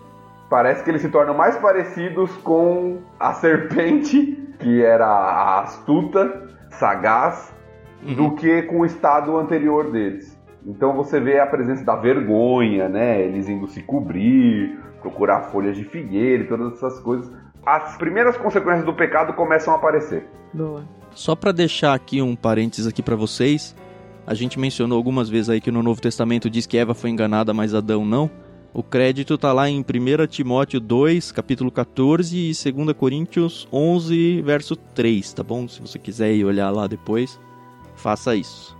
Parece 0.48 0.82
que 0.82 0.90
eles 0.90 1.00
se 1.00 1.08
tornam 1.08 1.32
mais 1.34 1.56
parecidos 1.56 2.30
com 2.38 2.98
a 3.18 3.32
serpente, 3.34 4.36
que 4.60 4.82
era 4.82 5.60
astuta, 5.60 6.48
sagaz, 6.70 7.54
do 8.02 8.34
que 8.34 8.62
com 8.62 8.80
o 8.80 8.86
estado 8.86 9.36
anterior 9.36 9.90
deles. 9.90 10.38
Então 10.66 10.94
você 10.94 11.18
vê 11.18 11.38
a 11.38 11.46
presença 11.46 11.84
da 11.84 11.96
vergonha, 11.96 12.88
né? 12.88 13.20
Eles 13.22 13.48
indo 13.48 13.66
se 13.66 13.82
cobrir, 13.82 14.78
procurar 15.00 15.50
folhas 15.50 15.76
de 15.76 15.84
figueira 15.84 16.44
e 16.44 16.46
todas 16.46 16.74
essas 16.74 17.00
coisas. 17.00 17.30
As 17.64 17.96
primeiras 17.96 18.36
consequências 18.36 18.84
do 18.84 18.94
pecado 18.94 19.32
começam 19.34 19.72
a 19.74 19.76
aparecer. 19.76 20.26
Boa. 20.52 20.84
Só 21.10 21.34
para 21.34 21.52
deixar 21.52 21.94
aqui 21.94 22.22
um 22.22 22.36
parênteses 22.36 22.86
aqui 22.86 23.02
para 23.02 23.16
vocês, 23.16 23.74
a 24.26 24.34
gente 24.34 24.58
mencionou 24.58 24.96
algumas 24.96 25.28
vezes 25.28 25.50
aí 25.50 25.60
que 25.60 25.70
no 25.70 25.82
Novo 25.82 26.00
Testamento 26.00 26.48
diz 26.48 26.66
que 26.66 26.78
Eva 26.78 26.94
foi 26.94 27.10
enganada, 27.10 27.52
mas 27.52 27.74
Adão 27.74 28.04
não. 28.04 28.30
O 28.72 28.84
crédito 28.84 29.36
tá 29.36 29.52
lá 29.52 29.68
em 29.68 29.80
1 29.80 30.26
Timóteo 30.28 30.78
2, 30.78 31.32
capítulo 31.32 31.72
14 31.72 32.36
e 32.36 32.72
2 32.72 32.96
Coríntios 32.96 33.66
11, 33.72 34.42
verso 34.42 34.76
3, 34.76 35.32
tá 35.32 35.42
bom? 35.42 35.66
Se 35.66 35.80
você 35.80 35.98
quiser 35.98 36.32
ir 36.32 36.44
olhar 36.44 36.70
lá 36.70 36.86
depois, 36.86 37.40
faça 37.96 38.36
isso. 38.36 38.78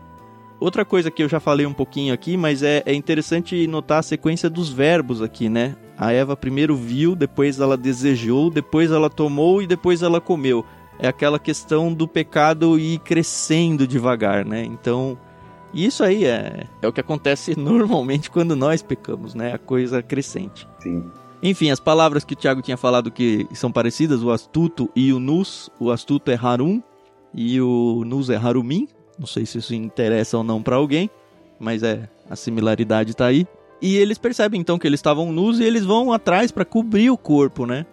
Outra 0.61 0.85
coisa 0.85 1.11
que 1.11 1.23
eu 1.25 1.29
já 1.29 1.41
falei 1.41 1.67
um 1.67 1.73
pouquinho 1.73 2.15
aqui, 2.15 2.37
mas 2.37 2.63
é, 2.63 2.85
é 2.87 2.95
interessante 2.95 3.67
notar 3.67 3.99
a 3.99 4.03
sequência 4.03 4.49
dos 4.49 4.69
verbos 4.69 5.21
aqui, 5.21 5.49
né? 5.49 5.75
A 5.99 6.13
Eva 6.13 6.37
primeiro 6.37 6.77
viu, 6.77 7.17
depois 7.17 7.59
ela 7.59 7.77
desejou, 7.77 8.49
depois 8.49 8.93
ela 8.93 9.11
tomou 9.11 9.61
e 9.61 9.67
depois 9.67 10.03
ela 10.03 10.21
comeu. 10.21 10.65
É 11.01 11.09
aquela 11.09 11.39
questão 11.39 11.93
do 11.93 12.07
pecado 12.07 12.79
ir 12.79 12.99
crescendo 13.01 13.89
devagar, 13.89 14.45
né? 14.45 14.63
Então, 14.63 15.19
isso 15.73 16.03
aí 16.03 16.25
é, 16.25 16.67
é 16.83 16.89
o 16.89 16.93
que 16.93 17.01
acontece 17.01 17.55
normalmente 17.59 18.31
quando 18.31 18.57
nós 18.57 18.83
pecamos, 18.83 19.35
né? 19.35 19.53
A 19.55 19.59
coisa 19.59 20.03
crescente. 20.03 20.67
Sim. 20.81 21.05
Enfim, 21.43 21.71
as 21.71 21.81
palavras 21.81 22.25
que 22.25 22.35
o 22.35 22.37
Thiago 22.37 22.61
tinha 22.61 22.77
falado 22.77 23.11
que 23.11 23.47
são 23.55 23.73
parecidas, 23.73 24.23
o 24.23 24.31
astuto 24.31 24.91
e 24.95 25.13
o 25.13 25.19
nus. 25.19 25.71
O 25.79 25.91
astuto 25.91 26.31
é 26.31 26.39
harum 26.41 26.83
e 27.35 27.61
o 27.61 28.05
nus 28.05 28.29
é 28.29 28.37
harumim. 28.37 28.87
Não 29.19 29.27
sei 29.27 29.47
se 29.47 29.59
isso 29.59 29.75
interessa 29.75 30.37
ou 30.37 30.45
não 30.45 30.63
pra 30.63 30.77
alguém, 30.77 31.11
mas 31.59 31.83
é 31.83 32.09
a 32.29 32.37
similaridade 32.37 33.15
tá 33.15 33.27
aí. 33.27 33.47
E 33.81 33.97
eles 33.97 34.19
percebem 34.19 34.61
então 34.61 34.79
que 34.79 34.87
eles 34.87 34.99
estavam 34.99 35.33
nus 35.33 35.59
e 35.59 35.65
eles 35.65 35.85
vão 35.85 36.13
atrás 36.13 36.51
pra 36.51 36.65
cobrir 36.65 37.11
o 37.11 37.17
corpo, 37.17 37.65
né? 37.65 37.87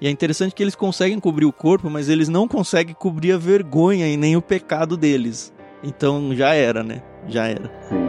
E 0.00 0.06
é 0.06 0.10
interessante 0.10 0.54
que 0.54 0.62
eles 0.62 0.74
conseguem 0.74 1.18
cobrir 1.18 1.46
o 1.46 1.52
corpo, 1.52 1.88
mas 1.88 2.08
eles 2.08 2.28
não 2.28 2.46
conseguem 2.46 2.94
cobrir 2.94 3.32
a 3.32 3.38
vergonha 3.38 4.06
e 4.06 4.16
nem 4.16 4.36
o 4.36 4.42
pecado 4.42 4.96
deles. 4.96 5.52
Então 5.84 6.34
já 6.34 6.54
era, 6.54 6.82
né? 6.82 7.02
Já 7.28 7.46
era. 7.46 7.70
Sim. 7.82 8.08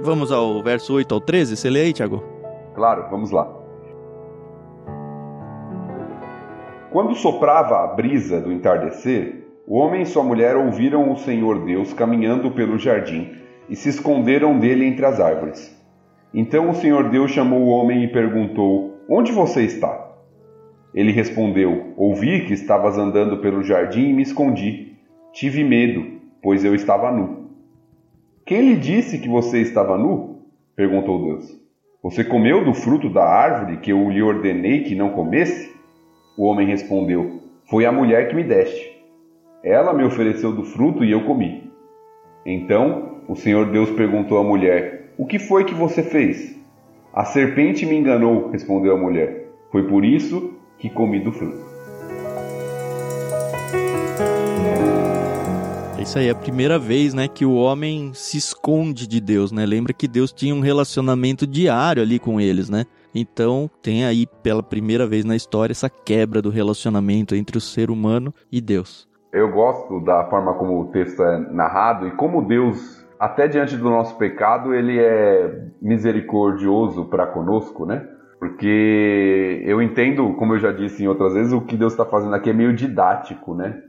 Vamos 0.00 0.32
ao 0.32 0.62
verso 0.62 0.94
8 0.94 1.14
ao 1.14 1.20
13, 1.20 1.56
você 1.56 1.70
lê 1.70 1.82
aí, 1.82 1.92
Thiago? 1.92 2.24
Claro, 2.74 3.08
vamos 3.10 3.30
lá. 3.30 3.46
Quando 6.90 7.14
soprava 7.14 7.84
a 7.84 7.86
brisa 7.88 8.40
do 8.40 8.50
entardecer, 8.50 9.44
o 9.66 9.76
homem 9.76 10.02
e 10.02 10.06
sua 10.06 10.24
mulher 10.24 10.56
ouviram 10.56 11.12
o 11.12 11.16
Senhor 11.16 11.64
Deus 11.64 11.92
caminhando 11.92 12.50
pelo 12.50 12.78
jardim 12.78 13.38
e 13.68 13.76
se 13.76 13.88
esconderam 13.88 14.58
dele 14.58 14.84
entre 14.84 15.04
as 15.04 15.20
árvores. 15.20 15.76
Então 16.32 16.70
o 16.70 16.74
Senhor 16.74 17.10
Deus 17.10 17.30
chamou 17.30 17.60
o 17.60 17.68
homem 17.68 18.04
e 18.04 18.08
perguntou: 18.08 18.98
Onde 19.08 19.32
você 19.32 19.62
está? 19.62 20.08
Ele 20.94 21.12
respondeu: 21.12 21.94
Ouvi 21.96 22.46
que 22.46 22.52
estavas 22.52 22.98
andando 22.98 23.38
pelo 23.38 23.62
jardim 23.62 24.08
e 24.08 24.12
me 24.12 24.22
escondi. 24.22 24.96
Tive 25.32 25.62
medo, 25.62 26.04
pois 26.42 26.64
eu 26.64 26.74
estava 26.74 27.10
nu. 27.12 27.50
Quem 28.44 28.62
lhe 28.62 28.76
disse 28.76 29.18
que 29.18 29.28
você 29.28 29.60
estava 29.60 29.96
nu? 29.96 30.42
perguntou 30.74 31.24
Deus. 31.24 31.58
Você 32.02 32.24
comeu 32.24 32.64
do 32.64 32.72
fruto 32.72 33.10
da 33.10 33.24
árvore 33.24 33.78
que 33.78 33.90
eu 33.90 34.08
lhe 34.08 34.22
ordenei 34.22 34.84
que 34.84 34.94
não 34.94 35.10
comesse? 35.10 35.74
O 36.36 36.44
homem 36.44 36.66
respondeu: 36.66 37.40
Foi 37.68 37.84
a 37.84 37.92
mulher 37.92 38.28
que 38.28 38.36
me 38.36 38.44
deste. 38.44 38.96
Ela 39.62 39.92
me 39.92 40.04
ofereceu 40.04 40.52
do 40.52 40.64
fruto 40.64 41.04
e 41.04 41.10
eu 41.10 41.24
comi. 41.24 41.70
Então 42.46 43.07
o 43.28 43.36
Senhor 43.36 43.70
Deus 43.70 43.90
perguntou 43.90 44.38
à 44.38 44.42
mulher: 44.42 45.12
O 45.18 45.26
que 45.26 45.38
foi 45.38 45.64
que 45.64 45.74
você 45.74 46.02
fez? 46.02 46.56
A 47.12 47.26
serpente 47.26 47.84
me 47.84 47.94
enganou, 47.94 48.48
respondeu 48.50 48.94
a 48.94 48.98
mulher. 48.98 49.50
Foi 49.70 49.86
por 49.86 50.02
isso 50.02 50.54
que 50.78 50.88
comi 50.88 51.20
do 51.20 51.30
fruto. 51.30 51.68
É 55.98 56.02
isso 56.02 56.18
aí, 56.18 56.28
é 56.28 56.30
a 56.30 56.34
primeira 56.34 56.78
vez, 56.78 57.12
né, 57.12 57.28
que 57.28 57.44
o 57.44 57.54
homem 57.54 58.12
se 58.14 58.38
esconde 58.38 59.06
de 59.06 59.20
Deus, 59.20 59.52
né? 59.52 59.66
Lembra 59.66 59.92
que 59.92 60.08
Deus 60.08 60.32
tinha 60.32 60.54
um 60.54 60.60
relacionamento 60.60 61.46
diário 61.46 62.02
ali 62.02 62.18
com 62.18 62.40
eles, 62.40 62.70
né? 62.70 62.86
Então, 63.14 63.70
tem 63.82 64.06
aí 64.06 64.26
pela 64.42 64.62
primeira 64.62 65.06
vez 65.06 65.24
na 65.24 65.36
história 65.36 65.72
essa 65.72 65.90
quebra 65.90 66.40
do 66.40 66.50
relacionamento 66.50 67.34
entre 67.34 67.58
o 67.58 67.60
ser 67.60 67.90
humano 67.90 68.32
e 68.50 68.60
Deus. 68.60 69.08
Eu 69.32 69.50
gosto 69.50 70.00
da 70.00 70.24
forma 70.30 70.54
como 70.54 70.80
o 70.80 70.86
texto 70.86 71.22
é 71.22 71.38
narrado 71.52 72.06
e 72.06 72.12
como 72.12 72.46
Deus, 72.46 73.06
até 73.18 73.48
diante 73.48 73.76
do 73.76 73.90
nosso 73.90 74.16
pecado, 74.16 74.74
ele 74.74 74.98
é 74.98 75.66
misericordioso 75.82 77.06
para 77.06 77.26
conosco, 77.26 77.84
né? 77.84 78.06
Porque 78.38 79.62
eu 79.64 79.82
entendo, 79.82 80.32
como 80.34 80.54
eu 80.54 80.58
já 80.60 80.70
disse 80.70 81.02
em 81.02 81.08
outras 81.08 81.34
vezes, 81.34 81.52
o 81.52 81.60
que 81.60 81.76
Deus 81.76 81.92
está 81.92 82.04
fazendo 82.04 82.34
aqui 82.34 82.50
é 82.50 82.52
meio 82.52 82.72
didático, 82.72 83.54
né? 83.54 83.82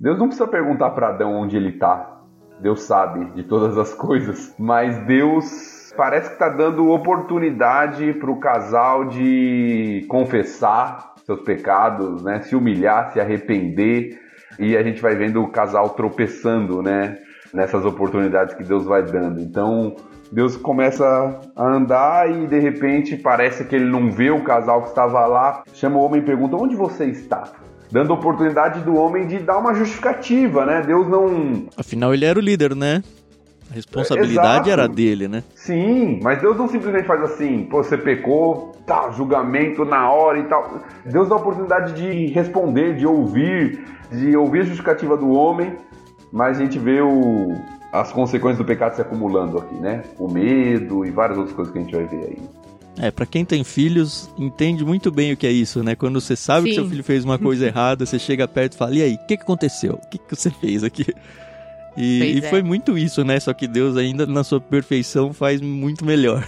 Deus 0.00 0.18
não 0.18 0.26
precisa 0.26 0.48
perguntar 0.48 0.90
para 0.90 1.10
Adão 1.10 1.34
onde 1.34 1.56
ele 1.56 1.70
está. 1.70 2.22
Deus 2.60 2.82
sabe 2.82 3.26
de 3.32 3.44
todas 3.44 3.78
as 3.78 3.94
coisas, 3.94 4.54
mas 4.58 4.98
Deus 5.06 5.92
parece 5.96 6.28
que 6.28 6.34
está 6.34 6.48
dando 6.48 6.90
oportunidade 6.90 8.12
para 8.14 8.30
o 8.30 8.40
casal 8.40 9.04
de 9.04 10.04
confessar 10.08 11.14
seus 11.24 11.40
pecados, 11.40 12.22
né? 12.24 12.40
Se 12.40 12.56
humilhar, 12.56 13.12
se 13.12 13.20
arrepender, 13.20 14.18
e 14.58 14.76
a 14.76 14.82
gente 14.82 15.00
vai 15.00 15.14
vendo 15.14 15.42
o 15.42 15.48
casal 15.48 15.90
tropeçando, 15.90 16.82
né? 16.82 17.18
Nessas 17.54 17.84
oportunidades 17.84 18.54
que 18.54 18.64
Deus 18.64 18.84
vai 18.84 19.04
dando. 19.04 19.40
Então, 19.40 19.94
Deus 20.32 20.56
começa 20.56 21.40
a 21.54 21.64
andar 21.64 22.28
e 22.28 22.48
de 22.48 22.58
repente 22.58 23.16
parece 23.16 23.64
que 23.64 23.76
ele 23.76 23.84
não 23.84 24.10
vê 24.10 24.30
o 24.30 24.42
casal 24.42 24.82
que 24.82 24.88
estava 24.88 25.24
lá. 25.26 25.62
Chama 25.72 25.96
o 25.96 26.02
homem 26.02 26.20
e 26.20 26.24
pergunta: 26.24 26.56
Onde 26.56 26.74
você 26.74 27.04
está? 27.04 27.44
Dando 27.92 28.12
oportunidade 28.12 28.80
do 28.80 28.96
homem 28.96 29.28
de 29.28 29.38
dar 29.38 29.58
uma 29.58 29.72
justificativa, 29.72 30.66
né? 30.66 30.82
Deus 30.84 31.06
não. 31.06 31.66
Afinal, 31.76 32.12
ele 32.12 32.24
era 32.24 32.36
o 32.36 32.42
líder, 32.42 32.74
né? 32.74 33.04
A 33.70 33.74
responsabilidade 33.74 34.68
Exato. 34.68 34.70
era 34.70 34.88
dele, 34.88 35.28
né? 35.28 35.44
Sim, 35.54 36.20
mas 36.22 36.40
Deus 36.40 36.56
não 36.56 36.68
simplesmente 36.68 37.06
faz 37.06 37.22
assim, 37.22 37.64
pô, 37.64 37.82
você 37.82 37.96
pecou, 37.96 38.72
tá, 38.86 39.10
julgamento 39.12 39.84
na 39.84 40.10
hora 40.10 40.38
e 40.38 40.44
tal. 40.44 40.80
Deus 41.06 41.28
dá 41.28 41.36
a 41.36 41.38
oportunidade 41.38 41.92
de 41.94 42.26
responder, 42.26 42.96
de 42.96 43.06
ouvir, 43.06 43.84
de 44.10 44.36
ouvir 44.36 44.60
a 44.60 44.64
justificativa 44.64 45.16
do 45.16 45.30
homem, 45.30 45.76
mas 46.34 46.58
a 46.58 46.64
gente 46.64 46.80
vê 46.80 47.00
o, 47.00 47.54
as 47.92 48.12
consequências 48.12 48.58
do 48.58 48.64
pecado 48.64 48.96
se 48.96 49.00
acumulando 49.00 49.56
aqui, 49.56 49.76
né? 49.76 50.02
O 50.18 50.28
medo 50.28 51.06
e 51.06 51.10
várias 51.12 51.38
outras 51.38 51.54
coisas 51.54 51.72
que 51.72 51.78
a 51.78 51.82
gente 51.82 51.94
vai 51.94 52.06
ver 52.06 52.24
aí. 52.26 52.38
É, 52.98 53.10
pra 53.12 53.24
quem 53.24 53.44
tem 53.44 53.62
filhos, 53.62 54.28
entende 54.36 54.84
muito 54.84 55.12
bem 55.12 55.32
o 55.32 55.36
que 55.36 55.46
é 55.46 55.52
isso, 55.52 55.84
né? 55.84 55.94
Quando 55.94 56.20
você 56.20 56.34
sabe 56.34 56.64
que 56.64 56.74
Sim. 56.74 56.80
seu 56.80 56.88
filho 56.90 57.04
fez 57.04 57.24
uma 57.24 57.38
coisa 57.38 57.66
errada, 57.68 58.04
você 58.04 58.18
chega 58.18 58.48
perto 58.48 58.72
e 58.72 58.76
fala, 58.76 58.94
e 58.96 59.02
aí, 59.02 59.14
o 59.14 59.26
que, 59.28 59.36
que 59.36 59.44
aconteceu? 59.44 59.92
O 59.94 60.10
que, 60.10 60.18
que 60.18 60.34
você 60.34 60.50
fez 60.50 60.82
aqui? 60.82 61.06
E, 61.96 62.38
e 62.38 62.38
é. 62.38 62.50
foi 62.50 62.64
muito 62.64 62.98
isso, 62.98 63.24
né? 63.24 63.38
Só 63.38 63.52
que 63.52 63.68
Deus 63.68 63.96
ainda 63.96 64.26
na 64.26 64.42
sua 64.42 64.60
perfeição 64.60 65.32
faz 65.32 65.60
muito 65.60 66.04
melhor. 66.04 66.44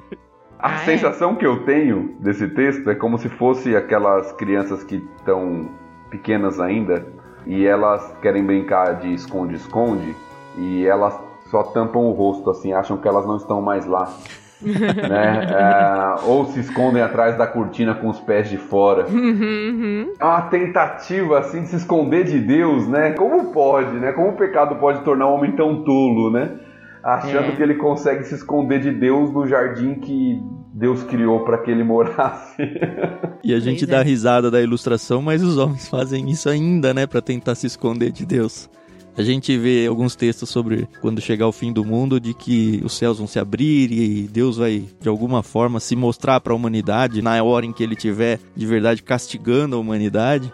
A 0.58 0.70
Ah, 0.70 0.82
é? 0.82 0.84
sensação 0.86 1.36
que 1.36 1.44
eu 1.46 1.66
tenho 1.66 2.16
desse 2.20 2.48
texto 2.48 2.88
é 2.88 2.94
como 2.94 3.18
se 3.18 3.28
fosse 3.28 3.76
aquelas 3.76 4.32
crianças 4.32 4.82
que 4.82 4.96
estão 5.18 5.68
pequenas 6.10 6.58
ainda 6.58 7.06
e 7.46 7.64
elas 7.66 8.14
querem 8.20 8.44
brincar 8.44 8.96
de 8.96 9.14
esconde-esconde 9.14 10.14
e 10.56 10.86
elas 10.86 11.18
só 11.50 11.62
tampam 11.62 12.00
o 12.00 12.12
rosto 12.12 12.50
assim, 12.50 12.72
acham 12.72 12.96
que 12.96 13.06
elas 13.06 13.24
não 13.26 13.36
estão 13.36 13.62
mais 13.62 13.86
lá. 13.86 14.08
né? 14.62 15.46
É, 15.50 16.24
ou 16.26 16.46
se 16.46 16.60
escondem 16.60 17.02
atrás 17.02 17.36
da 17.36 17.46
cortina 17.46 17.94
com 17.94 18.08
os 18.08 18.18
pés 18.20 18.48
de 18.48 18.56
fora. 18.56 19.06
Uhum, 19.06 20.12
É 20.18 20.24
uma 20.24 20.42
tentativa 20.42 21.38
assim 21.38 21.62
de 21.62 21.68
se 21.68 21.76
esconder 21.76 22.24
de 22.24 22.38
Deus, 22.40 22.88
né? 22.88 23.10
Como 23.12 23.52
pode, 23.52 23.92
né? 23.98 24.12
Como 24.12 24.30
o 24.30 24.36
pecado 24.36 24.76
pode 24.76 25.02
tornar 25.02 25.28
um 25.28 25.34
homem 25.34 25.52
tão 25.52 25.84
tolo, 25.84 26.30
né? 26.30 26.58
Achando 27.04 27.52
É. 27.52 27.52
que 27.52 27.62
ele 27.62 27.74
consegue 27.74 28.24
se 28.24 28.34
esconder 28.34 28.80
de 28.80 28.90
Deus 28.90 29.30
no 29.30 29.46
jardim 29.46 29.94
que 29.96 30.42
Deus 30.76 31.02
criou 31.04 31.40
para 31.42 31.56
que 31.56 31.70
ele 31.70 31.82
morasse. 31.82 32.62
E 33.42 33.54
a 33.54 33.60
gente 33.60 33.86
Pois 33.86 33.90
dá 33.90 34.00
é. 34.00 34.02
risada 34.02 34.50
da 34.50 34.60
ilustração, 34.60 35.22
mas 35.22 35.40
os 35.40 35.56
homens 35.56 35.86
fazem 35.88 36.28
isso 36.28 36.48
ainda, 36.48 36.92
né? 36.92 37.06
Pra 37.06 37.20
tentar 37.20 37.54
se 37.54 37.64
esconder 37.64 38.10
de 38.10 38.26
Deus. 38.26 38.68
A 39.16 39.22
gente 39.22 39.56
vê 39.56 39.86
alguns 39.86 40.16
textos 40.16 40.50
sobre 40.50 40.88
quando 41.00 41.20
chegar 41.20 41.46
o 41.46 41.52
fim 41.52 41.72
do 41.72 41.84
mundo, 41.84 42.18
de 42.18 42.34
que 42.34 42.82
os 42.84 42.96
céus 42.96 43.18
vão 43.18 43.26
se 43.28 43.38
abrir 43.38 43.92
e 43.92 44.22
Deus 44.26 44.56
vai, 44.56 44.84
de 45.00 45.08
alguma 45.08 45.44
forma, 45.44 45.78
se 45.78 45.94
mostrar 45.94 46.40
para 46.40 46.52
a 46.52 46.56
humanidade 46.56 47.22
na 47.22 47.40
hora 47.40 47.64
em 47.64 47.72
que 47.72 47.84
ele 47.84 47.94
estiver 47.94 48.40
de 48.54 48.66
verdade 48.66 49.00
castigando 49.02 49.76
a 49.76 49.78
humanidade. 49.78 50.52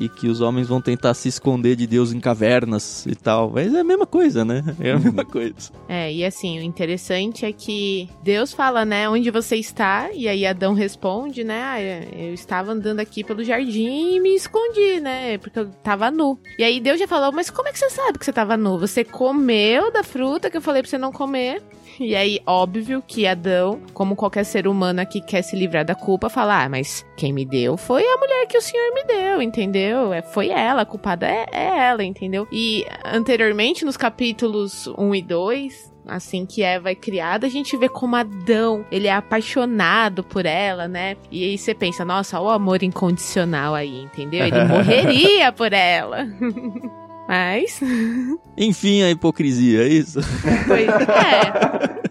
E 0.00 0.08
que 0.08 0.28
os 0.28 0.40
homens 0.40 0.68
vão 0.68 0.80
tentar 0.80 1.12
se 1.14 1.28
esconder 1.28 1.74
de 1.74 1.86
Deus 1.86 2.12
em 2.12 2.20
cavernas 2.20 3.04
e 3.06 3.14
tal. 3.14 3.50
Mas 3.50 3.74
é 3.74 3.80
a 3.80 3.84
mesma 3.84 4.06
coisa, 4.06 4.44
né? 4.44 4.64
É 4.80 4.92
a 4.92 4.98
mesma 4.98 5.24
coisa. 5.24 5.72
É, 5.88 6.12
e 6.12 6.24
assim, 6.24 6.58
o 6.58 6.62
interessante 6.62 7.44
é 7.44 7.52
que 7.52 8.08
Deus 8.22 8.52
fala, 8.52 8.84
né, 8.84 9.08
onde 9.08 9.30
você 9.30 9.56
está, 9.56 10.10
e 10.12 10.28
aí 10.28 10.46
Adão 10.46 10.72
responde, 10.72 11.42
né, 11.42 11.62
ah, 11.62 11.80
eu 12.16 12.32
estava 12.32 12.72
andando 12.72 13.00
aqui 13.00 13.24
pelo 13.24 13.42
jardim 13.42 14.14
e 14.14 14.20
me 14.20 14.34
escondi, 14.34 15.00
né, 15.00 15.36
porque 15.38 15.58
eu 15.58 15.68
tava 15.82 16.10
nu. 16.10 16.38
E 16.58 16.62
aí 16.62 16.80
Deus 16.80 16.98
já 16.98 17.08
falou, 17.08 17.32
mas 17.32 17.50
como 17.50 17.68
é 17.68 17.72
que 17.72 17.78
você 17.78 17.90
sabe 17.90 18.18
que 18.18 18.24
você 18.24 18.32
tava 18.32 18.56
nu? 18.56 18.78
Você 18.78 19.02
comeu 19.04 19.90
da 19.90 20.04
fruta 20.04 20.48
que 20.48 20.56
eu 20.56 20.62
falei 20.62 20.82
pra 20.82 20.90
você 20.90 20.98
não 20.98 21.10
comer? 21.12 21.60
E 22.00 22.14
aí, 22.14 22.40
óbvio 22.46 23.02
que 23.04 23.26
Adão, 23.26 23.80
como 23.92 24.14
qualquer 24.14 24.44
ser 24.44 24.68
humano 24.68 25.00
aqui 25.00 25.20
quer 25.20 25.42
se 25.42 25.56
livrar 25.56 25.84
da 25.84 25.94
culpa, 25.94 26.28
fala, 26.28 26.64
ah, 26.64 26.68
mas 26.68 27.04
quem 27.16 27.32
me 27.32 27.44
deu 27.44 27.76
foi 27.76 28.04
a 28.04 28.16
mulher 28.16 28.46
que 28.46 28.56
o 28.56 28.62
senhor 28.62 28.94
me 28.94 29.04
deu, 29.04 29.42
entendeu? 29.42 30.12
É, 30.12 30.22
foi 30.22 30.48
ela, 30.48 30.82
a 30.82 30.86
culpada 30.86 31.26
é, 31.26 31.46
é 31.52 31.88
ela, 31.88 32.04
entendeu? 32.04 32.46
E 32.52 32.86
anteriormente, 33.04 33.84
nos 33.84 33.96
capítulos 33.96 34.86
1 34.96 35.14
e 35.16 35.22
2, 35.22 35.94
assim 36.06 36.46
que 36.46 36.62
Eva 36.62 36.90
é 36.90 36.94
criada, 36.94 37.46
a 37.46 37.50
gente 37.50 37.76
vê 37.76 37.88
como 37.88 38.14
Adão, 38.14 38.86
ele 38.92 39.08
é 39.08 39.12
apaixonado 39.12 40.22
por 40.22 40.46
ela, 40.46 40.86
né? 40.86 41.16
E 41.30 41.44
aí 41.44 41.58
você 41.58 41.74
pensa, 41.74 42.04
nossa, 42.04 42.40
o 42.40 42.48
amor 42.48 42.82
incondicional 42.82 43.74
aí, 43.74 44.02
entendeu? 44.02 44.46
Ele 44.46 44.62
morreria 44.64 45.52
por 45.52 45.72
ela. 45.72 46.26
Mas, 47.28 47.80
Enfim, 48.56 49.02
a 49.02 49.10
hipocrisia, 49.10 49.82
é 49.82 49.88
isso? 49.88 50.18
pois 50.66 50.88
é. 50.88 52.08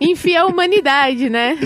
Enfia 0.00 0.42
a 0.42 0.46
humanidade, 0.46 1.30
né? 1.30 1.56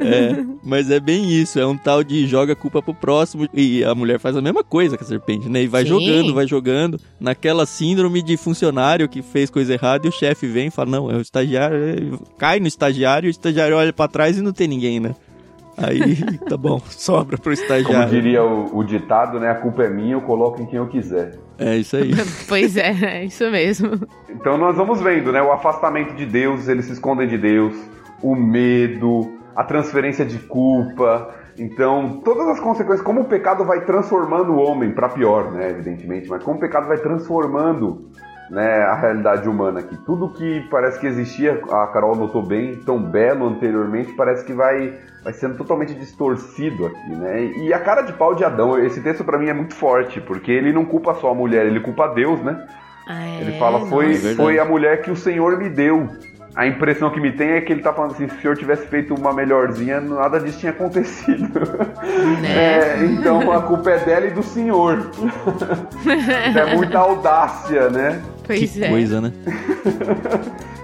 É, 0.00 0.44
mas 0.64 0.90
é 0.90 0.98
bem 0.98 1.30
isso, 1.30 1.58
é 1.58 1.66
um 1.66 1.76
tal 1.76 2.02
de 2.02 2.26
joga 2.26 2.52
a 2.52 2.56
culpa 2.56 2.82
pro 2.82 2.92
próximo 2.92 3.48
e 3.54 3.84
a 3.84 3.94
mulher 3.94 4.18
faz 4.18 4.36
a 4.36 4.42
mesma 4.42 4.64
coisa 4.64 4.96
que 4.96 5.04
a 5.04 5.06
serpente, 5.06 5.48
né? 5.48 5.62
E 5.62 5.66
vai 5.68 5.82
Sim. 5.82 5.88
jogando, 5.90 6.34
vai 6.34 6.46
jogando, 6.46 7.00
naquela 7.20 7.64
síndrome 7.66 8.20
de 8.20 8.36
funcionário 8.36 9.08
que 9.08 9.22
fez 9.22 9.48
coisa 9.48 9.72
errada 9.74 10.06
e 10.06 10.08
o 10.08 10.12
chefe 10.12 10.46
vem 10.46 10.66
e 10.66 10.70
fala, 10.70 10.90
não, 10.90 11.10
é 11.10 11.16
o 11.16 11.20
estagiário, 11.20 12.20
cai 12.36 12.58
no 12.58 12.66
estagiário 12.66 13.28
e 13.28 13.30
o 13.30 13.30
estagiário 13.30 13.76
olha 13.76 13.92
pra 13.92 14.08
trás 14.08 14.36
e 14.36 14.42
não 14.42 14.52
tem 14.52 14.66
ninguém, 14.68 14.98
né? 14.98 15.14
Aí, 15.76 16.38
tá 16.48 16.56
bom, 16.56 16.80
sobra 16.88 17.36
pro 17.36 17.54
Como 17.54 17.54
estagiário. 17.54 18.10
diria 18.10 18.42
o, 18.42 18.76
o 18.78 18.84
ditado, 18.84 19.40
né? 19.40 19.50
A 19.50 19.54
culpa 19.56 19.84
é 19.84 19.88
minha, 19.88 20.14
eu 20.14 20.20
coloco 20.20 20.62
em 20.62 20.66
quem 20.66 20.78
eu 20.78 20.86
quiser. 20.86 21.38
É 21.58 21.76
isso 21.76 21.96
aí. 21.96 22.12
pois 22.48 22.76
é, 22.76 22.90
é 22.90 23.24
isso 23.24 23.48
mesmo. 23.50 24.00
Então 24.28 24.56
nós 24.56 24.76
vamos 24.76 25.00
vendo, 25.00 25.32
né? 25.32 25.42
O 25.42 25.52
afastamento 25.52 26.14
de 26.14 26.26
Deus, 26.26 26.68
eles 26.68 26.86
se 26.86 26.92
escondem 26.92 27.28
de 27.28 27.38
Deus, 27.38 27.74
o 28.22 28.34
medo, 28.34 29.32
a 29.54 29.64
transferência 29.64 30.24
de 30.24 30.38
culpa. 30.38 31.34
Então, 31.56 32.20
todas 32.24 32.48
as 32.48 32.60
consequências, 32.60 33.04
como 33.04 33.20
o 33.20 33.24
pecado 33.24 33.64
vai 33.64 33.84
transformando 33.84 34.52
o 34.52 34.58
homem 34.58 34.90
para 34.90 35.08
pior, 35.08 35.52
né? 35.52 35.70
Evidentemente, 35.70 36.28
mas 36.28 36.42
como 36.42 36.56
o 36.56 36.60
pecado 36.60 36.88
vai 36.88 36.98
transformando 36.98 38.10
né, 38.54 38.82
a 38.84 38.94
realidade 38.94 39.48
humana 39.48 39.80
aqui. 39.80 39.96
Tudo 40.06 40.28
que 40.28 40.60
parece 40.70 41.00
que 41.00 41.06
existia, 41.08 41.60
a 41.72 41.88
Carol 41.88 42.14
notou 42.14 42.40
bem, 42.40 42.76
tão 42.76 43.02
belo 43.02 43.48
anteriormente, 43.48 44.12
parece 44.12 44.44
que 44.44 44.52
vai, 44.52 44.96
vai 45.24 45.32
sendo 45.32 45.56
totalmente 45.56 45.92
distorcido 45.92 46.86
aqui, 46.86 47.16
né? 47.16 47.46
E 47.46 47.72
a 47.72 47.80
cara 47.80 48.02
de 48.02 48.12
pau 48.12 48.32
de 48.32 48.44
Adão, 48.44 48.78
esse 48.78 49.00
texto 49.00 49.24
para 49.24 49.38
mim 49.38 49.48
é 49.48 49.52
muito 49.52 49.74
forte, 49.74 50.20
porque 50.20 50.52
ele 50.52 50.72
não 50.72 50.84
culpa 50.84 51.14
só 51.14 51.32
a 51.32 51.34
mulher, 51.34 51.66
ele 51.66 51.80
culpa 51.80 52.06
Deus, 52.06 52.40
né? 52.42 52.64
É, 53.08 53.40
Ele 53.40 53.58
fala, 53.58 53.84
foi, 53.86 54.14
nossa. 54.14 54.34
Foi 54.34 54.58
a 54.58 54.64
mulher 54.64 55.02
que 55.02 55.10
o 55.10 55.16
Senhor 55.16 55.58
me 55.58 55.68
deu. 55.68 56.08
A 56.56 56.66
impressão 56.66 57.10
que 57.10 57.20
me 57.20 57.32
tem 57.32 57.50
é 57.50 57.60
que 57.60 57.72
ele 57.72 57.82
tá 57.82 57.92
falando 57.92 58.12
assim, 58.12 58.28
se 58.28 58.36
o 58.36 58.40
Senhor 58.40 58.56
tivesse 58.56 58.86
feito 58.86 59.12
uma 59.12 59.32
melhorzinha, 59.34 60.00
nada 60.00 60.38
disso 60.38 60.60
tinha 60.60 60.70
acontecido. 60.70 61.60
Né? 62.40 62.54
É, 62.54 63.04
então 63.04 63.52
a 63.52 63.60
culpa 63.60 63.90
é 63.90 63.98
dela 63.98 64.26
e 64.26 64.30
do 64.30 64.42
Senhor. 64.42 65.10
é 66.56 66.76
muita 66.76 66.98
audácia, 66.98 67.90
né? 67.90 68.22
Pois 68.44 68.72
que 68.72 68.84
é. 68.84 68.88
coisa, 68.88 69.20
né? 69.20 69.32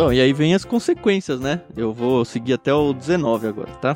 Bom, 0.00 0.10
e 0.10 0.18
aí 0.18 0.32
vem 0.32 0.54
as 0.54 0.64
consequências, 0.64 1.38
né? 1.40 1.60
Eu 1.76 1.92
vou 1.92 2.24
seguir 2.24 2.54
até 2.54 2.72
o 2.72 2.94
19 2.94 3.46
agora, 3.46 3.70
tá? 3.72 3.94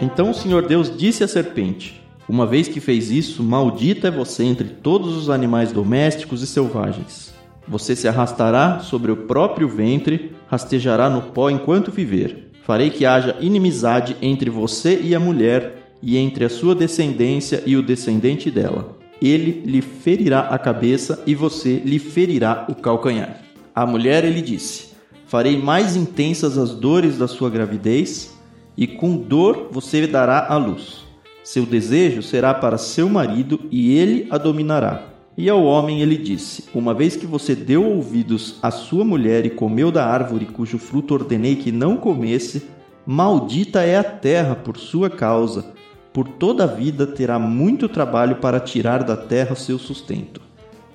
Então 0.00 0.30
o 0.30 0.34
Senhor 0.34 0.66
Deus 0.66 0.96
disse 0.96 1.24
à 1.24 1.28
serpente: 1.28 2.00
Uma 2.28 2.46
vez 2.46 2.68
que 2.68 2.78
fez 2.78 3.10
isso, 3.10 3.42
maldita 3.42 4.06
é 4.06 4.10
você 4.12 4.44
entre 4.44 4.68
todos 4.68 5.16
os 5.16 5.28
animais 5.28 5.72
domésticos 5.72 6.40
e 6.40 6.46
selvagens. 6.46 7.37
Você 7.68 7.94
se 7.94 8.08
arrastará 8.08 8.80
sobre 8.80 9.12
o 9.12 9.16
próprio 9.16 9.68
ventre, 9.68 10.32
rastejará 10.46 11.10
no 11.10 11.22
pó 11.22 11.50
enquanto 11.50 11.92
viver. 11.92 12.50
Farei 12.62 12.90
que 12.90 13.04
haja 13.04 13.36
inimizade 13.40 14.16
entre 14.22 14.48
você 14.48 15.00
e 15.02 15.14
a 15.14 15.20
mulher, 15.20 15.92
e 16.02 16.16
entre 16.16 16.44
a 16.44 16.48
sua 16.48 16.74
descendência 16.74 17.62
e 17.66 17.76
o 17.76 17.82
descendente 17.82 18.50
dela. 18.50 18.96
Ele 19.20 19.62
lhe 19.66 19.82
ferirá 19.82 20.40
a 20.40 20.58
cabeça 20.58 21.22
e 21.26 21.34
você 21.34 21.76
lhe 21.84 21.98
ferirá 21.98 22.66
o 22.68 22.74
calcanhar. 22.74 23.40
A 23.74 23.84
mulher 23.84 24.24
ele 24.24 24.40
disse: 24.40 24.90
Farei 25.26 25.56
mais 25.60 25.96
intensas 25.96 26.56
as 26.56 26.70
dores 26.70 27.18
da 27.18 27.26
sua 27.26 27.50
gravidez, 27.50 28.34
e 28.76 28.86
com 28.86 29.16
dor 29.16 29.68
você 29.72 30.06
dará 30.06 30.46
à 30.48 30.56
luz. 30.56 31.04
Seu 31.42 31.66
desejo 31.66 32.22
será 32.22 32.54
para 32.54 32.78
seu 32.78 33.08
marido 33.08 33.60
e 33.70 33.96
ele 33.96 34.28
a 34.30 34.38
dominará. 34.38 35.07
E 35.40 35.48
ao 35.48 35.62
homem 35.62 36.02
ele 36.02 36.16
disse: 36.16 36.64
Uma 36.74 36.92
vez 36.92 37.14
que 37.14 37.24
você 37.24 37.54
deu 37.54 37.84
ouvidos 37.84 38.56
à 38.60 38.72
sua 38.72 39.04
mulher 39.04 39.46
e 39.46 39.50
comeu 39.50 39.92
da 39.92 40.04
árvore 40.04 40.46
cujo 40.46 40.78
fruto 40.78 41.14
ordenei 41.14 41.54
que 41.54 41.70
não 41.70 41.96
comesse, 41.96 42.64
maldita 43.06 43.84
é 43.84 43.96
a 43.96 44.02
terra 44.02 44.56
por 44.56 44.76
sua 44.76 45.08
causa. 45.08 45.72
Por 46.12 46.26
toda 46.26 46.64
a 46.64 46.66
vida 46.66 47.06
terá 47.06 47.38
muito 47.38 47.88
trabalho 47.88 48.36
para 48.36 48.58
tirar 48.58 49.04
da 49.04 49.16
terra 49.16 49.54
seu 49.54 49.78
sustento. 49.78 50.40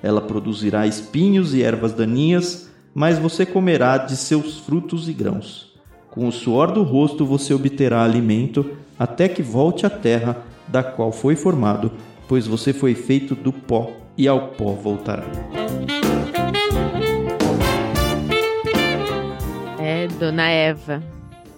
Ela 0.02 0.20
produzirá 0.20 0.86
espinhos 0.86 1.54
e 1.54 1.62
ervas 1.62 1.94
daninhas, 1.94 2.68
mas 2.94 3.18
você 3.18 3.46
comerá 3.46 3.96
de 3.96 4.14
seus 4.14 4.58
frutos 4.58 5.08
e 5.08 5.14
grãos. 5.14 5.72
Com 6.10 6.28
o 6.28 6.32
suor 6.32 6.70
do 6.70 6.82
rosto 6.82 7.24
você 7.24 7.54
obterá 7.54 8.04
alimento, 8.04 8.72
até 8.98 9.26
que 9.26 9.42
volte 9.42 9.86
à 9.86 9.90
terra 9.90 10.36
da 10.68 10.82
qual 10.82 11.10
foi 11.10 11.34
formado, 11.34 11.90
pois 12.28 12.46
você 12.46 12.74
foi 12.74 12.94
feito 12.94 13.34
do 13.34 13.50
pó 13.50 14.03
e 14.16 14.28
ao 14.28 14.48
pó 14.48 14.72
voltará. 14.72 15.24
É, 19.78 20.06
dona 20.18 20.48
Eva. 20.48 21.02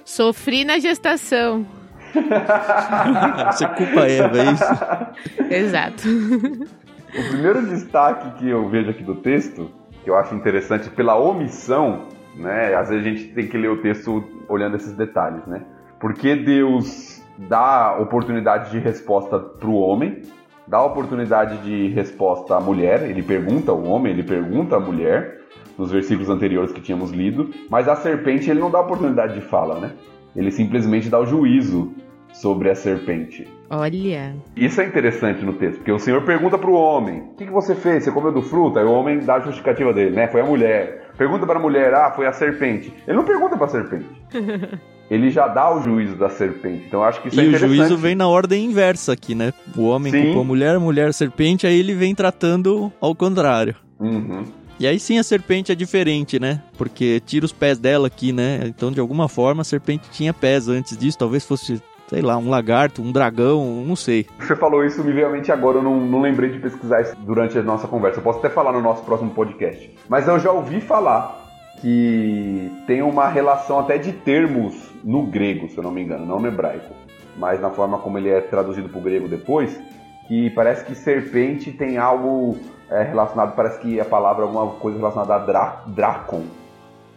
Sofri 0.04 0.64
na 0.64 0.78
gestação. 0.78 1.66
Você 3.52 3.66
culpa 3.68 4.00
a 4.02 4.10
Eva, 4.10 4.38
é 4.38 4.44
isso? 4.52 5.50
Exato. 5.54 6.02
O 6.08 7.28
primeiro 7.30 7.66
destaque 7.66 8.38
que 8.38 8.48
eu 8.48 8.68
vejo 8.68 8.90
aqui 8.90 9.02
do 9.02 9.16
texto, 9.16 9.70
que 10.02 10.10
eu 10.10 10.16
acho 10.16 10.34
interessante 10.34 10.88
pela 10.90 11.16
omissão, 11.16 12.08
né? 12.34 12.74
Às 12.74 12.88
vezes 12.88 13.06
a 13.06 13.08
gente 13.08 13.24
tem 13.34 13.46
que 13.46 13.56
ler 13.56 13.68
o 13.68 13.82
texto 13.82 14.24
olhando 14.48 14.76
esses 14.76 14.92
detalhes, 14.92 15.46
né? 15.46 15.62
Porque 16.00 16.36
Deus 16.36 17.22
dá 17.38 17.96
oportunidade 17.98 18.70
de 18.70 18.78
resposta 18.78 19.38
para 19.38 19.68
o 19.68 19.74
homem, 19.74 20.22
dá 20.66 20.82
oportunidade 20.82 21.58
de 21.58 21.88
resposta 21.88 22.56
à 22.56 22.60
mulher, 22.60 23.08
ele 23.08 23.22
pergunta 23.22 23.70
ao 23.70 23.82
homem, 23.84 24.12
ele 24.12 24.22
pergunta 24.22 24.76
à 24.76 24.80
mulher, 24.80 25.40
nos 25.78 25.90
versículos 25.90 26.28
anteriores 26.30 26.72
que 26.72 26.80
tínhamos 26.80 27.10
lido, 27.10 27.50
mas 27.70 27.88
a 27.88 27.96
serpente 27.96 28.50
ele 28.50 28.60
não 28.60 28.70
dá 28.70 28.80
oportunidade 28.80 29.34
de 29.34 29.40
fala, 29.42 29.78
né? 29.78 29.92
Ele 30.34 30.50
simplesmente 30.50 31.08
dá 31.08 31.18
o 31.18 31.26
juízo 31.26 31.92
sobre 32.32 32.70
a 32.70 32.74
serpente. 32.74 33.46
Olha. 33.70 34.36
Isso 34.54 34.80
é 34.80 34.86
interessante 34.86 35.44
no 35.44 35.54
texto, 35.54 35.78
porque 35.78 35.92
o 35.92 35.98
Senhor 35.98 36.22
pergunta 36.22 36.58
para 36.58 36.70
o 36.70 36.74
homem: 36.74 37.20
O 37.32 37.34
que, 37.36 37.46
que 37.46 37.52
você 37.52 37.74
fez? 37.74 38.04
Você 38.04 38.12
comeu 38.12 38.32
do 38.32 38.42
fruto? 38.42 38.78
Aí 38.78 38.84
o 38.84 38.92
homem 38.92 39.18
dá 39.20 39.36
a 39.36 39.40
justificativa 39.40 39.92
dele, 39.92 40.14
né? 40.14 40.28
Foi 40.28 40.40
a 40.40 40.44
mulher. 40.44 41.10
Pergunta 41.16 41.46
para 41.46 41.58
a 41.58 41.62
mulher: 41.62 41.94
Ah, 41.94 42.12
foi 42.12 42.26
a 42.26 42.32
serpente. 42.32 42.92
Ele 43.06 43.16
não 43.16 43.24
pergunta 43.24 43.56
para 43.56 43.66
a 43.66 43.70
serpente. 43.70 44.06
Ele 45.10 45.30
já 45.30 45.46
dá 45.46 45.72
o 45.74 45.82
juízo 45.82 46.16
da 46.16 46.28
serpente. 46.28 46.84
Então 46.88 47.02
acho 47.02 47.20
que 47.22 47.28
isso 47.28 47.38
é 47.40 47.42
E 47.44 47.46
o 47.46 47.48
interessante. 47.50 47.76
juízo 47.76 47.96
vem 47.96 48.14
na 48.14 48.26
ordem 48.28 48.64
inversa 48.64 49.12
aqui, 49.12 49.34
né? 49.34 49.52
O 49.76 49.84
homem 49.84 50.12
Sim. 50.12 50.22
culpou 50.24 50.42
a 50.42 50.44
mulher, 50.44 50.74
a 50.76 50.80
mulher 50.80 51.08
a 51.08 51.12
serpente, 51.12 51.66
aí 51.66 51.78
ele 51.78 51.94
vem 51.94 52.14
tratando 52.14 52.92
ao 53.00 53.14
contrário. 53.14 53.76
Uhum. 54.00 54.44
E 54.78 54.86
aí 54.86 55.00
sim 55.00 55.18
a 55.18 55.22
serpente 55.22 55.72
é 55.72 55.74
diferente, 55.74 56.38
né? 56.38 56.60
Porque 56.76 57.20
tira 57.24 57.46
os 57.46 57.52
pés 57.52 57.78
dela 57.78 58.08
aqui, 58.08 58.30
né? 58.32 58.60
Então, 58.66 58.92
de 58.92 59.00
alguma 59.00 59.26
forma, 59.28 59.62
a 59.62 59.64
serpente 59.64 60.10
tinha 60.10 60.34
pés 60.34 60.68
antes 60.68 60.98
disso. 60.98 61.16
Talvez 61.16 61.46
fosse, 61.46 61.80
sei 62.08 62.20
lá, 62.20 62.36
um 62.36 62.50
lagarto, 62.50 63.00
um 63.00 63.10
dragão, 63.10 63.82
não 63.86 63.96
sei. 63.96 64.26
Você 64.38 64.54
falou 64.54 64.84
isso, 64.84 65.02
me 65.02 65.12
veio 65.12 65.28
à 65.28 65.30
mente 65.30 65.50
agora, 65.50 65.78
eu 65.78 65.82
não, 65.82 65.98
não 65.98 66.20
lembrei 66.20 66.50
de 66.50 66.58
pesquisar 66.58 67.00
isso 67.00 67.16
durante 67.20 67.56
a 67.58 67.62
nossa 67.62 67.88
conversa. 67.88 68.18
Eu 68.18 68.22
posso 68.22 68.38
até 68.38 68.50
falar 68.50 68.72
no 68.72 68.82
nosso 68.82 69.02
próximo 69.02 69.30
podcast. 69.30 69.90
Mas 70.10 70.28
eu 70.28 70.38
já 70.38 70.50
ouvi 70.52 70.78
falar 70.82 71.45
que 71.80 72.70
tem 72.86 73.02
uma 73.02 73.28
relação 73.28 73.78
até 73.78 73.98
de 73.98 74.12
termos 74.12 74.74
no 75.04 75.22
grego, 75.26 75.68
se 75.68 75.76
eu 75.76 75.82
não 75.82 75.90
me 75.90 76.02
engano, 76.02 76.26
não 76.26 76.40
no 76.40 76.48
hebraico, 76.48 76.94
mas 77.36 77.60
na 77.60 77.70
forma 77.70 77.98
como 77.98 78.18
ele 78.18 78.30
é 78.30 78.40
traduzido 78.40 78.88
para 78.88 78.98
o 78.98 79.02
grego 79.02 79.28
depois, 79.28 79.78
que 80.26 80.50
parece 80.50 80.84
que 80.84 80.94
serpente 80.94 81.70
tem 81.70 81.98
algo 81.98 82.58
é, 82.90 83.02
relacionado, 83.02 83.54
parece 83.54 83.78
que 83.80 84.00
a 84.00 84.04
palavra 84.04 84.44
alguma 84.44 84.66
coisa 84.74 84.98
relacionada 84.98 85.34
a 85.34 85.38
dra 85.38 85.82
dracon, 85.86 86.44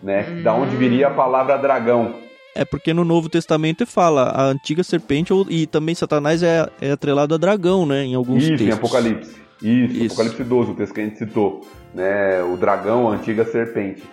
né? 0.02 0.42
Da 0.44 0.54
onde 0.54 0.76
viria 0.76 1.08
a 1.08 1.12
palavra 1.12 1.58
dragão. 1.58 2.14
É 2.56 2.66
porque 2.66 2.94
no 2.94 3.06
Novo 3.06 3.30
Testamento 3.30 3.86
fala 3.86 4.24
a 4.24 4.46
antiga 4.46 4.84
serpente 4.84 5.32
e 5.50 5.66
também 5.68 5.96
Satanás 5.96 6.44
é, 6.44 6.68
é 6.82 6.92
atrelado 6.92 7.34
a 7.36 7.38
dragão, 7.38 7.86
né? 7.86 8.04
Em 8.04 8.16
alguns 8.16 8.44
Isso, 8.44 8.52
textos. 8.52 8.68
em 8.68 8.72
Apocalipse. 8.72 9.36
Isso, 9.62 9.94
Isso. 9.94 10.14
Apocalipse 10.14 10.44
12, 10.44 10.72
o 10.72 10.76
texto 10.76 10.94
que 10.94 11.02
a 11.02 11.04
gente 11.04 11.18
citou. 11.18 11.62
Né? 11.94 12.42
O 12.44 12.58
dragão, 12.58 13.10
a 13.10 13.14
antiga 13.14 13.46
serpente. 13.46 14.04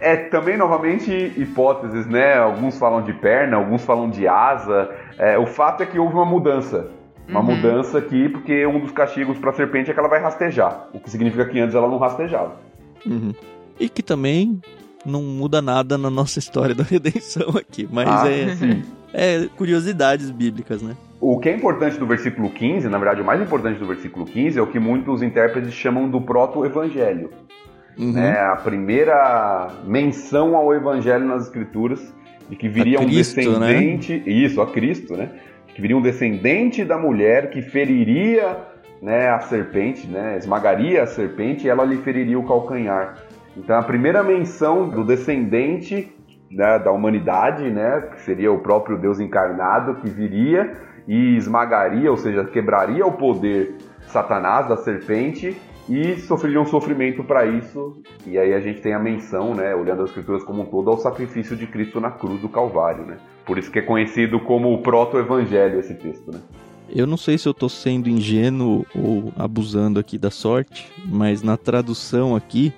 É 0.00 0.16
também, 0.16 0.56
novamente, 0.56 1.12
hipóteses, 1.36 2.06
né? 2.06 2.34
Alguns 2.38 2.78
falam 2.78 3.02
de 3.02 3.12
perna, 3.12 3.56
alguns 3.56 3.84
falam 3.84 4.08
de 4.08 4.26
asa. 4.26 4.90
É, 5.18 5.38
o 5.38 5.46
fato 5.46 5.82
é 5.82 5.86
que 5.86 5.98
houve 5.98 6.14
uma 6.14 6.24
mudança. 6.24 6.88
Uma 7.28 7.40
Uhum. 7.40 7.46
mudança 7.54 7.98
aqui, 7.98 8.28
porque 8.28 8.66
um 8.66 8.80
dos 8.80 8.90
castigos 8.92 9.38
para 9.38 9.50
a 9.50 9.52
serpente 9.52 9.90
é 9.90 9.94
que 9.94 10.00
ela 10.00 10.08
vai 10.08 10.20
rastejar. 10.20 10.88
O 10.92 10.98
que 10.98 11.08
significa 11.10 11.44
que 11.44 11.60
antes 11.60 11.74
ela 11.76 11.86
não 11.88 11.98
rastejava. 11.98 12.56
Uhum. 13.06 13.32
E 13.78 13.88
que 13.88 14.02
também 14.02 14.60
não 15.06 15.22
muda 15.22 15.62
nada 15.62 15.96
na 15.96 16.10
nossa 16.10 16.38
história 16.38 16.74
da 16.74 16.82
redenção 16.84 17.50
aqui. 17.56 17.88
Mas 17.90 18.08
Ah, 18.08 18.24
é, 18.28 19.42
é 19.44 19.48
curiosidades 19.56 20.30
bíblicas, 20.30 20.82
né? 20.82 20.96
O 21.20 21.38
que 21.38 21.50
é 21.50 21.54
importante 21.54 21.98
do 21.98 22.06
versículo 22.06 22.48
15, 22.50 22.88
na 22.88 22.96
verdade, 22.98 23.20
o 23.20 23.24
mais 23.24 23.40
importante 23.40 23.78
do 23.78 23.86
versículo 23.86 24.24
15 24.24 24.58
é 24.58 24.62
o 24.62 24.66
que 24.66 24.78
muitos 24.80 25.22
intérpretes 25.22 25.72
chamam 25.74 26.08
do 26.08 26.20
proto-evangelho. 26.20 27.30
Uhum. 28.00 28.12
né, 28.12 28.40
a 28.40 28.56
primeira 28.56 29.68
menção 29.84 30.56
ao 30.56 30.72
evangelho 30.72 31.26
nas 31.26 31.44
escrituras 31.44 32.14
de 32.48 32.56
que 32.56 32.66
viria 32.66 32.98
um 32.98 33.04
Cristo, 33.04 33.36
descendente, 33.36 34.22
isso, 34.26 34.62
a 34.62 34.66
Cristo, 34.66 35.16
né? 35.16 35.28
Que 35.68 35.82
viria 35.82 35.96
um 35.96 36.02
descendente 36.02 36.82
da 36.84 36.98
mulher 36.98 37.50
que 37.50 37.60
feriria, 37.60 38.56
né, 39.02 39.28
a 39.28 39.38
serpente, 39.40 40.06
né, 40.06 40.36
esmagaria 40.36 41.02
a 41.02 41.06
serpente 41.06 41.66
e 41.66 41.70
ela 41.70 41.84
lhe 41.84 41.98
feriria 41.98 42.38
o 42.38 42.46
calcanhar. 42.46 43.16
Então 43.56 43.78
a 43.78 43.82
primeira 43.82 44.22
menção 44.22 44.88
do 44.88 45.04
descendente 45.04 46.12
né, 46.50 46.78
da 46.78 46.90
humanidade, 46.90 47.70
né, 47.70 48.08
que 48.12 48.22
seria 48.22 48.50
o 48.50 48.58
próprio 48.58 48.98
Deus 48.98 49.20
encarnado 49.20 49.96
que 49.96 50.10
viria 50.10 50.72
e 51.06 51.36
esmagaria, 51.36 52.10
ou 52.10 52.16
seja, 52.16 52.44
quebraria 52.44 53.06
o 53.06 53.12
poder 53.12 53.76
Satanás 54.06 54.68
da 54.68 54.76
serpente 54.76 55.56
e 55.90 56.20
sofreria 56.20 56.60
um 56.60 56.64
sofrimento 56.64 57.24
para 57.24 57.44
isso. 57.44 58.00
E 58.24 58.38
aí 58.38 58.54
a 58.54 58.60
gente 58.60 58.80
tem 58.80 58.94
a 58.94 58.98
menção, 58.98 59.56
né, 59.56 59.74
olhando 59.74 60.02
as 60.02 60.10
escrituras 60.10 60.44
como 60.44 60.62
um 60.62 60.66
todo, 60.66 60.88
ao 60.88 60.98
sacrifício 60.98 61.56
de 61.56 61.66
Cristo 61.66 62.00
na 62.00 62.12
cruz 62.12 62.40
do 62.40 62.48
Calvário, 62.48 63.04
né? 63.04 63.18
Por 63.44 63.58
isso 63.58 63.72
que 63.72 63.80
é 63.80 63.82
conhecido 63.82 64.38
como 64.38 64.72
o 64.72 64.78
proto-evangelho 64.78 65.80
esse 65.80 65.94
texto, 65.94 66.30
né? 66.30 66.40
Eu 66.88 67.08
não 67.08 67.16
sei 67.16 67.36
se 67.36 67.48
eu 67.48 67.52
tô 67.52 67.68
sendo 67.68 68.08
ingênuo 68.08 68.86
ou 68.94 69.32
abusando 69.36 69.98
aqui 69.98 70.16
da 70.16 70.30
sorte, 70.30 70.88
mas 71.04 71.42
na 71.42 71.56
tradução 71.56 72.36
aqui, 72.36 72.72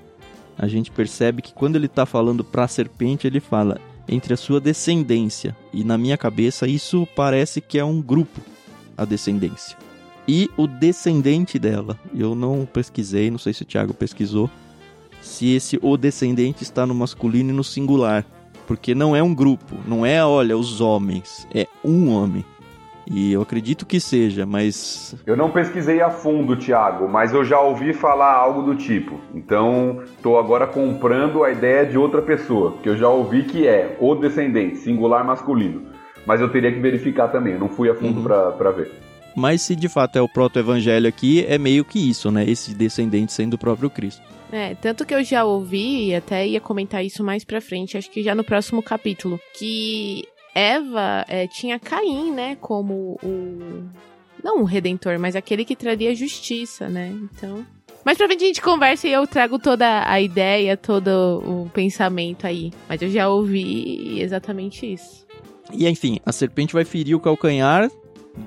a 0.59 0.67
gente 0.67 0.91
percebe 0.91 1.43
que 1.43 1.53
quando 1.53 1.77
ele 1.77 1.89
tá 1.89 2.07
falando 2.07 2.43
pra 2.43 2.67
serpente, 2.67 3.27
ele 3.27 3.41
fala 3.41 3.79
entre 4.09 4.33
a 4.33 4.39
sua 4.39 4.61
descendência. 4.61 5.55
E 5.73 5.85
na 5.85 5.99
minha 5.99 6.17
cabeça, 6.17 6.67
isso 6.67 7.07
parece 7.15 7.61
que 7.61 7.79
é 7.79 7.85
um 7.85 8.01
grupo, 8.01 8.41
a 8.97 9.05
descendência. 9.05 9.82
E 10.27 10.51
o 10.57 10.67
descendente 10.67 11.59
dela. 11.59 11.99
Eu 12.15 12.35
não 12.35 12.65
pesquisei, 12.65 13.31
não 13.31 13.39
sei 13.39 13.53
se 13.53 13.63
o 13.63 13.67
Thiago 13.67 13.93
pesquisou, 13.93 14.49
se 15.21 15.55
esse 15.55 15.79
o 15.83 15.97
descendente 15.97 16.63
está 16.63 16.87
no 16.87 16.95
masculino 16.95 17.51
e 17.51 17.53
no 17.53 17.65
singular. 17.65 18.25
Porque 18.67 18.95
não 18.95 19.15
é 19.15 19.23
um 19.23 19.35
grupo, 19.35 19.77
não 19.87 20.07
é, 20.07 20.25
olha, 20.25 20.57
os 20.57 20.81
homens, 20.81 21.47
é 21.53 21.67
um 21.85 22.09
homem. 22.11 22.45
E 23.11 23.33
eu 23.33 23.43
acredito 23.43 23.85
que 23.85 23.99
seja, 23.99 24.47
mas. 24.47 25.17
Eu 25.27 25.37
não 25.37 25.51
pesquisei 25.51 26.01
a 26.01 26.09
fundo, 26.09 26.57
Thiago, 26.57 27.09
mas 27.09 27.35
eu 27.35 27.45
já 27.45 27.61
ouvi 27.61 27.93
falar 27.93 28.33
algo 28.33 28.63
do 28.63 28.77
tipo. 28.77 29.21
Então, 29.35 30.03
estou 30.05 30.39
agora 30.39 30.67
comprando 30.67 31.43
a 31.43 31.51
ideia 31.51 31.85
de 31.85 31.99
outra 31.99 32.23
pessoa, 32.23 32.77
que 32.83 32.89
eu 32.89 32.97
já 32.97 33.09
ouvi 33.09 33.43
que 33.43 33.67
é 33.67 33.97
o 34.01 34.15
descendente, 34.15 34.77
singular 34.77 35.25
masculino. 35.25 35.83
Mas 36.25 36.41
eu 36.41 36.49
teria 36.49 36.73
que 36.73 36.79
verificar 36.79 37.29
também, 37.29 37.55
eu 37.55 37.59
não 37.59 37.69
fui 37.69 37.91
a 37.91 37.95
fundo 37.95 38.21
uhum. 38.21 38.57
para 38.57 38.71
ver. 38.71 38.93
Mas 39.35 39.63
se 39.63 39.75
de 39.75 39.89
fato 39.89 40.17
é 40.17 40.21
o 40.23 40.29
proto-evangelho 40.29 41.09
aqui, 41.09 41.45
é 41.47 41.59
meio 41.59 41.85
que 41.85 41.99
isso, 42.11 42.31
né? 42.31 42.45
Esse 42.49 42.75
descendente 42.75 43.33
sendo 43.33 43.55
o 43.55 43.59
próprio 43.59 43.91
Cristo. 43.91 44.23
É, 44.53 44.75
tanto 44.75 45.07
que 45.07 45.15
eu 45.15 45.25
já 45.25 45.45
ouvi, 45.45 46.09
e 46.09 46.15
até 46.15 46.47
ia 46.47 46.61
comentar 46.61 47.03
isso 47.03 47.25
mais 47.25 47.43
pra 47.43 47.61
frente, 47.61 47.97
acho 47.97 48.11
que 48.11 48.23
já 48.23 48.35
no 48.35 48.45
próximo 48.45 48.83
capítulo, 48.83 49.41
que 49.55 50.25
Eva 50.55 51.25
é, 51.27 51.47
tinha 51.47 51.79
Caim, 51.79 52.31
né, 52.31 52.57
como 52.61 53.19
o. 53.23 53.85
Não 54.45 54.61
o 54.61 54.65
redentor, 54.65 55.19
mas 55.19 55.37
aquele 55.37 55.65
que 55.65 55.75
traria 55.75 56.15
justiça, 56.15 56.89
né? 56.89 57.09
Então. 57.09 57.65
Mas 58.05 58.19
pra 58.19 58.27
frente 58.27 58.43
a 58.43 58.47
gente 58.49 58.61
conversa 58.61 59.07
e 59.07 59.13
eu 59.13 59.27
trago 59.27 59.59
toda 59.59 60.05
a 60.07 60.21
ideia, 60.21 60.77
todo 60.77 61.09
o 61.47 61.71
pensamento 61.73 62.47
aí. 62.47 62.73
Mas 62.89 63.01
eu 63.01 63.09
já 63.09 63.29
ouvi 63.29 64.21
exatamente 64.21 64.93
isso. 64.93 65.25
E 65.73 65.89
enfim, 65.89 66.19
a 66.27 66.33
serpente 66.33 66.75
vai 66.75 66.85
ferir 66.85 67.15
o 67.15 67.21
calcanhar 67.21 67.89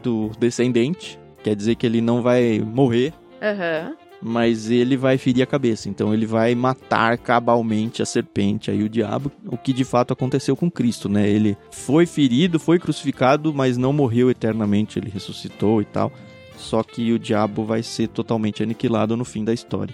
do 0.03 0.31
descendente. 0.39 1.19
Quer 1.43 1.55
dizer 1.55 1.75
que 1.75 1.85
ele 1.85 2.01
não 2.01 2.21
vai 2.21 2.59
morrer. 2.59 3.13
Uhum 3.41 3.95
mas 4.21 4.71
ele 4.71 4.97
vai 4.97 5.19
ferir 5.19 5.43
a 5.43 5.45
cabeça. 5.45 5.87
Então 5.87 6.11
ele 6.11 6.25
vai 6.25 6.55
matar 6.55 7.15
cabalmente 7.15 8.01
a 8.01 8.05
serpente, 8.05 8.71
aí 8.71 8.81
o 8.81 8.89
diabo, 8.89 9.31
o 9.45 9.55
que 9.55 9.71
de 9.71 9.83
fato 9.83 10.13
aconteceu 10.13 10.55
com 10.55 10.69
Cristo, 10.71 11.07
né? 11.07 11.29
Ele 11.29 11.55
foi 11.69 12.07
ferido, 12.07 12.59
foi 12.59 12.79
crucificado, 12.79 13.53
mas 13.53 13.77
não 13.77 13.93
morreu 13.93 14.31
eternamente, 14.31 14.97
ele 14.97 15.11
ressuscitou 15.11 15.79
e 15.79 15.85
tal. 15.85 16.11
Só 16.57 16.81
que 16.81 17.11
o 17.11 17.19
diabo 17.19 17.63
vai 17.63 17.83
ser 17.83 18.07
totalmente 18.07 18.63
aniquilado 18.63 19.15
no 19.15 19.25
fim 19.25 19.43
da 19.43 19.53
história. 19.53 19.93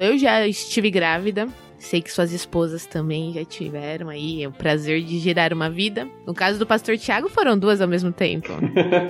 Eu 0.00 0.16
já 0.18 0.46
estive 0.46 0.90
grávida 0.90 1.48
Sei 1.78 2.02
que 2.02 2.12
suas 2.12 2.32
esposas 2.32 2.86
também 2.86 3.32
já 3.32 3.44
tiveram 3.44 4.08
aí 4.08 4.44
o 4.44 4.50
prazer 4.50 5.00
de 5.00 5.18
gerar 5.20 5.52
uma 5.52 5.70
vida. 5.70 6.08
No 6.26 6.34
caso 6.34 6.58
do 6.58 6.66
pastor 6.66 6.98
Tiago, 6.98 7.28
foram 7.28 7.56
duas 7.56 7.80
ao 7.80 7.86
mesmo 7.86 8.10
tempo. 8.10 8.48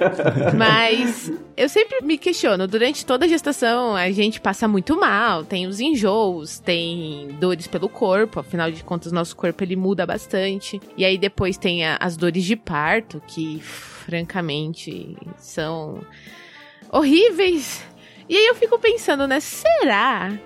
Mas 0.54 1.32
eu 1.56 1.66
sempre 1.68 2.02
me 2.02 2.18
questiono, 2.18 2.68
durante 2.68 3.06
toda 3.06 3.24
a 3.24 3.28
gestação 3.28 3.96
a 3.96 4.10
gente 4.10 4.38
passa 4.38 4.68
muito 4.68 5.00
mal, 5.00 5.44
tem 5.44 5.66
os 5.66 5.80
enjoos, 5.80 6.58
tem 6.58 7.28
dores 7.40 7.66
pelo 7.66 7.88
corpo, 7.88 8.40
afinal 8.40 8.70
de 8.70 8.84
contas 8.84 9.12
nosso 9.12 9.34
corpo 9.34 9.64
ele 9.64 9.74
muda 9.74 10.04
bastante. 10.04 10.78
E 10.94 11.06
aí 11.06 11.16
depois 11.16 11.56
tem 11.56 11.86
a, 11.86 11.96
as 11.98 12.18
dores 12.18 12.44
de 12.44 12.54
parto, 12.54 13.20
que 13.26 13.60
francamente 13.62 15.16
são 15.38 16.02
horríveis. 16.92 17.82
E 18.28 18.36
aí 18.36 18.46
eu 18.46 18.54
fico 18.54 18.78
pensando, 18.78 19.26
né, 19.26 19.40
será 19.40 20.38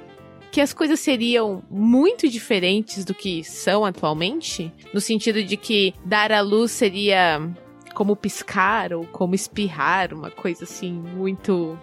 que 0.53 0.61
as 0.61 0.74
coisas 0.74 1.00
seriam 1.00 1.62
muito 1.70 2.28
diferentes 2.28 3.07
do 3.07 3.14
que 3.14 3.42
são 3.42 3.86
atualmente? 3.86 4.70
No 4.92 5.00
sentido 5.00 5.42
de 5.42 5.57
que 5.57 5.94
dar 6.05 6.30
à 6.30 6.42
luz 6.42 6.70
seria 6.70 7.40
como 7.94 8.14
piscar 8.14 8.92
ou 8.92 9.07
como 9.07 9.34
espirrar, 9.34 10.12
uma 10.12 10.30
coisa 10.30 10.64
assim 10.64 10.92
muito 10.92 11.78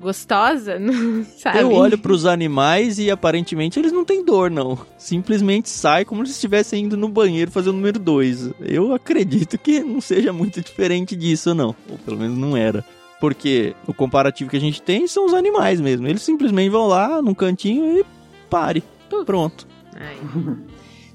gostosa, 0.00 0.78
sabe? 1.36 1.58
Eu 1.58 1.72
olho 1.72 1.98
para 1.98 2.12
os 2.12 2.24
animais 2.24 2.98
e 2.98 3.10
aparentemente 3.10 3.78
eles 3.78 3.92
não 3.92 4.06
têm 4.06 4.24
dor, 4.24 4.50
não. 4.50 4.78
Simplesmente 4.98 5.68
sai 5.68 6.06
como 6.06 6.24
se 6.24 6.32
estivessem 6.32 6.84
indo 6.84 6.96
no 6.96 7.10
banheiro 7.10 7.50
fazer 7.50 7.68
o 7.68 7.74
número 7.74 7.98
2. 7.98 8.52
Eu 8.60 8.94
acredito 8.94 9.58
que 9.58 9.80
não 9.80 10.00
seja 10.00 10.32
muito 10.32 10.62
diferente 10.62 11.14
disso, 11.14 11.54
não. 11.54 11.76
Ou 11.90 11.98
pelo 11.98 12.18
menos 12.18 12.38
não 12.38 12.56
era. 12.56 12.84
Porque 13.20 13.74
o 13.86 13.94
comparativo 13.94 14.50
que 14.50 14.56
a 14.56 14.60
gente 14.60 14.82
tem 14.82 15.06
são 15.06 15.26
os 15.26 15.34
animais 15.34 15.80
mesmo. 15.80 16.06
Eles 16.06 16.22
simplesmente 16.22 16.70
vão 16.70 16.86
lá 16.86 17.22
num 17.22 17.34
cantinho 17.34 17.98
e 17.98 18.04
pare. 18.50 18.82
Pronto. 19.24 19.66
Ai. 19.94 20.16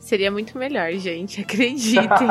Seria 0.09 0.31
muito 0.31 0.57
melhor, 0.57 0.91
gente, 0.93 1.39
acreditem. 1.45 2.07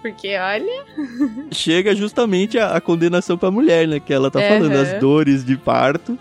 Porque 0.00 0.34
olha. 0.38 0.84
Chega 1.52 1.94
justamente 1.94 2.58
a, 2.58 2.74
a 2.74 2.80
condenação 2.80 3.36
pra 3.36 3.50
mulher, 3.50 3.86
né? 3.86 4.00
Que 4.00 4.14
ela 4.14 4.30
tá 4.30 4.38
uhum. 4.38 4.48
falando, 4.48 4.76
as 4.76 4.98
dores 4.98 5.44
de 5.44 5.58
parto. 5.58 6.18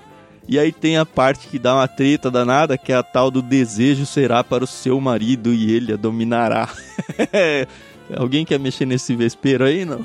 E 0.49 0.59
aí 0.59 0.73
tem 0.73 0.97
a 0.97 1.05
parte 1.05 1.47
que 1.47 1.57
dá 1.57 1.75
uma 1.75 1.87
treta 1.87 2.29
danada, 2.29 2.77
que 2.77 2.91
é 2.91 2.95
a 2.95 3.03
tal 3.03 3.31
do 3.31 3.41
desejo 3.41 4.05
será 4.05 4.43
para 4.43 4.65
o 4.65 4.67
seu 4.67 4.99
marido 4.99 5.53
e 5.53 5.73
ele 5.73 5.93
a 5.93 5.95
dominará. 5.95 6.67
Alguém 8.15 8.45
quer 8.45 8.59
mexer 8.59 8.85
nesse 8.85 9.15
vespeiro 9.15 9.63
aí, 9.63 9.83
não? 9.83 9.99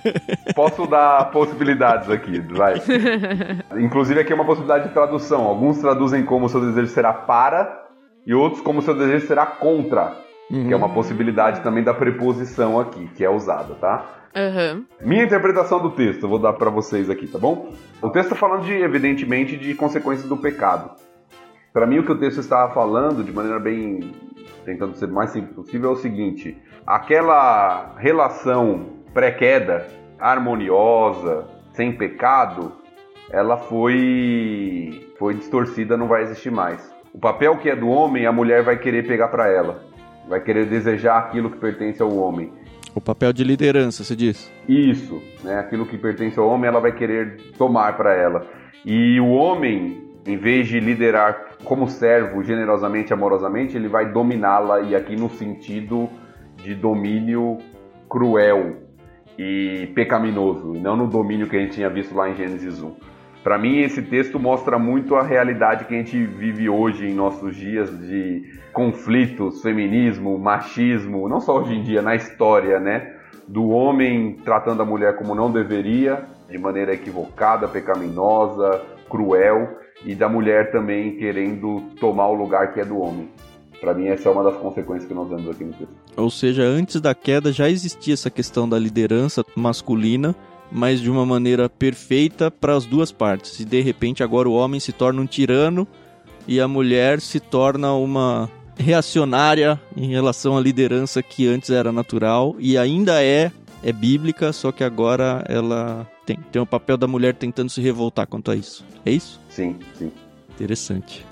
Posso 0.54 0.86
dar 0.86 1.30
possibilidades 1.30 2.08
aqui, 2.08 2.40
vai. 2.40 2.80
Inclusive 3.78 4.20
aqui 4.20 4.32
é 4.32 4.34
uma 4.34 4.44
possibilidade 4.44 4.88
de 4.88 4.94
tradução. 4.94 5.42
Alguns 5.42 5.78
traduzem 5.78 6.24
como 6.24 6.48
seu 6.48 6.60
desejo 6.60 6.88
será 6.88 7.12
para 7.12 7.88
e 8.26 8.34
outros 8.34 8.62
como 8.62 8.82
seu 8.82 8.94
desejo 8.94 9.26
será 9.26 9.46
contra. 9.46 10.16
Uhum. 10.50 10.66
Que 10.66 10.72
é 10.72 10.76
uma 10.76 10.88
uhum. 10.88 10.94
possibilidade 10.94 11.60
também 11.60 11.82
da 11.82 11.94
preposição 11.94 12.78
aqui, 12.78 13.08
que 13.14 13.24
é 13.24 13.30
usada, 13.30 13.74
tá? 13.74 14.04
Uhum. 14.34 14.84
Minha 15.00 15.24
interpretação 15.24 15.80
do 15.80 15.90
texto, 15.90 16.22
eu 16.24 16.28
vou 16.28 16.38
dar 16.38 16.52
para 16.52 16.70
vocês 16.70 17.10
aqui, 17.10 17.26
tá 17.26 17.38
bom? 17.38 17.72
O 18.00 18.10
texto 18.10 18.32
está 18.32 18.36
falando, 18.36 18.64
de, 18.64 18.72
evidentemente, 18.72 19.56
de 19.56 19.74
consequências 19.74 20.28
do 20.28 20.36
pecado. 20.36 20.90
Para 21.72 21.86
mim, 21.86 21.98
o 21.98 22.04
que 22.04 22.12
o 22.12 22.18
texto 22.18 22.40
estava 22.40 22.72
falando, 22.74 23.22
de 23.22 23.32
maneira 23.32 23.60
bem. 23.60 24.12
tentando 24.64 24.96
ser 24.96 25.08
mais 25.08 25.30
simples 25.30 25.54
possível, 25.54 25.90
é 25.90 25.92
o 25.92 25.96
seguinte: 25.96 26.56
aquela 26.86 27.94
relação 27.98 29.00
pré-queda, 29.14 29.86
harmoniosa, 30.18 31.46
sem 31.72 31.92
pecado, 31.92 32.72
ela 33.30 33.56
foi 33.56 35.06
foi 35.18 35.34
distorcida, 35.34 35.96
não 35.96 36.08
vai 36.08 36.22
existir 36.22 36.50
mais. 36.50 36.92
O 37.12 37.18
papel 37.18 37.56
que 37.58 37.68
é 37.68 37.76
do 37.76 37.88
homem, 37.88 38.26
a 38.26 38.32
mulher 38.32 38.62
vai 38.62 38.78
querer 38.78 39.06
pegar 39.06 39.28
para 39.28 39.48
ela, 39.48 39.84
vai 40.28 40.40
querer 40.40 40.66
desejar 40.66 41.18
aquilo 41.18 41.50
que 41.50 41.58
pertence 41.58 42.00
ao 42.00 42.16
homem. 42.16 42.52
O 42.94 43.00
papel 43.00 43.32
de 43.32 43.44
liderança, 43.44 44.02
você 44.02 44.16
diz? 44.16 44.50
Isso, 44.68 45.22
né? 45.44 45.58
Aquilo 45.58 45.86
que 45.86 45.96
pertence 45.96 46.38
ao 46.38 46.48
homem, 46.48 46.68
ela 46.68 46.80
vai 46.80 46.92
querer 46.92 47.36
tomar 47.56 47.96
para 47.96 48.14
ela. 48.14 48.46
E 48.84 49.20
o 49.20 49.28
homem, 49.28 50.09
em 50.26 50.36
vez 50.36 50.68
de 50.68 50.80
liderar 50.80 51.56
como 51.64 51.88
servo 51.88 52.42
generosamente, 52.42 53.12
amorosamente, 53.12 53.76
ele 53.76 53.88
vai 53.88 54.12
dominá-la 54.12 54.80
e 54.80 54.94
aqui 54.94 55.16
no 55.16 55.30
sentido 55.30 56.08
de 56.56 56.74
domínio 56.74 57.58
cruel 58.08 58.76
e 59.38 59.90
pecaminoso, 59.94 60.74
e 60.74 60.80
não 60.80 60.96
no 60.96 61.06
domínio 61.06 61.48
que 61.48 61.56
a 61.56 61.60
gente 61.60 61.72
tinha 61.72 61.88
visto 61.88 62.14
lá 62.14 62.28
em 62.28 62.34
Gênesis 62.34 62.82
1. 62.82 62.94
Para 63.42 63.56
mim, 63.56 63.78
esse 63.78 64.02
texto 64.02 64.38
mostra 64.38 64.78
muito 64.78 65.16
a 65.16 65.22
realidade 65.22 65.86
que 65.86 65.94
a 65.94 65.96
gente 65.96 66.22
vive 66.26 66.68
hoje 66.68 67.06
em 67.06 67.14
nossos 67.14 67.56
dias 67.56 67.90
de 68.06 68.42
conflitos, 68.70 69.62
feminismo, 69.62 70.38
machismo, 70.38 71.26
não 71.26 71.40
só 71.40 71.58
hoje 71.58 71.74
em 71.74 71.82
dia, 71.82 72.02
na 72.02 72.14
história, 72.14 72.78
né? 72.78 73.14
Do 73.48 73.70
homem 73.70 74.36
tratando 74.44 74.82
a 74.82 74.84
mulher 74.84 75.16
como 75.16 75.34
não 75.34 75.50
deveria, 75.50 76.24
de 76.50 76.58
maneira 76.58 76.92
equivocada, 76.92 77.66
pecaminosa, 77.66 78.82
cruel, 79.08 79.79
e 80.04 80.14
da 80.14 80.28
mulher 80.28 80.70
também 80.70 81.16
querendo 81.16 81.82
tomar 81.98 82.28
o 82.28 82.34
lugar 82.34 82.72
que 82.72 82.80
é 82.80 82.84
do 82.84 82.98
homem. 82.98 83.28
Para 83.80 83.94
mim, 83.94 84.08
essa 84.08 84.28
é 84.28 84.32
uma 84.32 84.44
das 84.44 84.56
consequências 84.56 85.08
que 85.08 85.14
nós 85.14 85.28
vemos 85.28 85.48
aqui 85.48 85.64
no 85.64 85.72
texto. 85.72 85.94
Ou 86.16 86.30
seja, 86.30 86.62
antes 86.62 87.00
da 87.00 87.14
queda 87.14 87.50
já 87.50 87.68
existia 87.68 88.12
essa 88.12 88.28
questão 88.28 88.68
da 88.68 88.78
liderança 88.78 89.44
masculina, 89.56 90.36
mas 90.70 91.00
de 91.00 91.10
uma 91.10 91.24
maneira 91.24 91.68
perfeita 91.68 92.50
para 92.50 92.76
as 92.76 92.84
duas 92.84 93.10
partes. 93.10 93.58
E 93.58 93.64
de 93.64 93.80
repente 93.80 94.22
agora 94.22 94.48
o 94.48 94.52
homem 94.52 94.78
se 94.78 94.92
torna 94.92 95.22
um 95.22 95.26
tirano 95.26 95.88
e 96.46 96.60
a 96.60 96.68
mulher 96.68 97.20
se 97.20 97.40
torna 97.40 97.94
uma 97.94 98.50
reacionária 98.78 99.80
em 99.96 100.10
relação 100.10 100.56
à 100.56 100.60
liderança 100.60 101.22
que 101.22 101.46
antes 101.48 101.70
era 101.70 101.90
natural 101.90 102.56
e 102.58 102.76
ainda 102.76 103.22
é 103.22 103.50
é 103.82 103.92
bíblica, 103.92 104.52
só 104.52 104.70
que 104.70 104.84
agora 104.84 105.42
ela 105.48 106.06
tem 106.26 106.38
tem 106.52 106.60
o 106.60 106.66
papel 106.66 106.98
da 106.98 107.06
mulher 107.06 107.34
tentando 107.34 107.70
se 107.70 107.80
revoltar 107.80 108.26
quanto 108.26 108.50
a 108.50 108.56
isso. 108.56 108.84
É 109.06 109.10
isso? 109.10 109.39
Sim, 109.50 109.78
sim. 109.98 110.10
Interessante. 110.54 111.26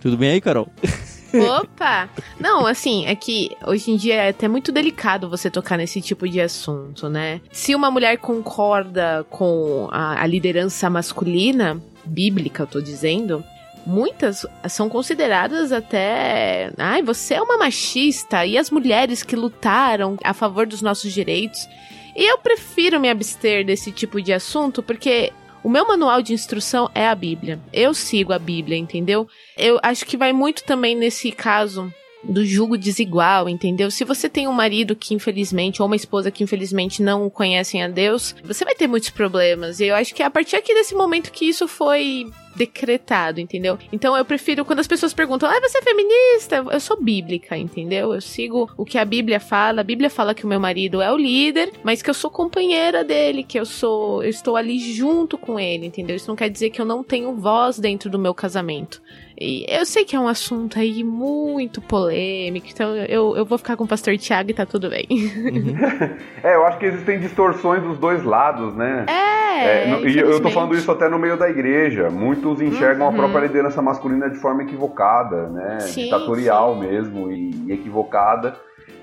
Tudo 0.00 0.16
bem 0.16 0.30
aí, 0.32 0.40
Carol? 0.40 0.68
Opa! 1.60 2.08
Não, 2.38 2.66
assim, 2.66 3.06
é 3.06 3.14
que 3.14 3.50
hoje 3.66 3.90
em 3.90 3.96
dia 3.96 4.14
é 4.14 4.28
até 4.28 4.46
muito 4.46 4.70
delicado 4.70 5.28
você 5.28 5.50
tocar 5.50 5.76
nesse 5.76 6.00
tipo 6.00 6.28
de 6.28 6.40
assunto, 6.40 7.08
né? 7.08 7.40
Se 7.52 7.74
uma 7.74 7.90
mulher 7.90 8.18
concorda 8.18 9.26
com 9.30 9.88
a, 9.90 10.22
a 10.22 10.26
liderança 10.26 10.88
masculina, 10.88 11.80
bíblica, 12.04 12.62
eu 12.62 12.66
tô 12.66 12.80
dizendo, 12.80 13.42
muitas 13.86 14.46
são 14.68 14.88
consideradas 14.88 15.72
até. 15.72 16.70
Ai, 16.78 17.02
você 17.02 17.34
é 17.34 17.42
uma 17.42 17.58
machista. 17.58 18.46
E 18.46 18.56
as 18.56 18.70
mulheres 18.70 19.22
que 19.22 19.36
lutaram 19.36 20.16
a 20.22 20.32
favor 20.32 20.66
dos 20.66 20.82
nossos 20.82 21.12
direitos. 21.12 21.68
E 22.16 22.30
eu 22.30 22.38
prefiro 22.38 23.00
me 23.00 23.10
abster 23.10 23.66
desse 23.66 23.90
tipo 23.90 24.22
de 24.22 24.32
assunto 24.32 24.82
porque 24.82 25.32
o 25.64 25.70
meu 25.70 25.88
manual 25.88 26.20
de 26.20 26.34
instrução 26.34 26.90
é 26.94 27.08
a 27.08 27.14
Bíblia. 27.14 27.58
Eu 27.72 27.94
sigo 27.94 28.34
a 28.34 28.38
Bíblia, 28.38 28.76
entendeu? 28.76 29.26
Eu 29.56 29.80
acho 29.82 30.04
que 30.04 30.16
vai 30.16 30.30
muito 30.30 30.62
também 30.62 30.94
nesse 30.94 31.32
caso 31.32 31.92
do 32.22 32.44
jugo 32.44 32.76
desigual, 32.76 33.48
entendeu? 33.48 33.90
Se 33.90 34.04
você 34.04 34.28
tem 34.28 34.46
um 34.46 34.52
marido 34.52 34.94
que 34.94 35.14
infelizmente, 35.14 35.80
ou 35.80 35.86
uma 35.86 35.96
esposa 35.96 36.30
que 36.30 36.44
infelizmente 36.44 37.02
não 37.02 37.28
conhecem 37.30 37.82
a 37.82 37.88
Deus, 37.88 38.34
você 38.44 38.64
vai 38.64 38.74
ter 38.74 38.86
muitos 38.86 39.10
problemas. 39.10 39.80
E 39.80 39.86
eu 39.86 39.94
acho 39.94 40.14
que 40.14 40.22
é 40.22 40.26
a 40.26 40.30
partir 40.30 40.56
aqui 40.56 40.74
desse 40.74 40.94
momento 40.94 41.32
que 41.32 41.46
isso 41.46 41.66
foi 41.66 42.30
decretado, 42.54 43.40
entendeu? 43.40 43.78
Então 43.92 44.16
eu 44.16 44.24
prefiro 44.24 44.64
quando 44.64 44.80
as 44.80 44.86
pessoas 44.86 45.14
perguntam: 45.14 45.48
"Ah, 45.48 45.60
você 45.60 45.78
é 45.78 45.82
feminista?" 45.82 46.64
Eu 46.70 46.80
sou 46.80 47.00
bíblica, 47.00 47.56
entendeu? 47.56 48.14
Eu 48.14 48.20
sigo 48.20 48.70
o 48.76 48.84
que 48.84 48.98
a 48.98 49.04
Bíblia 49.04 49.40
fala. 49.40 49.80
A 49.80 49.84
Bíblia 49.84 50.10
fala 50.10 50.34
que 50.34 50.44
o 50.44 50.48
meu 50.48 50.60
marido 50.60 51.00
é 51.00 51.12
o 51.12 51.16
líder, 51.16 51.72
mas 51.82 52.02
que 52.02 52.10
eu 52.10 52.14
sou 52.14 52.30
companheira 52.30 53.04
dele, 53.04 53.42
que 53.42 53.58
eu 53.58 53.66
sou, 53.66 54.22
eu 54.22 54.30
estou 54.30 54.56
ali 54.56 54.78
junto 54.78 55.36
com 55.36 55.58
ele, 55.58 55.86
entendeu? 55.86 56.16
Isso 56.16 56.28
não 56.28 56.36
quer 56.36 56.48
dizer 56.48 56.70
que 56.70 56.80
eu 56.80 56.86
não 56.86 57.02
tenho 57.02 57.34
voz 57.34 57.78
dentro 57.78 58.10
do 58.10 58.18
meu 58.18 58.34
casamento. 58.34 59.02
E 59.40 59.66
eu 59.68 59.84
sei 59.84 60.04
que 60.04 60.14
é 60.14 60.20
um 60.20 60.28
assunto 60.28 60.78
aí 60.78 61.02
muito 61.02 61.80
polêmico, 61.80 62.68
então 62.70 62.94
eu, 62.96 63.36
eu 63.36 63.44
vou 63.44 63.58
ficar 63.58 63.76
com 63.76 63.84
o 63.84 63.88
pastor 63.88 64.16
Tiago 64.16 64.50
e 64.50 64.54
tá 64.54 64.64
tudo 64.64 64.88
bem. 64.88 65.06
Uhum. 65.10 65.76
é, 66.42 66.54
eu 66.54 66.64
acho 66.64 66.78
que 66.78 66.86
existem 66.86 67.18
distorções 67.18 67.82
dos 67.82 67.98
dois 67.98 68.22
lados, 68.22 68.74
né? 68.74 69.06
É. 69.08 69.90
é 69.90 70.00
e 70.08 70.18
eu 70.18 70.40
tô 70.40 70.50
falando 70.50 70.74
isso 70.76 70.90
até 70.90 71.08
no 71.08 71.18
meio 71.18 71.36
da 71.36 71.48
igreja. 71.50 72.10
Muitos 72.10 72.60
enxergam 72.60 73.08
uhum. 73.08 73.12
a 73.12 73.16
própria 73.16 73.46
liderança 73.46 73.82
masculina 73.82 74.30
de 74.30 74.36
forma 74.36 74.62
equivocada, 74.62 75.48
né? 75.48 75.80
Sim, 75.80 76.04
Ditatorial 76.04 76.74
sim. 76.74 76.80
mesmo 76.80 77.30
e, 77.32 77.50
e 77.66 77.72
equivocada. 77.72 78.54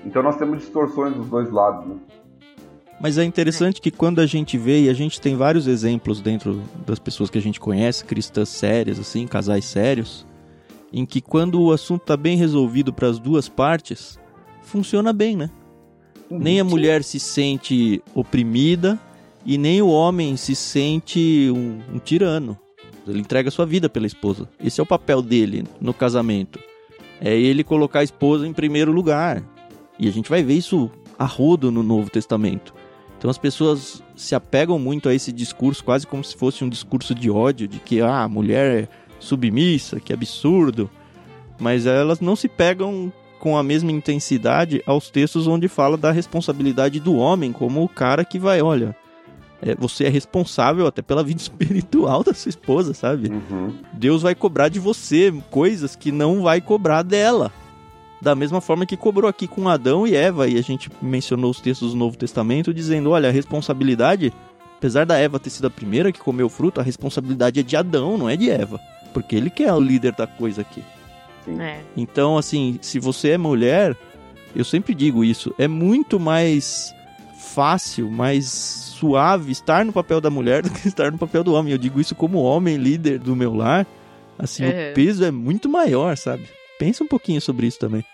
Então 0.04 0.22
nós 0.22 0.36
temos 0.36 0.58
distorções 0.58 1.14
dos 1.14 1.28
dois 1.28 1.50
lados, 1.50 1.86
né? 1.86 1.96
Mas 3.02 3.18
é 3.18 3.24
interessante 3.24 3.80
que 3.80 3.90
quando 3.90 4.20
a 4.20 4.26
gente 4.26 4.56
vê, 4.56 4.82
e 4.82 4.88
a 4.88 4.94
gente 4.94 5.20
tem 5.20 5.34
vários 5.34 5.66
exemplos 5.66 6.20
dentro 6.20 6.62
das 6.86 7.00
pessoas 7.00 7.28
que 7.28 7.36
a 7.36 7.42
gente 7.42 7.58
conhece, 7.58 8.04
cristãs 8.04 8.48
sérias, 8.48 8.96
assim, 8.96 9.26
casais 9.26 9.64
sérios, 9.64 10.24
em 10.92 11.04
que 11.04 11.20
quando 11.20 11.60
o 11.60 11.72
assunto 11.72 12.02
está 12.02 12.16
bem 12.16 12.36
resolvido 12.36 12.92
para 12.92 13.08
as 13.08 13.18
duas 13.18 13.48
partes, 13.48 14.20
funciona 14.62 15.12
bem, 15.12 15.36
né? 15.36 15.50
Uhum. 16.30 16.38
Nem 16.38 16.60
a 16.60 16.64
mulher 16.64 17.02
se 17.02 17.18
sente 17.18 18.00
oprimida 18.14 18.96
e 19.44 19.58
nem 19.58 19.82
o 19.82 19.88
homem 19.88 20.36
se 20.36 20.54
sente 20.54 21.50
um, 21.50 21.96
um 21.96 21.98
tirano. 21.98 22.56
Ele 23.04 23.18
entrega 23.18 23.50
sua 23.50 23.66
vida 23.66 23.88
pela 23.88 24.06
esposa. 24.06 24.48
Esse 24.62 24.80
é 24.80 24.82
o 24.82 24.86
papel 24.86 25.20
dele 25.20 25.64
no 25.80 25.92
casamento. 25.92 26.60
É 27.20 27.36
ele 27.36 27.64
colocar 27.64 27.98
a 27.98 28.04
esposa 28.04 28.46
em 28.46 28.52
primeiro 28.52 28.92
lugar. 28.92 29.42
E 29.98 30.06
a 30.06 30.12
gente 30.12 30.30
vai 30.30 30.44
ver 30.44 30.54
isso 30.54 30.88
a 31.18 31.24
rodo 31.24 31.72
no 31.72 31.82
Novo 31.82 32.08
Testamento. 32.08 32.72
Então 33.22 33.30
as 33.30 33.38
pessoas 33.38 34.02
se 34.16 34.34
apegam 34.34 34.80
muito 34.80 35.08
a 35.08 35.14
esse 35.14 35.30
discurso, 35.30 35.84
quase 35.84 36.04
como 36.04 36.24
se 36.24 36.34
fosse 36.34 36.64
um 36.64 36.68
discurso 36.68 37.14
de 37.14 37.30
ódio, 37.30 37.68
de 37.68 37.78
que 37.78 38.00
ah, 38.00 38.24
a 38.24 38.28
mulher 38.28 38.82
é 38.82 38.88
submissa, 39.20 40.00
que 40.00 40.12
absurdo. 40.12 40.90
Mas 41.56 41.86
elas 41.86 42.18
não 42.18 42.34
se 42.34 42.48
pegam 42.48 43.12
com 43.38 43.56
a 43.56 43.62
mesma 43.62 43.92
intensidade 43.92 44.82
aos 44.84 45.08
textos 45.08 45.46
onde 45.46 45.68
fala 45.68 45.96
da 45.96 46.10
responsabilidade 46.10 46.98
do 46.98 47.14
homem, 47.14 47.52
como 47.52 47.84
o 47.84 47.88
cara 47.88 48.24
que 48.24 48.40
vai, 48.40 48.60
olha, 48.60 48.96
é, 49.62 49.76
você 49.76 50.06
é 50.06 50.08
responsável 50.08 50.84
até 50.88 51.00
pela 51.00 51.22
vida 51.22 51.38
espiritual 51.40 52.24
da 52.24 52.34
sua 52.34 52.50
esposa, 52.50 52.92
sabe? 52.92 53.30
Uhum. 53.30 53.72
Deus 53.92 54.22
vai 54.22 54.34
cobrar 54.34 54.68
de 54.68 54.80
você 54.80 55.32
coisas 55.48 55.94
que 55.94 56.10
não 56.10 56.42
vai 56.42 56.60
cobrar 56.60 57.02
dela 57.02 57.52
da 58.22 58.36
mesma 58.36 58.60
forma 58.60 58.86
que 58.86 58.96
cobrou 58.96 59.28
aqui 59.28 59.48
com 59.48 59.68
Adão 59.68 60.06
e 60.06 60.14
Eva, 60.14 60.46
e 60.46 60.56
a 60.56 60.62
gente 60.62 60.88
mencionou 61.02 61.50
os 61.50 61.60
textos 61.60 61.90
do 61.90 61.98
Novo 61.98 62.16
Testamento 62.16 62.72
dizendo: 62.72 63.10
olha, 63.10 63.28
a 63.28 63.32
responsabilidade, 63.32 64.32
apesar 64.76 65.04
da 65.04 65.18
Eva 65.18 65.40
ter 65.40 65.50
sido 65.50 65.66
a 65.66 65.70
primeira 65.70 66.12
que 66.12 66.20
comeu 66.20 66.46
o 66.46 66.48
fruto, 66.48 66.80
a 66.80 66.84
responsabilidade 66.84 67.58
é 67.58 67.64
de 67.64 67.76
Adão, 67.76 68.16
não 68.16 68.28
é 68.28 68.36
de 68.36 68.48
Eva, 68.48 68.80
porque 69.12 69.34
ele 69.34 69.50
que 69.50 69.64
é 69.64 69.74
o 69.74 69.80
líder 69.80 70.12
da 70.12 70.28
coisa 70.28 70.60
aqui. 70.60 70.84
É. 71.58 71.80
Então, 71.96 72.38
assim, 72.38 72.78
se 72.80 73.00
você 73.00 73.30
é 73.30 73.38
mulher, 73.38 73.96
eu 74.54 74.64
sempre 74.64 74.94
digo 74.94 75.24
isso, 75.24 75.52
é 75.58 75.66
muito 75.66 76.20
mais 76.20 76.94
fácil, 77.36 78.08
mais 78.08 78.46
suave 78.46 79.50
estar 79.50 79.84
no 79.84 79.92
papel 79.92 80.20
da 80.20 80.30
mulher 80.30 80.62
do 80.62 80.70
que 80.70 80.86
estar 80.86 81.10
no 81.10 81.18
papel 81.18 81.42
do 81.42 81.54
homem. 81.54 81.72
Eu 81.72 81.78
digo 81.78 82.00
isso 82.00 82.14
como 82.14 82.40
homem 82.40 82.76
líder 82.76 83.18
do 83.18 83.34
meu 83.34 83.52
lar. 83.52 83.84
Assim, 84.38 84.64
o 84.64 84.94
peso 84.94 85.24
é 85.24 85.32
muito 85.32 85.68
maior, 85.68 86.16
sabe? 86.16 86.44
Pensa 86.78 87.02
um 87.02 87.08
pouquinho 87.08 87.40
sobre 87.40 87.66
isso 87.66 87.80
também. 87.80 88.04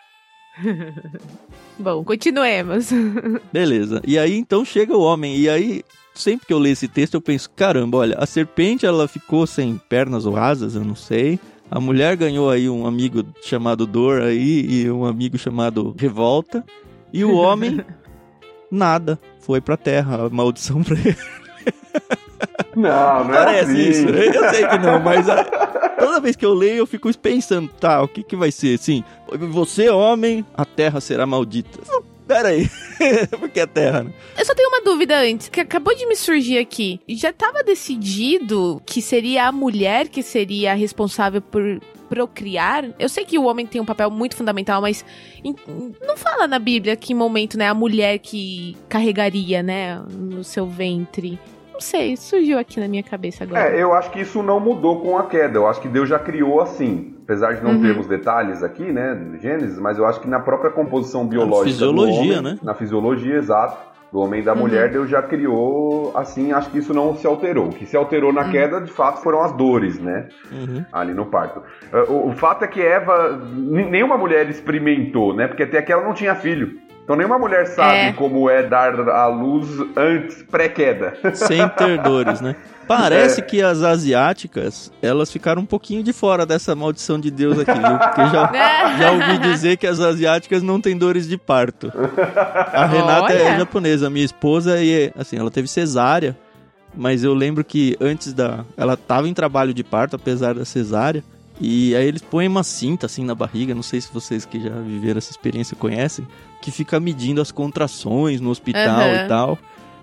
Bom, 1.79 2.03
continuemos. 2.05 2.91
Beleza. 3.53 4.01
E 4.07 4.19
aí 4.19 4.37
então 4.37 4.65
chega 4.65 4.97
o 4.97 5.03
homem. 5.03 5.37
E 5.37 5.49
aí, 5.49 5.83
sempre 6.15 6.47
que 6.47 6.53
eu 6.53 6.59
leio 6.59 6.73
esse 6.73 6.89
texto, 6.89 7.15
eu 7.15 7.21
penso: 7.21 7.51
caramba, 7.51 7.99
olha, 7.99 8.17
a 8.19 8.27
serpente 8.27 8.87
ela 8.87 9.07
ficou 9.09 9.47
sem 9.47 9.81
pernas 9.89 10.27
ou 10.27 10.37
asas, 10.37 10.75
eu 10.75 10.85
não 10.85 10.95
sei. 10.95 11.39
A 11.71 11.79
mulher 11.79 12.17
ganhou 12.17 12.51
aí 12.51 12.69
um 12.69 12.87
amigo 12.87 13.25
chamado 13.43 13.87
Dor 13.87 14.23
aí 14.23 14.67
e 14.69 14.91
um 14.91 15.05
amigo 15.05 15.37
chamado 15.37 15.95
Revolta. 15.99 16.65
E 17.13 17.25
o 17.25 17.35
homem, 17.35 17.85
nada. 18.71 19.19
Foi 19.41 19.61
pra 19.61 19.77
terra, 19.77 20.27
a 20.27 20.31
maldição 20.31 20.83
pra 20.83 20.99
ele. 20.99 21.17
Não, 22.77 23.25
não 23.25 23.35
é 23.35 23.45
Parece 23.45 23.73
assim. 23.73 23.91
isso. 23.91 24.09
Eu 24.09 24.51
sei 24.51 24.67
que 24.69 24.79
não, 24.79 25.01
mas 25.01 25.29
a, 25.29 25.43
toda 25.99 26.21
vez 26.21 26.37
que 26.37 26.47
eu 26.47 26.55
leio 26.55 26.77
eu 26.77 26.87
fico 26.87 27.13
pensando, 27.19 27.69
tá, 27.69 28.01
o 28.01 28.07
que 28.07 28.23
que 28.23 28.37
vai 28.37 28.53
ser? 28.53 28.79
Assim, 28.79 29.03
você 29.51 29.89
homem, 29.89 30.47
a 30.55 30.65
terra 30.65 31.01
será 31.01 31.27
maldita. 31.27 31.81
Pera 32.29 32.49
aí, 32.51 32.69
porque 33.41 33.59
a 33.59 33.67
terra, 33.67 34.05
né? 34.05 34.13
Eu 34.39 34.45
só 34.45 34.55
tenho 34.55 34.69
uma 34.69 34.83
dúvida 34.83 35.19
antes, 35.19 35.49
que 35.49 35.61
acabou 35.61 35.97
de 35.97 36.07
me 36.07 36.15
surgir 36.15 36.59
aqui. 36.59 37.01
Já 37.09 37.31
estava 37.31 37.65
decidido 37.65 38.81
que 38.85 39.01
seria 39.01 39.49
a 39.49 39.53
mulher 39.53 40.09
que 40.09 40.23
seria 40.23 40.73
a 40.73 40.75
responsável 40.75 41.41
por 41.41 41.81
procriar. 42.09 42.85
Eu 42.99 43.09
sei 43.09 43.25
que 43.25 43.39
o 43.39 43.45
homem 43.45 43.67
tem 43.67 43.81
um 43.81 43.85
papel 43.85 44.11
muito 44.11 44.37
fundamental, 44.37 44.81
mas 44.81 45.05
não 46.07 46.17
fala 46.17 46.47
na 46.47 46.59
Bíblia 46.59 46.97
que 46.97 47.15
momento, 47.15 47.57
né, 47.57 47.69
a 47.69 47.75
mulher 47.75 48.19
que 48.19 48.77
carregaria, 48.89 49.63
né, 49.63 50.01
no 50.11 50.45
seu 50.45 50.67
ventre. 50.67 51.39
Não 51.79 51.83
sei, 51.83 52.17
surgiu 52.17 52.59
aqui 52.59 52.81
na 52.81 52.89
minha 52.89 53.05
cabeça 53.05 53.45
agora. 53.45 53.69
É, 53.69 53.81
eu 53.81 53.95
acho 53.95 54.11
que 54.11 54.21
isso 54.21 54.43
não 54.43 54.59
mudou 54.59 55.01
com 55.01 55.17
a 55.17 55.27
queda. 55.27 55.59
Eu 55.59 55.69
acho 55.69 55.81
que 55.81 55.87
Deus 55.87 56.09
já 56.09 56.19
criou 56.19 56.61
assim. 56.61 57.15
Apesar 57.23 57.53
de 57.53 57.63
não 57.63 57.71
uhum. 57.71 57.83
termos 57.83 58.09
detalhes 58.09 58.65
aqui, 58.65 58.83
né, 58.83 59.17
Gênesis, 59.41 59.79
mas 59.79 59.97
eu 59.97 60.05
acho 60.05 60.19
que 60.21 60.27
na 60.27 60.41
própria 60.41 60.73
composição 60.73 61.25
biológica. 61.25 61.67
Na 61.67 61.71
fisiologia, 61.71 62.39
homem, 62.41 62.43
né? 62.43 62.59
Na 62.65 62.75
fisiologia, 62.75 63.37
exato. 63.37 63.79
Do 64.11 64.19
homem 64.19 64.41
e 64.41 64.43
da 64.43 64.55
uhum. 64.55 64.59
mulher, 64.59 64.91
Deus 64.91 65.09
já 65.09 65.23
criou 65.23 66.11
assim, 66.17 66.51
acho 66.51 66.69
que 66.71 66.79
isso 66.79 66.93
não 66.93 67.15
se 67.15 67.29
alterou. 67.29 67.67
O 67.67 67.73
que 67.73 67.87
se 67.87 67.97
alterou 67.97 68.33
na 68.33 68.47
uhum. 68.47 68.51
queda, 68.51 68.81
de 68.81 68.91
fato, 68.91 69.23
foram 69.23 69.43
as 69.43 69.53
dores, 69.53 70.01
né? 70.01 70.29
Uhum. 70.51 70.85
Ali 70.93 71.15
no 71.15 71.27
parto. 71.27 71.63
Uh, 71.93 72.13
o, 72.13 72.29
o 72.31 72.33
fato 72.33 72.65
é 72.65 72.67
que 72.67 72.83
Eva, 72.83 73.41
nenhuma 73.55 74.19
mulher 74.19 74.51
experimentou, 74.51 75.33
né? 75.33 75.47
Porque 75.47 75.63
até 75.63 75.81
que 75.81 75.93
ela 75.93 76.03
não 76.03 76.15
tinha 76.15 76.35
filho. 76.35 76.88
Então 77.09 77.17
nenhuma 77.17 77.39
mulher 77.39 77.67
sabe 77.69 77.97
é. 77.97 78.13
como 78.13 78.51
é 78.51 78.63
dar 78.65 79.01
a 79.09 79.27
luz 79.29 79.67
antes, 79.97 80.43
pré-queda. 80.43 81.17
Sem 81.33 81.67
ter 81.71 82.03
dores, 82.03 82.43
né? 82.43 82.55
Parece 82.87 83.41
é. 83.41 83.43
que 83.43 83.63
as 83.63 83.83
asiáticas, 83.83 84.93
elas 85.01 85.33
ficaram 85.33 85.63
um 85.63 85.65
pouquinho 85.65 86.03
de 86.03 86.13
fora 86.13 86.45
dessa 86.45 86.75
maldição 86.75 87.19
de 87.19 87.31
Deus 87.31 87.61
aqui, 87.61 87.73
viu? 87.73 87.99
Porque 87.99 88.21
já, 88.27 88.53
já 89.01 89.13
ouvi 89.13 89.39
dizer 89.39 89.79
que 89.79 89.87
as 89.87 89.99
asiáticas 90.01 90.63
não 90.63 90.83
têm 90.83 90.99
dores 90.99 91.27
de 91.27 91.39
parto. 91.39 91.91
A 92.75 92.85
Renata 92.85 93.33
é 93.33 93.43
Olha. 93.43 93.55
é 93.55 93.59
japonesa, 93.59 94.11
minha 94.11 94.27
esposa, 94.27 94.77
e 94.79 95.11
assim, 95.19 95.39
ela 95.39 95.51
teve 95.51 95.67
cesárea, 95.67 96.37
mas 96.95 97.25
eu 97.25 97.33
lembro 97.33 97.65
que 97.65 97.97
antes 98.03 98.35
da... 98.35 98.67
Ela 98.77 98.93
estava 98.93 99.27
em 99.27 99.33
trabalho 99.33 99.73
de 99.73 99.83
parto, 99.83 100.15
apesar 100.15 100.53
da 100.53 100.67
cesárea, 100.67 101.25
e 101.61 101.95
aí 101.97 102.07
eles 102.07 102.23
põem 102.23 102.47
uma 102.47 102.63
cinta 102.63 103.07
assim 103.07 103.25
na 103.25 103.35
barriga, 103.35 103.75
não 103.75 103.83
sei 103.83 104.01
se 104.01 104.13
vocês 104.13 104.45
que 104.45 104.61
já 104.61 104.71
viveram 104.71 105.19
essa 105.19 105.31
experiência 105.31 105.77
conhecem, 105.77 106.27
que 106.63 106.71
fica 106.71 107.01
medindo 107.01 107.41
as 107.41 107.51
contrações 107.51 108.41
no 108.41 108.51
hospital 108.51 109.09
uhum. 109.09 109.15
e 109.15 109.29
tal, 109.29 109.59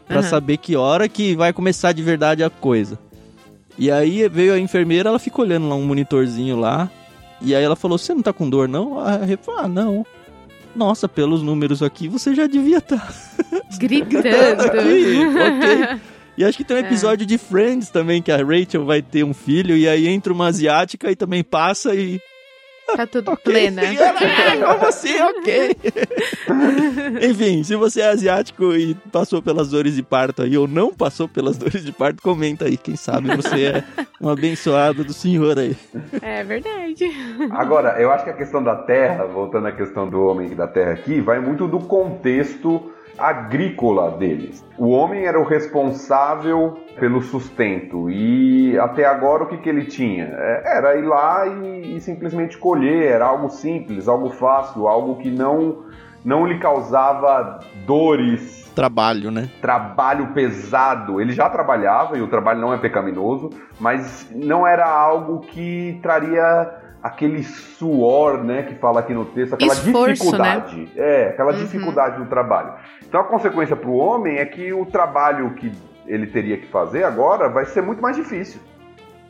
para 0.08 0.18
uhum. 0.18 0.24
saber 0.24 0.58
que 0.58 0.76
hora 0.76 1.08
que 1.08 1.36
vai 1.36 1.53
começar 1.53 1.93
de 1.93 2.03
verdade 2.03 2.43
a 2.43 2.49
coisa. 2.49 2.99
E 3.78 3.89
aí 3.89 4.28
veio 4.30 4.53
a 4.53 4.60
enfermeira, 4.60 5.10
ela 5.10 5.20
ficou 5.20 5.45
olhando 5.45 5.68
lá 5.68 5.76
um 5.76 5.86
monitorzinho 5.86 6.58
lá, 6.58 6.89
e 7.41 7.56
aí 7.56 7.64
ela 7.64 7.76
falou: 7.76 7.97
"Você 7.97 8.14
não 8.14 8.22
tá 8.22 8.34
com 8.34 8.49
dor 8.49 8.68
não?" 8.68 8.99
A 8.99 9.20
falou: 9.41 9.62
"Ah, 9.62 9.68
não." 9.68 10.06
Nossa, 10.76 11.08
pelos 11.08 11.41
números 11.41 11.82
aqui, 11.82 12.10
você 12.10 12.36
já 12.36 12.47
devia 12.47 12.80
estar 12.80 12.97
tá 12.97 13.78
gritando. 13.78 14.64
aqui, 14.68 15.20
ok. 15.26 16.01
E 16.38 16.44
acho 16.44 16.58
que 16.58 16.64
tem 16.64 16.78
um 16.78 16.80
é. 16.80 16.84
episódio 16.84 17.24
é. 17.24 17.28
de 17.28 17.38
Friends 17.38 17.90
também, 17.90 18.22
que 18.22 18.32
a 18.32 18.38
Rachel 18.38 18.86
vai 18.86 19.02
ter 19.02 19.24
um 19.24 19.34
filho, 19.34 19.76
e 19.76 19.88
aí 19.88 20.08
entra 20.08 20.34
uma 20.34 20.48
asiática 20.48 21.10
e 21.12 21.16
também 21.16 21.44
passa 21.44 21.96
e. 21.96 22.20
Tá 22.96 23.08
tudo 23.08 23.32
okay. 23.32 23.52
plena. 23.52 23.82
como 24.64 24.88
assim? 24.88 25.20
Ok. 25.20 25.76
Enfim, 27.28 27.64
se 27.64 27.76
você 27.76 28.02
é 28.02 28.10
asiático 28.10 28.76
e 28.76 28.94
passou 29.12 29.42
pelas 29.42 29.72
dores 29.72 29.96
de 29.96 30.04
parto 30.04 30.44
aí, 30.44 30.56
ou 30.56 30.68
não 30.68 30.94
passou 30.94 31.28
pelas 31.28 31.58
dores 31.58 31.84
de 31.84 31.92
parto, 31.92 32.22
comenta 32.22 32.66
aí. 32.66 32.78
Quem 32.78 32.96
sabe 32.96 33.36
você 33.36 33.66
é 33.66 33.84
um 34.22 34.30
abençoado 34.30 35.04
do 35.04 35.14
Senhor 35.14 35.58
aí. 35.58 35.76
É 36.22 36.44
verdade. 36.44 37.10
Agora, 37.52 38.00
eu 38.00 38.12
acho 38.12 38.24
que 38.24 38.30
a 38.30 38.36
questão 38.36 38.64
da 38.64 38.76
terra, 38.76 39.26
voltando 39.26 39.68
à 39.68 39.72
questão 39.72 40.08
do 40.08 40.24
homem 40.24 40.56
da 40.56 40.68
terra 40.68 40.92
aqui, 40.92 41.20
vai 41.20 41.40
muito 41.40 41.68
do 41.68 41.80
contexto 41.80 42.94
agrícola 43.18 44.11
deles. 44.11 44.63
O 44.78 44.89
homem 44.89 45.26
era 45.26 45.39
o 45.39 45.43
responsável 45.43 46.78
pelo 46.99 47.22
sustento 47.22 48.09
e 48.09 48.78
até 48.80 49.05
agora 49.05 49.43
o 49.43 49.47
que, 49.47 49.57
que 49.57 49.70
ele 49.70 49.86
tinha? 49.86 50.26
É, 50.26 50.78
era 50.78 50.97
ir 50.97 51.05
lá 51.05 51.47
e, 51.47 51.95
e 51.95 52.01
simplesmente 52.01 52.57
colher, 52.57 53.11
era 53.11 53.26
algo 53.26 53.49
simples, 53.49 54.07
algo 54.07 54.30
fácil, 54.30 54.88
algo 54.88 55.18
que 55.18 55.30
não, 55.32 55.86
não 56.24 56.45
lhe 56.45 56.59
causava 56.59 57.59
dores 57.86 58.66
trabalho, 58.76 59.32
né? 59.32 59.49
Trabalho 59.61 60.34
pesado. 60.34 61.22
Ele 61.22 61.32
já 61.32 61.49
trabalhava 61.49 62.18
e 62.18 62.22
o 62.22 62.28
trabalho 62.28 62.59
não 62.59 62.74
é 62.74 62.78
pecaminoso, 62.78 63.49
mas 63.80 64.30
não 64.36 64.68
era 64.68 64.86
algo 64.86 65.39
que 65.39 65.97
traria 66.03 66.84
aquele 67.01 67.43
suor, 67.43 68.43
né, 68.43 68.63
que 68.63 68.74
fala 68.76 68.99
aqui 68.99 69.13
no 69.13 69.26
texto, 69.26 69.53
aquela 69.53 69.74
Esforço, 69.74 70.13
dificuldade. 70.13 70.76
Né? 70.76 70.89
É, 70.95 71.30
aquela 71.30 71.51
uhum. 71.51 71.59
dificuldade 71.59 72.18
do 72.18 72.26
trabalho. 72.26 72.74
Então 73.16 73.24
a 73.24 73.30
consequência 73.30 73.78
para 73.78 73.89
o 73.89 73.95
homem 73.95 74.39
é 74.39 74.45
que 74.45 74.74
o 74.74 74.86
trabalho 74.86 75.51
que 75.51 75.72
ele 76.05 76.28
teria 76.28 76.57
que 76.57 76.68
fazer 76.68 77.05
agora 77.05 77.47
vai 77.47 77.63
ser 77.63 77.82
muito 77.82 78.01
mais 78.01 78.18
difícil. 78.18 78.59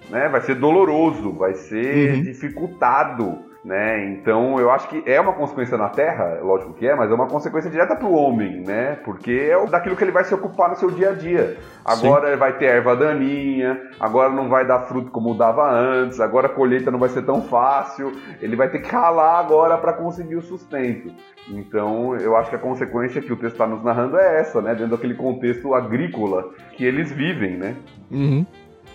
Né? 0.10 0.28
Vai 0.28 0.42
ser 0.42 0.56
doloroso, 0.56 1.32
vai 1.34 1.54
ser 1.54 2.16
uhum. 2.16 2.24
dificultado. 2.24 3.45
Né? 3.66 4.12
Então 4.12 4.60
eu 4.60 4.70
acho 4.70 4.88
que 4.88 5.02
é 5.08 5.20
uma 5.20 5.34
consequência 5.34 5.76
na 5.76 5.90
Terra, 5.90 6.38
lógico 6.40 6.74
que 6.74 6.88
é, 6.88 6.94
mas 6.94 7.10
é 7.10 7.16
uma 7.16 7.26
consequência 7.26 7.68
direta 7.68 7.96
para 7.96 8.06
o 8.06 8.14
homem, 8.14 8.62
né? 8.62 9.00
Porque 9.04 9.50
é 9.52 9.66
daquilo 9.66 9.96
que 9.96 10.04
ele 10.04 10.12
vai 10.12 10.24
se 10.24 10.36
ocupar 10.36 10.70
no 10.70 10.76
seu 10.76 10.92
dia 10.92 11.10
a 11.10 11.14
dia. 11.14 11.58
Agora 11.84 12.34
Sim. 12.34 12.38
vai 12.38 12.56
ter 12.60 12.66
erva 12.66 12.96
daninha, 12.96 13.82
agora 14.00 14.30
não 14.30 14.50
vai 14.50 14.68
dar 14.68 14.82
fruto 14.82 15.10
como 15.10 15.34
dava 15.34 15.68
antes, 15.68 16.20
agora 16.20 16.46
a 16.46 16.50
colheita 16.52 16.92
não 16.92 17.00
vai 17.00 17.10
ser 17.10 17.24
tão 17.24 17.42
fácil, 17.42 18.12
ele 18.40 18.56
vai 18.56 18.70
ter 18.70 18.84
que 18.84 18.92
ralar 18.92 19.40
agora 19.40 19.80
para 19.80 19.94
conseguir 19.94 20.36
o 20.36 20.44
sustento. 20.44 21.12
Então 21.50 22.16
eu 22.18 22.38
acho 22.38 22.52
que 22.52 22.56
a 22.56 22.60
consequência 22.60 23.20
que 23.20 23.34
o 23.34 23.36
texto 23.36 23.54
está 23.54 23.66
nos 23.66 23.84
narrando 23.84 24.16
é 24.20 24.42
essa, 24.42 24.62
né? 24.62 24.76
Dentro 24.76 24.96
daquele 24.96 25.16
contexto 25.16 25.74
agrícola 25.74 26.52
que 26.74 26.86
eles 26.86 27.12
vivem, 27.12 27.58
né? 27.58 27.76
Uhum. 28.12 28.46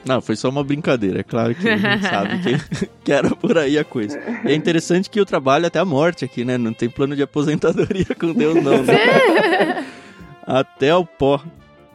Não, 0.05 0.21
foi 0.21 0.37
só 0.37 0.49
uma 0.49 0.65
brincadeira. 0.65 1.21
É 1.21 1.23
claro 1.23 1.55
que 1.55 1.69
a 1.69 1.77
gente 1.77 2.03
sabe 2.09 2.39
que, 2.41 2.87
que, 3.05 3.13
era 3.13 3.31
por 3.35 3.59
aí 3.59 3.79
a 3.79 3.85
coisa. 3.85 4.21
E 4.45 4.53
é 4.53 4.55
interessante 4.55 5.11
que 5.11 5.21
o 5.21 5.27
trabalho 5.27 5.67
até 5.67 5.79
a 5.79 5.85
morte 5.85 6.25
aqui, 6.25 6.45
né? 6.45 6.57
Não 6.57 6.73
tem 6.73 6.89
plano 6.89 7.15
de 7.15 7.23
aposentadoria 7.23 8.07
com 8.19 8.33
Deus, 8.33 8.55
não. 8.63 8.83
Né? 8.83 9.87
até 10.47 10.95
o 10.95 11.05
pó. 11.05 11.41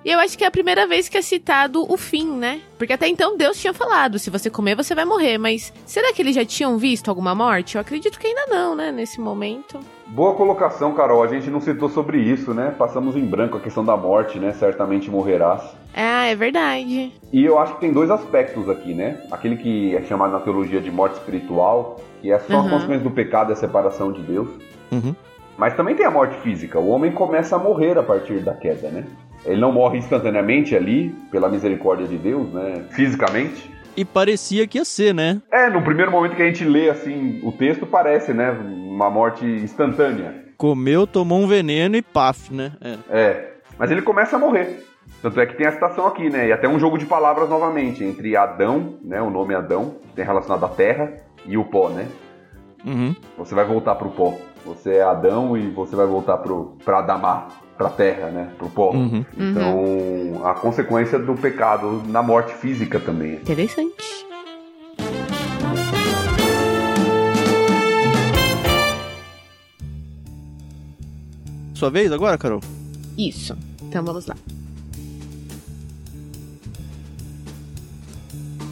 E 0.05 0.11
eu 0.11 0.19
acho 0.19 0.37
que 0.37 0.43
é 0.43 0.47
a 0.47 0.51
primeira 0.51 0.85
vez 0.85 1.09
que 1.09 1.17
é 1.17 1.21
citado 1.23 1.83
o 1.91 1.97
fim, 1.97 2.29
né? 2.37 2.61
Porque 2.77 2.93
até 2.93 3.07
então 3.07 3.35
Deus 3.35 3.59
tinha 3.59 3.73
falado: 3.73 4.19
se 4.19 4.29
você 4.29 4.51
comer, 4.51 4.75
você 4.75 4.93
vai 4.93 5.03
morrer. 5.03 5.39
Mas 5.39 5.73
será 5.83 6.13
que 6.13 6.21
eles 6.21 6.35
já 6.35 6.45
tinham 6.45 6.77
visto 6.77 7.09
alguma 7.09 7.33
morte? 7.33 7.73
Eu 7.73 7.81
acredito 7.81 8.19
que 8.19 8.27
ainda 8.27 8.45
não, 8.45 8.75
né? 8.75 8.91
Nesse 8.91 9.19
momento. 9.19 9.79
Boa 10.05 10.35
colocação, 10.35 10.93
Carol. 10.93 11.23
A 11.23 11.27
gente 11.27 11.49
não 11.49 11.59
citou 11.59 11.89
sobre 11.89 12.19
isso, 12.19 12.53
né? 12.53 12.69
Passamos 12.77 13.15
em 13.15 13.25
branco 13.25 13.57
a 13.57 13.59
questão 13.59 13.83
da 13.83 13.97
morte, 13.97 14.37
né? 14.37 14.53
Certamente 14.53 15.09
morrerás. 15.09 15.63
Ah, 15.95 16.25
é 16.25 16.35
verdade. 16.35 17.13
E 17.31 17.45
eu 17.45 17.57
acho 17.57 17.75
que 17.75 17.79
tem 17.79 17.93
dois 17.93 18.11
aspectos 18.11 18.69
aqui, 18.69 18.93
né? 18.93 19.17
Aquele 19.31 19.55
que 19.55 19.95
é 19.95 20.01
chamado 20.01 20.33
na 20.33 20.41
teologia 20.41 20.81
de 20.81 20.91
morte 20.91 21.13
espiritual, 21.13 22.01
que 22.21 22.29
é 22.31 22.37
só 22.39 22.53
uhum. 22.53 22.65
as 22.65 22.69
consequências 22.69 23.03
do 23.03 23.11
pecado 23.11 23.51
e 23.51 23.53
a 23.53 23.55
separação 23.55 24.11
de 24.11 24.21
Deus. 24.21 24.49
Uhum. 24.91 25.15
Mas 25.57 25.73
também 25.73 25.95
tem 25.95 26.05
a 26.05 26.11
morte 26.11 26.35
física. 26.41 26.77
O 26.77 26.89
homem 26.89 27.13
começa 27.13 27.55
a 27.55 27.59
morrer 27.59 27.97
a 27.97 28.03
partir 28.03 28.39
da 28.39 28.53
queda, 28.53 28.89
né? 28.89 29.05
Ele 29.45 29.61
não 29.61 29.71
morre 29.71 29.97
instantaneamente 29.97 30.75
ali, 30.75 31.15
pela 31.31 31.47
misericórdia 31.47 32.05
de 32.05 32.17
Deus, 32.17 32.51
né? 32.51 32.83
Fisicamente. 32.89 33.71
E 33.95 34.03
parecia 34.03 34.67
que 34.67 34.77
ia 34.77 34.83
ser, 34.83 35.13
né? 35.13 35.41
É, 35.49 35.69
no 35.69 35.81
primeiro 35.81 36.11
momento 36.11 36.35
que 36.35 36.41
a 36.41 36.45
gente 36.45 36.65
lê 36.65 36.89
assim 36.89 37.39
o 37.41 37.53
texto, 37.53 37.85
parece, 37.85 38.33
né? 38.33 38.51
Uma 38.51 39.09
morte 39.09 39.45
instantânea. 39.45 40.43
Comeu, 40.57 41.07
tomou 41.07 41.39
um 41.39 41.47
veneno 41.47 41.95
e 41.95 42.01
paf, 42.01 42.53
né? 42.53 42.73
É. 42.81 42.97
é. 43.09 43.53
Mas 43.77 43.91
ele 43.91 44.01
começa 44.01 44.35
a 44.35 44.39
morrer. 44.39 44.83
Tanto 45.25 45.41
é 45.41 45.47
que 45.47 45.55
tem 45.55 45.65
a 45.65 45.71
citação 45.71 46.05
aqui, 46.05 46.29
né? 46.29 46.49
E 46.49 46.51
até 46.51 46.67
um 46.67 46.77
jogo 46.77 46.99
de 46.99 47.05
palavras 47.07 47.49
novamente, 47.49 48.03
entre 48.03 48.37
Adão, 48.37 48.99
né? 49.01 49.19
O 49.19 49.31
nome 49.31 49.55
Adão, 49.55 49.95
tem 50.15 50.23
relacionado 50.23 50.63
à 50.63 50.67
terra, 50.67 51.13
e 51.47 51.57
o 51.57 51.65
pó, 51.65 51.89
né? 51.89 52.07
Uhum. 52.85 53.15
Você 53.35 53.55
vai 53.55 53.65
voltar 53.65 53.95
pro 53.95 54.11
pó. 54.11 54.37
Você 54.63 54.97
é 54.97 55.01
Adão 55.01 55.57
e 55.57 55.67
você 55.71 55.95
vai 55.95 56.05
voltar 56.05 56.37
pro, 56.37 56.77
pra 56.85 56.99
Adamar 56.99 57.47
para 57.75 57.87
a 57.87 57.89
terra, 57.89 58.29
né, 58.29 58.51
para 58.55 58.67
o 58.67 58.69
pó. 58.69 58.91
Uhum. 58.91 59.25
Então, 59.35 59.79
uhum. 59.79 60.45
a 60.45 60.53
consequência 60.53 61.17
do 61.17 61.33
pecado 61.33 62.03
na 62.05 62.21
morte 62.21 62.53
física 62.53 62.99
também. 62.99 63.37
Interessante. 63.37 63.95
Sua 71.73 71.89
vez 71.89 72.11
agora, 72.11 72.37
Carol? 72.37 72.61
Isso. 73.17 73.57
Então 73.81 74.03
vamos 74.03 74.27
lá. 74.27 74.35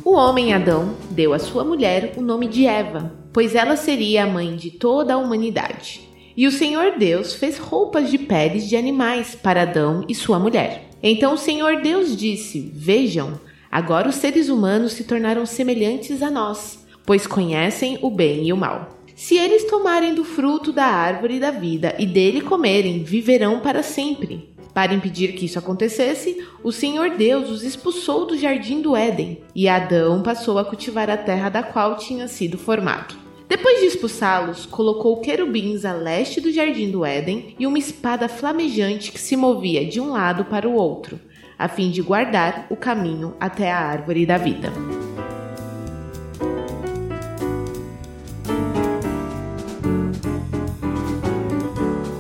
O 0.06 0.16
homem 0.16 0.54
Adão 0.54 0.98
deu 1.12 1.34
à 1.34 1.40
sua 1.40 1.64
mulher 1.64 2.16
o 2.18 2.22
nome 2.22 2.50
de 2.50 2.66
Eva, 2.66 3.14
pois 3.32 3.56
ela 3.56 3.78
seria 3.78 4.26
a 4.26 4.28
mãe 4.28 4.54
de 4.54 4.70
toda 4.70 5.14
a 5.14 5.18
humanidade. 5.18 6.02
E 6.36 6.46
o 6.46 6.52
Senhor 6.52 6.98
Deus 6.98 7.34
fez 7.36 7.58
roupas 7.58 8.12
de 8.12 8.18
peles 8.18 8.68
de 8.68 8.76
animais 8.76 9.34
para 9.34 9.62
Adão 9.62 10.04
e 10.10 10.14
sua 10.14 10.38
mulher. 10.38 10.90
Então 11.02 11.36
o 11.36 11.38
Senhor 11.38 11.82
Deus 11.82 12.18
disse: 12.18 12.70
Vejam, 12.76 13.40
agora 13.72 14.10
os 14.10 14.16
seres 14.16 14.50
humanos 14.50 14.92
se 14.92 15.06
tornaram 15.06 15.46
semelhantes 15.46 16.22
a 16.22 16.30
nós, 16.30 16.86
pois 17.06 17.26
conhecem 17.26 17.98
o 18.02 18.12
bem 18.12 18.46
e 18.46 18.52
o 18.52 18.58
mal. 18.58 18.90
Se 19.16 19.38
eles 19.38 19.64
tomarem 19.66 20.14
do 20.14 20.26
fruto 20.26 20.74
da 20.74 20.86
árvore 20.86 21.40
da 21.40 21.52
vida 21.52 21.96
e 21.98 22.06
dele 22.06 22.42
comerem, 22.42 23.04
viverão 23.04 23.62
para 23.62 23.82
sempre. 23.82 24.53
Para 24.74 24.94
impedir 24.94 25.34
que 25.34 25.46
isso 25.46 25.60
acontecesse, 25.60 26.44
o 26.64 26.72
Senhor 26.72 27.12
Deus 27.12 27.50
os 27.50 27.64
expulsou 27.64 28.26
do 28.26 28.36
jardim 28.36 28.82
do 28.82 28.96
Éden, 28.96 29.42
e 29.54 29.70
Adão 29.70 30.24
passou 30.24 30.58
a 30.58 30.66
cultivar 30.66 31.10
a 31.12 31.18
terra 31.18 31.50
da 31.50 31.62
qual 31.62 31.96
tinha 31.98 32.28
sido 32.28 32.58
formado. 32.58 33.16
Depois 33.48 33.82
de 33.82 33.86
expulsá-los, 33.86 34.66
colocou 34.66 35.22
querubins 35.22 35.86
a 35.86 35.94
leste 35.94 36.42
do 36.42 36.52
jardim 36.52 36.90
do 36.90 37.06
Éden 37.06 37.56
e 37.60 37.68
uma 37.68 37.78
espada 37.78 38.28
flamejante 38.28 39.12
que 39.12 39.20
se 39.20 39.38
movia 39.38 39.86
de 39.86 40.02
um 40.02 40.10
lado 40.10 40.46
para 40.46 40.68
o 40.68 40.74
outro, 40.74 41.20
a 41.58 41.68
fim 41.68 41.92
de 41.92 42.02
guardar 42.02 42.66
o 42.72 42.76
caminho 42.76 43.36
até 43.40 43.72
a 43.72 43.78
árvore 43.78 44.26
da 44.26 44.38
vida. 44.38 44.74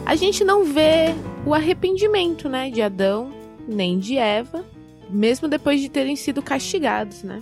A 0.06 0.16
gente 0.16 0.43
não 0.43 0.64
vê 0.64 1.16
o 1.46 1.54
arrependimento, 1.54 2.48
né, 2.48 2.70
de 2.70 2.82
Adão 2.82 3.32
nem 3.68 4.00
de 4.00 4.18
Eva, 4.18 4.64
mesmo 5.10 5.48
depois 5.48 5.80
de 5.80 5.89
terem 5.89 6.16
sido 6.16 6.41
castigados, 6.41 7.24
né? 7.24 7.41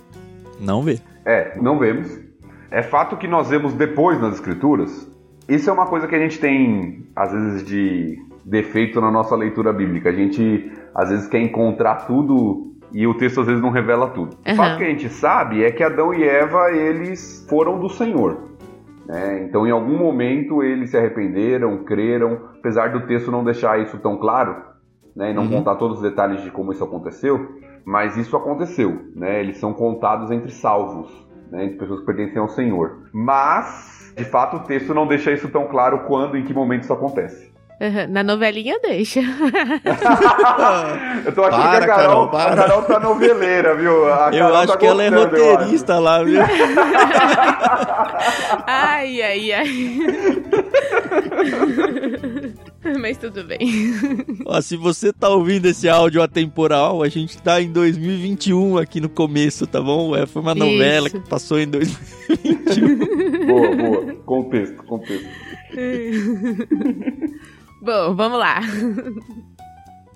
Não 0.60 0.82
vê. 0.82 1.00
É, 1.24 1.58
não 1.60 1.78
vemos. 1.78 2.18
É 2.70 2.82
fato 2.82 3.16
que 3.16 3.26
nós 3.26 3.50
vemos 3.50 3.72
depois 3.72 4.20
nas 4.20 4.34
escrituras. 4.34 5.08
Isso 5.48 5.68
é 5.68 5.72
uma 5.72 5.86
coisa 5.86 6.06
que 6.06 6.14
a 6.14 6.18
gente 6.18 6.38
tem, 6.38 7.04
às 7.14 7.32
vezes, 7.32 7.64
de 7.64 8.18
defeito 8.44 9.00
na 9.00 9.10
nossa 9.10 9.34
leitura 9.34 9.72
bíblica. 9.72 10.10
A 10.10 10.12
gente, 10.12 10.70
às 10.94 11.10
vezes, 11.10 11.26
quer 11.26 11.40
encontrar 11.40 12.06
tudo 12.06 12.72
e 12.92 13.06
o 13.06 13.14
texto, 13.14 13.40
às 13.40 13.46
vezes, 13.46 13.62
não 13.62 13.70
revela 13.70 14.08
tudo. 14.10 14.36
Uhum. 14.46 14.52
O 14.52 14.56
fato 14.56 14.78
que 14.78 14.84
a 14.84 14.88
gente 14.88 15.08
sabe 15.08 15.64
é 15.64 15.70
que 15.70 15.82
Adão 15.82 16.14
e 16.14 16.22
Eva, 16.22 16.70
eles 16.70 17.44
foram 17.48 17.78
do 17.78 17.88
Senhor. 17.88 18.51
Né? 19.06 19.44
Então, 19.44 19.66
em 19.66 19.70
algum 19.70 19.96
momento, 19.98 20.62
eles 20.62 20.90
se 20.90 20.96
arrependeram, 20.96 21.84
creram, 21.84 22.48
apesar 22.58 22.92
do 22.92 23.06
texto 23.06 23.30
não 23.30 23.44
deixar 23.44 23.80
isso 23.80 23.98
tão 23.98 24.16
claro, 24.16 24.62
né? 25.14 25.30
e 25.30 25.34
não 25.34 25.44
uhum. 25.44 25.50
contar 25.50 25.76
todos 25.76 25.98
os 25.98 26.02
detalhes 26.02 26.42
de 26.42 26.50
como 26.50 26.72
isso 26.72 26.84
aconteceu, 26.84 27.56
mas 27.84 28.16
isso 28.16 28.36
aconteceu. 28.36 29.10
Né? 29.14 29.40
Eles 29.40 29.58
são 29.58 29.72
contados 29.72 30.30
entre 30.30 30.50
salvos 30.50 31.10
né, 31.50 31.66
de 31.66 31.76
pessoas 31.76 32.00
que 32.00 32.06
pertencem 32.06 32.38
ao 32.38 32.48
Senhor. 32.48 33.08
Mas, 33.12 34.12
de 34.16 34.24
fato, 34.24 34.56
o 34.56 34.60
texto 34.60 34.94
não 34.94 35.06
deixa 35.06 35.30
isso 35.30 35.48
tão 35.50 35.66
claro 35.66 36.04
quando 36.06 36.36
e 36.36 36.40
em 36.40 36.44
que 36.44 36.54
momento 36.54 36.84
isso 36.84 36.92
acontece. 36.92 37.52
Uhum, 37.82 38.06
na 38.10 38.22
novelinha 38.22 38.78
deixa. 38.80 39.18
eu 41.26 41.32
tô 41.34 41.42
achando 41.42 41.62
para, 41.62 41.78
que 41.78 41.84
a 41.84 41.86
Carol, 41.88 42.28
Carol, 42.28 42.52
a 42.52 42.54
Carol 42.54 42.82
tá 42.82 43.00
noveleira, 43.00 43.74
viu? 43.74 44.06
A 44.06 44.30
eu 44.32 44.44
Carol 44.44 44.56
acho 44.58 44.68
tá 44.68 44.78
que 44.78 44.86
ela 44.86 45.02
é 45.02 45.08
roteirista 45.08 45.98
lá, 45.98 46.22
viu? 46.22 46.40
ai, 48.68 49.20
ai, 49.20 49.52
ai. 49.52 49.66
Mas 53.00 53.18
tudo 53.18 53.42
bem. 53.42 53.58
Ó, 54.46 54.60
se 54.60 54.76
você 54.76 55.12
tá 55.12 55.28
ouvindo 55.30 55.66
esse 55.66 55.88
áudio 55.88 56.22
atemporal, 56.22 57.02
a 57.02 57.08
gente 57.08 57.42
tá 57.42 57.60
em 57.60 57.72
2021 57.72 58.78
aqui 58.78 59.00
no 59.00 59.08
começo, 59.08 59.66
tá 59.66 59.80
bom? 59.80 60.14
É, 60.14 60.24
foi 60.24 60.40
uma 60.40 60.54
novela 60.54 61.08
Isso. 61.08 61.20
que 61.20 61.28
passou 61.28 61.58
em 61.58 61.66
2021. 61.66 63.46
boa, 63.46 63.74
boa. 63.74 64.14
Contexto, 64.24 64.84
contexto. 64.84 65.28
Bom, 67.82 68.14
vamos 68.14 68.38
lá. 68.38 68.60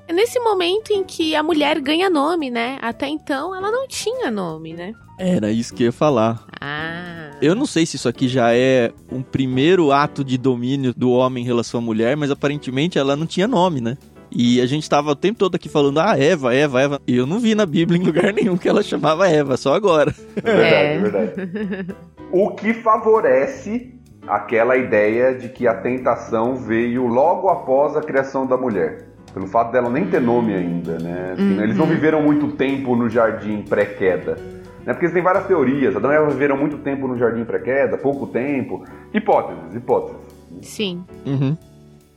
É 0.06 0.12
nesse 0.14 0.38
momento 0.38 0.92
em 0.92 1.02
que 1.02 1.34
a 1.34 1.42
mulher 1.42 1.80
ganha 1.80 2.08
nome, 2.08 2.48
né? 2.48 2.78
Até 2.80 3.08
então 3.08 3.52
ela 3.52 3.72
não 3.72 3.88
tinha 3.88 4.30
nome, 4.30 4.72
né? 4.72 4.92
Era 5.18 5.50
isso 5.50 5.74
que 5.74 5.82
eu 5.82 5.86
ia 5.86 5.92
falar. 5.92 6.46
Ah. 6.60 7.32
Eu 7.42 7.56
não 7.56 7.66
sei 7.66 7.84
se 7.84 7.96
isso 7.96 8.08
aqui 8.08 8.28
já 8.28 8.54
é 8.54 8.92
um 9.10 9.20
primeiro 9.20 9.90
ato 9.90 10.22
de 10.22 10.38
domínio 10.38 10.94
do 10.94 11.10
homem 11.10 11.42
em 11.42 11.46
relação 11.46 11.80
à 11.80 11.82
mulher, 11.82 12.16
mas 12.16 12.30
aparentemente 12.30 12.98
ela 12.98 13.16
não 13.16 13.26
tinha 13.26 13.48
nome, 13.48 13.80
né? 13.80 13.98
E 14.30 14.60
a 14.60 14.66
gente 14.66 14.88
tava 14.88 15.10
o 15.10 15.16
tempo 15.16 15.38
todo 15.38 15.56
aqui 15.56 15.68
falando, 15.68 15.98
ah, 15.98 16.16
Eva, 16.16 16.54
Eva, 16.54 16.80
Eva. 16.80 17.02
E 17.04 17.16
eu 17.16 17.26
não 17.26 17.40
vi 17.40 17.56
na 17.56 17.66
Bíblia 17.66 18.00
em 18.00 18.04
lugar 18.04 18.30
nenhum 18.34 18.56
que 18.56 18.68
ela 18.68 18.82
chamava 18.82 19.28
Eva, 19.28 19.56
só 19.56 19.74
agora. 19.74 20.14
É 20.36 20.40
verdade, 20.40 20.74
é, 20.74 20.94
é 20.94 20.98
verdade. 20.98 21.94
o 22.30 22.50
que 22.50 22.74
favorece 22.74 23.95
aquela 24.26 24.76
ideia 24.76 25.34
de 25.34 25.48
que 25.48 25.66
a 25.66 25.74
tentação 25.74 26.56
veio 26.56 27.06
logo 27.06 27.48
após 27.48 27.96
a 27.96 28.00
criação 28.00 28.46
da 28.46 28.56
mulher. 28.56 29.08
Pelo 29.32 29.46
fato 29.46 29.70
dela 29.70 29.90
nem 29.90 30.06
ter 30.06 30.20
nome 30.20 30.54
ainda, 30.54 30.98
né? 30.98 31.34
Uhum. 31.38 31.62
Eles 31.62 31.76
não 31.76 31.86
viveram 31.86 32.22
muito 32.22 32.52
tempo 32.52 32.96
no 32.96 33.08
jardim 33.08 33.62
pré-queda. 33.62 34.36
Né? 34.84 34.94
Porque 34.94 35.08
tem 35.10 35.22
várias 35.22 35.46
teorias. 35.46 35.94
Adão 35.94 36.10
e 36.10 36.14
Eva 36.14 36.30
viveram 36.30 36.56
muito 36.56 36.78
tempo 36.78 37.06
no 37.06 37.18
jardim 37.18 37.44
pré-queda, 37.44 37.98
pouco 37.98 38.26
tempo. 38.26 38.84
Hipóteses, 39.12 39.74
hipóteses. 39.74 40.20
Sim. 40.62 41.04
Uhum. 41.26 41.56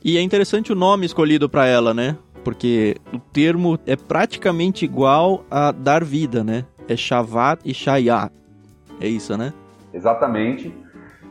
E 0.02 0.16
é 0.16 0.22
interessante 0.22 0.72
o 0.72 0.74
nome 0.74 1.04
escolhido 1.04 1.48
para 1.48 1.66
ela, 1.66 1.92
né? 1.92 2.16
Porque 2.42 2.96
o 3.12 3.18
termo 3.18 3.78
é 3.86 3.96
praticamente 3.96 4.84
igual 4.84 5.44
a 5.50 5.72
dar 5.72 6.02
vida, 6.02 6.42
né? 6.42 6.64
É 6.88 6.96
Shavat 6.96 7.60
e 7.66 7.74
Shayat. 7.74 8.32
É 8.98 9.06
isso, 9.06 9.36
né? 9.36 9.52
Exatamente. 9.92 10.72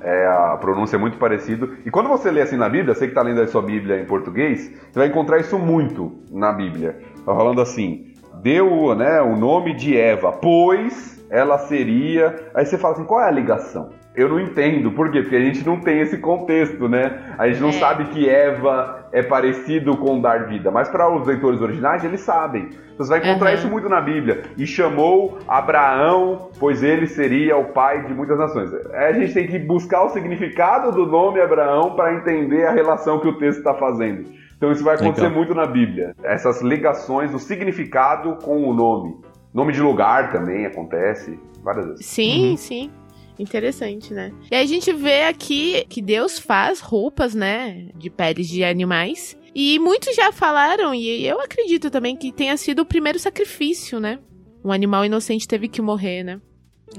É, 0.02 0.28
a 0.28 0.58
pronúncia 0.58 0.96
é 0.96 1.00
muito 1.00 1.18
parecida. 1.18 1.70
E 1.86 1.92
quando 1.92 2.08
você 2.08 2.32
lê 2.32 2.42
assim 2.42 2.56
na 2.56 2.70
Bíblia, 2.70 2.94
você 2.94 3.06
que 3.06 3.12
está 3.12 3.22
lendo 3.22 3.42
a 3.42 3.48
sua 3.48 3.62
Bíblia 3.62 4.00
em 4.00 4.06
português, 4.06 4.72
você 4.92 5.00
vai 5.00 5.08
encontrar 5.08 5.40
isso 5.40 5.58
muito 5.60 6.20
na 6.32 6.52
Bíblia. 6.52 7.00
Tá 7.26 7.36
falando 7.36 7.62
assim, 7.62 8.14
deu 8.42 8.96
né, 8.96 9.22
o 9.22 9.36
nome 9.36 9.74
de 9.76 9.98
Eva, 9.98 10.32
pois 10.32 11.24
ela 11.30 11.58
seria. 11.58 12.50
Aí 12.56 12.66
você 12.66 12.78
fala 12.78 12.94
assim, 12.94 13.04
qual 13.04 13.22
é 13.22 13.28
a 13.28 13.32
ligação? 13.32 13.90
Eu 14.20 14.28
não 14.28 14.38
entendo, 14.38 14.92
por 14.92 15.10
quê? 15.10 15.22
Porque 15.22 15.38
a 15.38 15.40
gente 15.40 15.66
não 15.66 15.80
tem 15.80 16.02
esse 16.02 16.18
contexto, 16.18 16.90
né? 16.90 17.34
A 17.38 17.48
gente 17.48 17.62
não 17.62 17.70
é. 17.70 17.74
sabe 17.74 18.04
que 18.10 18.28
Eva 18.28 19.08
é 19.14 19.24
parecido 19.24 19.96
com 19.96 20.20
dar 20.20 20.46
vida, 20.46 20.70
mas 20.70 20.90
para 20.90 21.10
os 21.10 21.26
leitores 21.26 21.62
originais 21.62 22.04
eles 22.04 22.20
sabem. 22.20 22.68
Você 22.98 23.10
vai 23.10 23.20
encontrar 23.20 23.52
uhum. 23.52 23.56
isso 23.56 23.70
muito 23.70 23.88
na 23.88 24.02
Bíblia. 24.02 24.42
E 24.58 24.68
chamou 24.68 25.40
Abraão, 25.48 26.50
pois 26.60 26.84
ele 26.84 27.08
seria 27.08 27.56
o 27.56 27.72
pai 27.72 28.06
de 28.08 28.14
muitas 28.14 28.38
nações. 28.38 28.74
A 28.94 29.14
gente 29.14 29.34
tem 29.34 29.48
que 29.48 29.58
buscar 29.58 30.04
o 30.04 30.10
significado 30.10 30.92
do 30.92 31.06
nome 31.06 31.40
Abraão 31.40 31.96
para 31.96 32.14
entender 32.14 32.66
a 32.66 32.72
relação 32.72 33.22
que 33.22 33.28
o 33.30 33.38
texto 33.38 33.60
está 33.60 33.74
fazendo. 33.74 34.26
Então 34.58 34.70
isso 34.70 34.84
vai 34.84 34.96
acontecer 34.96 35.28
Legal. 35.28 35.38
muito 35.38 35.56
na 35.56 35.66
Bíblia. 35.66 36.14
Essas 36.22 36.62
ligações, 36.62 37.34
o 37.34 37.40
significado 37.40 38.36
com 38.44 38.68
o 38.68 38.74
nome. 38.74 39.16
Nome 39.54 39.72
de 39.72 39.82
lugar 39.82 40.34
também 40.34 40.66
acontece 40.66 41.40
várias 41.64 41.86
vezes. 41.86 42.06
Sim, 42.06 42.50
uhum. 42.50 42.58
sim. 42.58 42.92
Interessante, 43.40 44.14
né? 44.14 44.34
E 44.52 44.56
aí 44.56 44.64
a 44.64 44.68
gente 44.68 44.92
vê 44.92 45.24
aqui 45.24 45.86
que 45.88 46.02
Deus 46.02 46.38
faz 46.38 46.82
roupas, 46.82 47.34
né, 47.34 47.88
de 47.96 48.10
peles 48.10 48.50
de 48.50 48.64
animais. 48.64 49.38
E 49.56 49.80
muitos 49.80 50.16
já 50.16 50.32
falaram, 50.32 50.94
e 50.94 51.26
eu 51.26 51.40
acredito 51.40 51.90
também 51.90 52.16
que 52.16 52.32
tenha 52.32 52.56
sido 52.58 52.82
o 52.82 52.86
primeiro 52.86 53.18
sacrifício, 53.18 54.00
né? 54.00 54.20
Um 54.64 54.72
animal 54.72 55.06
inocente 55.06 55.48
teve 55.48 55.68
que 55.68 55.82
morrer, 55.82 56.24
né? 56.24 56.42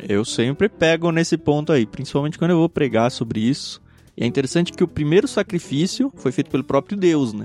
Eu 0.09 0.25
sempre 0.25 0.69
pego 0.69 1.13
nesse 1.13 1.37
ponto 1.37 1.73
aí, 1.73 1.85
principalmente 1.85 2.39
quando 2.39 2.53
eu 2.53 2.59
vou 2.59 2.69
pregar 2.69 3.11
sobre 3.11 3.41
isso. 3.41 3.81
E 4.17 4.25
é 4.25 4.27
interessante 4.27 4.73
que 4.73 4.83
o 4.83 4.89
primeiro 4.89 5.29
sacrifício 5.29 6.13
foi 6.17 6.33
feito 6.33 6.51
pelo 6.51 6.65
próprio 6.65 6.97
Deus, 6.97 7.33
né? 7.33 7.45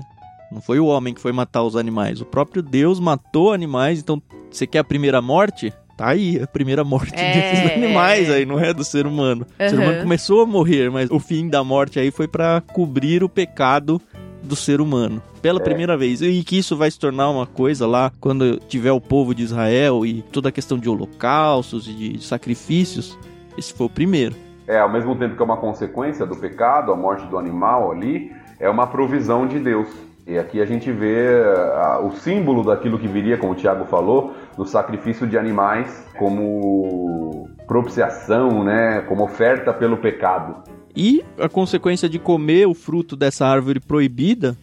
Não 0.52 0.62
foi 0.62 0.80
o 0.80 0.86
homem 0.86 1.14
que 1.14 1.22
foi 1.22 1.32
matar 1.32 1.64
os 1.64 1.76
animais. 1.76 2.22
O 2.22 2.26
próprio 2.26 2.62
Deus 2.62 3.00
matou 3.00 3.52
animais. 3.52 4.00
Então, 4.00 4.22
você 4.50 4.66
quer 4.66 4.80
a 4.80 4.84
primeira 4.84 5.22
morte? 5.22 5.74
Tá 5.96 6.10
aí 6.10 6.42
a 6.42 6.48
primeira 6.48 6.84
morte 6.84 7.14
é... 7.16 7.34
desses 7.34 7.72
animais 7.72 8.30
aí, 8.30 8.46
não 8.46 8.60
é 8.60 8.74
do 8.74 8.84
ser 8.84 9.08
humano. 9.08 9.46
Uhum. 9.60 9.66
O 9.66 9.70
ser 9.70 9.80
humano 9.80 10.02
começou 10.02 10.42
a 10.42 10.46
morrer, 10.46 10.90
mas 10.92 11.10
o 11.10 11.20
fim 11.20 11.48
da 11.48 11.64
morte 11.64 12.00
aí 12.00 12.12
foi 12.12 12.28
para 12.28 12.62
cobrir 12.74 13.24
o 13.24 13.30
pecado 13.30 14.02
do 14.44 14.56
ser 14.56 14.80
humano. 14.80 15.22
Pela 15.42 15.60
é. 15.60 15.64
primeira 15.64 15.98
vez. 15.98 16.22
E 16.22 16.44
que 16.44 16.58
isso 16.58 16.76
vai 16.76 16.90
se 16.92 17.00
tornar 17.00 17.30
uma 17.30 17.46
coisa 17.46 17.88
lá 17.88 18.12
quando 18.20 18.60
tiver 18.68 18.92
o 18.92 19.02
povo 19.02 19.34
de 19.34 19.44
Israel 19.44 20.06
e 20.06 20.22
toda 20.22 20.50
a 20.50 20.52
questão 20.52 20.78
de 20.78 20.90
holocaustos 20.90 21.88
e 21.88 21.94
de 21.94 22.24
sacrifícios. 22.24 23.18
Esse 23.58 23.74
foi 23.74 23.88
o 23.88 23.90
primeiro. 23.90 24.36
É, 24.68 24.80
ao 24.80 24.92
mesmo 24.92 25.16
tempo 25.16 25.36
que 25.36 25.42
é 25.42 25.46
uma 25.46 25.58
consequência 25.58 26.26
do 26.26 26.36
pecado, 26.36 26.92
a 26.92 26.96
morte 26.96 27.26
do 27.28 27.38
animal 27.38 27.92
ali, 27.92 28.32
é 28.60 28.70
uma 28.70 28.88
provisão 28.88 29.48
de 29.48 29.60
Deus. 29.60 29.88
E 30.28 30.40
aqui 30.40 30.60
a 30.60 30.66
gente 30.66 30.92
vê 30.92 31.40
uh, 31.40 32.08
o 32.08 32.12
símbolo 32.12 32.64
daquilo 32.64 32.98
que 32.98 33.08
viria, 33.08 33.38
como 33.38 33.54
o 33.54 33.56
Tiago 33.56 33.86
falou, 33.86 34.34
do 34.58 34.66
sacrifício 34.66 35.28
de 35.28 35.38
animais 35.38 36.04
como 36.18 37.48
propiciação, 37.68 38.64
né, 38.64 39.02
como 39.08 39.24
oferta 39.24 39.72
pelo 39.72 39.98
pecado. 39.98 40.64
E 40.96 41.24
a 41.38 41.48
consequência 41.48 42.10
de 42.10 42.18
comer 42.18 42.68
o 42.68 42.74
fruto 42.74 43.16
dessa 43.16 43.46
árvore 43.46 43.80
proibida 43.80 44.58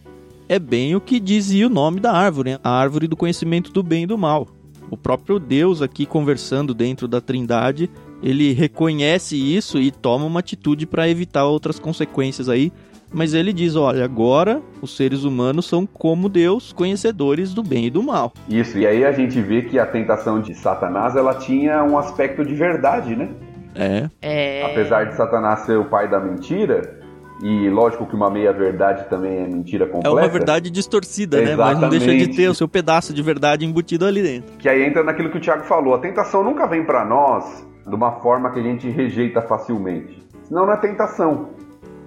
é 0.49 0.59
bem 0.59 0.95
o 0.95 1.01
que 1.01 1.19
dizia 1.19 1.67
o 1.67 1.69
nome 1.69 2.01
da 2.01 2.11
árvore, 2.11 2.51
né? 2.51 2.59
a 2.63 2.71
árvore 2.71 3.07
do 3.07 3.15
conhecimento 3.15 3.71
do 3.71 3.81
bem 3.81 4.03
e 4.03 4.07
do 4.07 4.17
mal. 4.17 4.47
O 4.89 4.97
próprio 4.97 5.39
Deus 5.39 5.81
aqui 5.81 6.05
conversando 6.05 6.73
dentro 6.73 7.07
da 7.07 7.21
Trindade, 7.21 7.89
ele 8.21 8.51
reconhece 8.51 9.37
isso 9.37 9.79
e 9.79 9.91
toma 9.91 10.25
uma 10.25 10.41
atitude 10.41 10.85
para 10.85 11.07
evitar 11.07 11.45
outras 11.45 11.79
consequências 11.79 12.49
aí 12.49 12.71
mas 13.13 13.33
ele 13.33 13.53
diz: 13.53 13.75
olha, 13.75 14.03
agora 14.03 14.61
os 14.81 14.95
seres 14.97 15.23
humanos 15.23 15.67
são 15.67 15.85
como 15.85 16.27
Deus, 16.27 16.73
conhecedores 16.73 17.53
do 17.53 17.63
bem 17.63 17.85
e 17.85 17.89
do 17.89 18.01
mal. 18.01 18.33
Isso, 18.49 18.77
e 18.77 18.87
aí 18.87 19.05
a 19.05 19.11
gente 19.11 19.39
vê 19.39 19.61
que 19.61 19.77
a 19.77 19.85
tentação 19.85 20.41
de 20.41 20.53
Satanás 20.55 21.15
ela 21.15 21.35
tinha 21.35 21.83
um 21.83 21.97
aspecto 21.97 22.43
de 22.43 22.53
verdade, 22.55 23.15
né? 23.15 23.29
É. 23.75 24.09
é. 24.21 24.65
Apesar 24.65 25.05
de 25.05 25.15
Satanás 25.15 25.61
ser 25.61 25.77
o 25.77 25.85
pai 25.85 26.09
da 26.09 26.19
mentira, 26.19 27.03
e 27.41 27.69
lógico 27.69 28.05
que 28.05 28.15
uma 28.15 28.29
meia-verdade 28.29 29.09
também 29.09 29.39
é 29.39 29.47
mentira 29.47 29.85
completa. 29.85 30.07
É 30.07 30.11
uma 30.11 30.27
verdade 30.27 30.69
distorcida, 30.69 31.41
né? 31.41 31.55
Mas 31.55 31.79
não 31.79 31.89
deixa 31.89 32.15
de 32.15 32.29
ter 32.29 32.47
o 32.47 32.55
seu 32.55 32.67
pedaço 32.67 33.13
de 33.13 33.21
verdade 33.21 33.65
embutido 33.65 34.05
ali 34.05 34.21
dentro. 34.21 34.57
Que 34.57 34.69
aí 34.69 34.83
entra 34.83 35.03
naquilo 35.03 35.29
que 35.29 35.37
o 35.37 35.41
Tiago 35.41 35.63
falou. 35.63 35.93
A 35.93 35.99
tentação 35.99 36.43
nunca 36.43 36.67
vem 36.67 36.85
para 36.85 37.03
nós 37.03 37.65
de 37.85 37.93
uma 37.93 38.13
forma 38.21 38.51
que 38.51 38.59
a 38.59 38.63
gente 38.63 38.89
rejeita 38.89 39.41
facilmente. 39.41 40.23
Senão 40.43 40.65
não 40.65 40.73
é 40.73 40.77
tentação. 40.77 41.49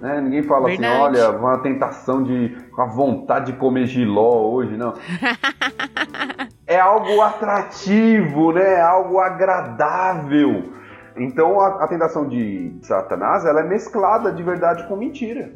Né? 0.01 0.21
Ninguém 0.21 0.43
fala 0.43 0.67
assim, 0.67 0.77
Verdade. 0.77 1.17
assim, 1.17 1.27
olha, 1.27 1.39
uma 1.39 1.57
tentação 1.59 2.23
de. 2.23 2.55
com 2.71 2.81
a 2.81 2.85
vontade 2.85 3.51
de 3.51 3.57
comer 3.57 3.85
giló 3.87 4.49
hoje, 4.51 4.77
não. 4.77 4.93
é 6.67 6.79
algo 6.79 7.21
atrativo, 7.21 8.51
né? 8.51 8.75
É 8.75 8.81
algo 8.81 9.19
agradável. 9.19 10.77
Então 11.15 11.59
a, 11.59 11.83
a, 11.83 11.87
tentação 11.87 12.27
de 12.27 12.77
Satanás 12.81 13.43
ela 13.45 13.61
é 13.61 13.63
mesclada 13.63 14.31
de 14.31 14.43
verdade 14.43 14.87
com 14.87 14.95
mentira. 14.95 15.51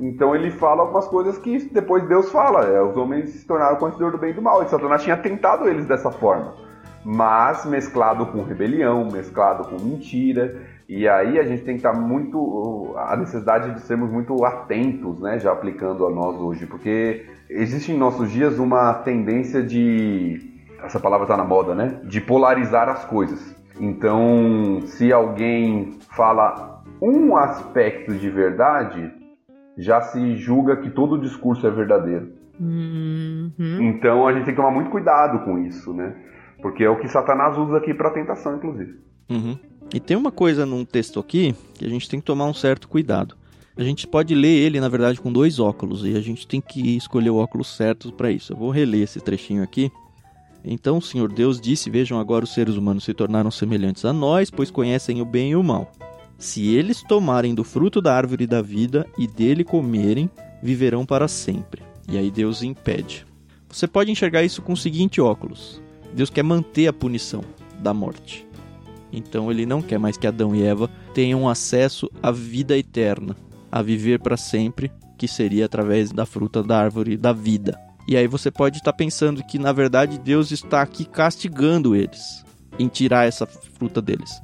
Então 0.00 0.34
ele 0.34 0.50
fala 0.50 0.80
algumas 0.80 1.06
coisas 1.06 1.36
que 1.36 1.58
depois 1.70 2.08
Deus 2.08 2.30
fala. 2.30 2.64
É, 2.64 2.80
os 2.80 2.96
homens 2.96 3.30
se 3.30 3.46
tornaram 3.46 3.76
conhecedores 3.76 4.12
do 4.12 4.18
bem 4.18 4.30
e 4.30 4.34
do 4.34 4.40
mal. 4.40 4.62
E 4.62 4.68
Satanás 4.68 5.02
tinha 5.02 5.16
tentado 5.16 5.68
eles 5.68 5.84
dessa 5.84 6.10
forma. 6.10 6.54
Mas 7.04 7.66
mesclado 7.66 8.26
com 8.26 8.42
rebelião, 8.42 9.06
mesclado 9.10 9.64
com 9.64 9.82
mentira. 9.82 10.56
E 10.92 11.08
aí 11.08 11.38
a 11.38 11.44
gente 11.44 11.62
tem 11.62 11.76
que 11.76 11.86
estar 11.86 11.92
muito. 11.92 12.94
a 12.96 13.16
necessidade 13.16 13.74
de 13.74 13.80
sermos 13.82 14.10
muito 14.10 14.44
atentos, 14.44 15.20
né? 15.20 15.38
Já 15.38 15.52
aplicando 15.52 16.04
a 16.04 16.10
nós 16.10 16.34
hoje, 16.34 16.66
porque 16.66 17.26
existe 17.48 17.92
em 17.92 17.96
nossos 17.96 18.28
dias 18.28 18.58
uma 18.58 18.94
tendência 18.94 19.62
de. 19.62 20.50
Essa 20.82 20.98
palavra 20.98 21.26
está 21.26 21.36
na 21.36 21.44
moda, 21.44 21.76
né? 21.76 22.00
De 22.02 22.20
polarizar 22.20 22.88
as 22.88 23.04
coisas. 23.04 23.54
Então, 23.78 24.80
se 24.86 25.12
alguém 25.12 25.96
fala 26.10 26.82
um 27.00 27.36
aspecto 27.36 28.12
de 28.14 28.28
verdade, 28.28 29.12
já 29.78 30.00
se 30.00 30.34
julga 30.38 30.78
que 30.78 30.90
todo 30.90 31.12
o 31.14 31.20
discurso 31.20 31.68
é 31.68 31.70
verdadeiro. 31.70 32.32
Uhum. 32.58 33.52
Então 33.80 34.26
a 34.26 34.32
gente 34.32 34.44
tem 34.44 34.54
que 34.54 34.60
tomar 34.60 34.72
muito 34.72 34.90
cuidado 34.90 35.44
com 35.44 35.56
isso, 35.56 35.94
né? 35.94 36.16
Porque 36.60 36.82
é 36.82 36.90
o 36.90 36.98
que 36.98 37.06
Satanás 37.06 37.56
usa 37.56 37.78
aqui 37.78 37.94
para 37.94 38.10
tentação, 38.10 38.56
inclusive. 38.56 38.98
Uhum. 39.30 39.69
E 39.92 39.98
tem 39.98 40.16
uma 40.16 40.30
coisa 40.30 40.64
num 40.64 40.84
texto 40.84 41.18
aqui 41.18 41.54
que 41.74 41.84
a 41.84 41.88
gente 41.88 42.08
tem 42.08 42.20
que 42.20 42.26
tomar 42.26 42.46
um 42.46 42.54
certo 42.54 42.88
cuidado. 42.88 43.34
A 43.76 43.82
gente 43.82 44.06
pode 44.06 44.34
ler 44.34 44.58
ele, 44.58 44.80
na 44.80 44.88
verdade, 44.88 45.20
com 45.20 45.32
dois 45.32 45.58
óculos 45.58 46.04
e 46.04 46.16
a 46.16 46.20
gente 46.20 46.46
tem 46.46 46.60
que 46.60 46.96
escolher 46.96 47.30
o 47.30 47.36
óculos 47.36 47.68
certo 47.68 48.12
para 48.12 48.30
isso. 48.30 48.52
Eu 48.52 48.56
vou 48.56 48.70
reler 48.70 49.02
esse 49.02 49.20
trechinho 49.20 49.62
aqui. 49.62 49.90
Então 50.64 50.98
o 50.98 51.02
Senhor 51.02 51.32
Deus 51.32 51.60
disse: 51.60 51.88
Vejam 51.88 52.20
agora 52.20 52.44
os 52.44 52.52
seres 52.52 52.74
humanos 52.74 53.04
se 53.04 53.14
tornaram 53.14 53.50
semelhantes 53.50 54.04
a 54.04 54.12
nós, 54.12 54.50
pois 54.50 54.70
conhecem 54.70 55.22
o 55.22 55.24
bem 55.24 55.52
e 55.52 55.56
o 55.56 55.62
mal. 55.62 55.90
Se 56.38 56.74
eles 56.74 57.02
tomarem 57.02 57.54
do 57.54 57.64
fruto 57.64 58.00
da 58.00 58.14
árvore 58.14 58.46
da 58.46 58.62
vida 58.62 59.06
e 59.18 59.26
dele 59.26 59.64
comerem, 59.64 60.30
viverão 60.62 61.06
para 61.06 61.28
sempre. 61.28 61.82
E 62.08 62.18
aí 62.18 62.30
Deus 62.30 62.62
impede. 62.62 63.26
Você 63.68 63.86
pode 63.86 64.10
enxergar 64.10 64.42
isso 64.42 64.60
com 64.60 64.72
o 64.74 64.76
seguinte 64.76 65.20
óculos: 65.20 65.80
Deus 66.14 66.28
quer 66.28 66.42
manter 66.42 66.86
a 66.86 66.92
punição 66.92 67.42
da 67.78 67.94
morte. 67.94 68.49
Então 69.12 69.50
ele 69.50 69.66
não 69.66 69.82
quer 69.82 69.98
mais 69.98 70.16
que 70.16 70.26
Adão 70.26 70.54
e 70.54 70.62
Eva 70.62 70.88
tenham 71.14 71.48
acesso 71.48 72.10
à 72.22 72.30
vida 72.30 72.76
eterna, 72.76 73.36
a 73.70 73.82
viver 73.82 74.20
para 74.20 74.36
sempre, 74.36 74.90
que 75.18 75.28
seria 75.28 75.66
através 75.66 76.12
da 76.12 76.24
fruta 76.24 76.62
da 76.62 76.78
árvore 76.78 77.16
da 77.16 77.32
vida. 77.32 77.78
E 78.08 78.16
aí 78.16 78.26
você 78.26 78.50
pode 78.50 78.78
estar 78.78 78.92
pensando 78.92 79.44
que 79.44 79.58
na 79.58 79.72
verdade 79.72 80.18
Deus 80.18 80.50
está 80.50 80.82
aqui 80.82 81.04
castigando 81.04 81.94
eles 81.94 82.44
em 82.78 82.88
tirar 82.88 83.26
essa 83.26 83.46
fruta 83.46 84.00
deles. 84.00 84.40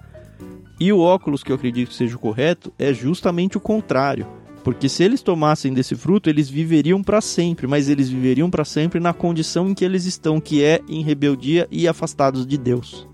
E 0.78 0.92
o 0.92 1.00
óculos 1.00 1.42
que 1.42 1.50
eu 1.50 1.56
acredito 1.56 1.88
que 1.88 1.94
seja 1.94 2.16
o 2.16 2.18
correto 2.18 2.72
é 2.78 2.92
justamente 2.92 3.56
o 3.56 3.60
contrário, 3.60 4.26
Porque 4.66 4.88
se 4.88 5.04
eles 5.04 5.22
tomassem 5.22 5.72
desse 5.72 5.94
fruto, 5.94 6.28
eles 6.28 6.50
viveriam 6.50 7.00
para 7.00 7.20
sempre, 7.20 7.68
mas 7.68 7.88
eles 7.88 8.08
viveriam 8.08 8.50
para 8.50 8.64
sempre 8.64 8.98
na 8.98 9.12
condição 9.12 9.68
em 9.68 9.74
que 9.74 9.84
eles 9.84 10.06
estão, 10.06 10.40
que 10.40 10.60
é 10.60 10.80
em 10.88 11.04
rebeldia 11.04 11.68
e 11.70 11.86
afastados 11.86 12.44
de 12.44 12.58
Deus. 12.58 13.06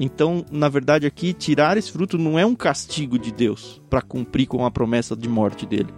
Então, 0.00 0.44
na 0.50 0.68
verdade, 0.68 1.06
aqui 1.06 1.34
tirar 1.34 1.76
esse 1.76 1.90
fruto 1.90 2.16
não 2.16 2.38
é 2.38 2.46
um 2.46 2.54
castigo 2.54 3.18
de 3.18 3.32
Deus 3.32 3.82
para 3.90 4.00
cumprir 4.00 4.46
com 4.46 4.64
a 4.64 4.70
promessa 4.70 5.16
de 5.16 5.28
morte 5.28 5.66
dele. 5.66 5.92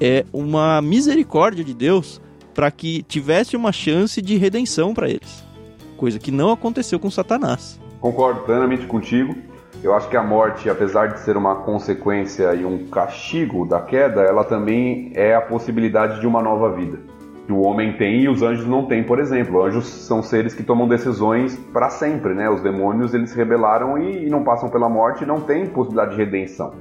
É 0.00 0.24
uma 0.32 0.80
misericórdia 0.80 1.62
de 1.62 1.74
Deus 1.74 2.18
para 2.54 2.70
que 2.70 3.02
tivesse 3.02 3.54
uma 3.54 3.72
chance 3.72 4.22
de 4.22 4.38
redenção 4.38 4.94
para 4.94 5.10
eles. 5.10 5.44
Coisa 5.98 6.18
que 6.18 6.30
não 6.30 6.50
aconteceu 6.50 6.98
com 6.98 7.10
Satanás. 7.10 7.78
Concordo 8.00 8.40
plenamente 8.40 8.86
contigo. 8.86 9.36
Eu 9.82 9.94
acho 9.94 10.08
que 10.08 10.16
a 10.16 10.22
morte, 10.22 10.70
apesar 10.70 11.08
de 11.08 11.20
ser 11.20 11.36
uma 11.36 11.56
consequência 11.56 12.54
e 12.54 12.64
um 12.64 12.86
castigo 12.86 13.66
da 13.66 13.80
queda, 13.80 14.22
ela 14.22 14.44
também 14.44 15.12
é 15.14 15.34
a 15.34 15.40
possibilidade 15.42 16.20
de 16.20 16.26
uma 16.26 16.40
nova 16.40 16.74
vida. 16.74 16.98
Que 17.46 17.52
o 17.52 17.60
homem 17.60 17.96
tem 17.96 18.22
e 18.22 18.28
os 18.28 18.42
anjos 18.42 18.66
não 18.66 18.86
têm, 18.86 19.04
por 19.04 19.20
exemplo. 19.20 19.62
Anjos 19.62 19.86
são 19.86 20.22
seres 20.22 20.52
que 20.52 20.64
tomam 20.64 20.88
decisões 20.88 21.56
para 21.72 21.88
sempre, 21.88 22.34
né? 22.34 22.50
Os 22.50 22.60
demônios 22.60 23.14
eles 23.14 23.30
se 23.30 23.36
rebelaram 23.36 23.96
e, 23.98 24.28
não 24.28 24.42
passam 24.42 24.68
pela 24.68 24.88
morte 24.88 25.22
e 25.22 25.26
não 25.26 25.40
têm 25.40 25.66
possibilidade 25.66 26.16
de 26.16 26.16
redenção 26.16 26.74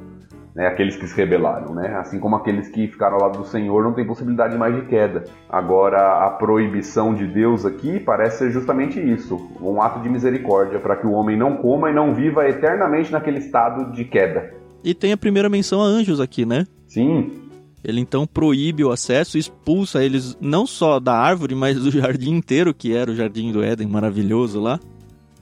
né, 0.55 0.67
aqueles 0.67 0.95
que 0.95 1.05
se 1.05 1.15
rebelaram, 1.15 1.75
né? 1.75 1.97
Assim 1.97 2.17
como 2.17 2.37
aqueles 2.37 2.69
que 2.69 2.87
ficaram 2.87 3.17
ao 3.17 3.23
lado 3.23 3.39
do 3.39 3.45
Senhor 3.45 3.83
não 3.83 3.91
tem 3.91 4.07
possibilidade 4.07 4.57
mais 4.57 4.73
de 4.73 4.83
queda. 4.83 5.25
Agora, 5.49 6.25
a 6.25 6.29
proibição 6.29 7.13
de 7.13 7.27
Deus 7.27 7.65
aqui 7.65 7.99
parece 7.99 8.37
ser 8.37 8.51
justamente 8.51 8.97
isso, 8.99 9.37
um 9.61 9.81
ato 9.81 9.99
de 9.99 10.07
misericórdia 10.07 10.79
para 10.79 10.95
que 10.95 11.05
o 11.05 11.11
homem 11.11 11.37
não 11.37 11.57
coma 11.57 11.91
e 11.91 11.93
não 11.93 12.15
viva 12.15 12.47
eternamente 12.47 13.11
naquele 13.11 13.39
estado 13.39 13.91
de 13.91 14.05
queda. 14.05 14.53
E 14.81 14.93
tem 14.93 15.11
a 15.11 15.17
primeira 15.17 15.49
menção 15.49 15.81
a 15.81 15.85
anjos 15.85 16.21
aqui, 16.21 16.45
né? 16.45 16.65
Sim. 16.87 17.44
Ele 17.85 18.01
então 18.01 18.25
proíbe 18.25 18.83
o 18.83 18.91
acesso, 18.91 19.37
expulsa 19.37 20.03
eles 20.03 20.35
não 20.41 20.65
só 20.65 20.99
da 20.99 21.13
árvore, 21.13 21.53
mas 21.55 21.79
do 21.79 21.91
jardim 21.91 22.33
inteiro, 22.33 22.73
que 22.73 22.93
era 22.93 23.11
o 23.11 23.15
jardim 23.15 23.51
do 23.51 23.63
Éden 23.63 23.87
maravilhoso 23.87 24.59
lá. 24.59 24.79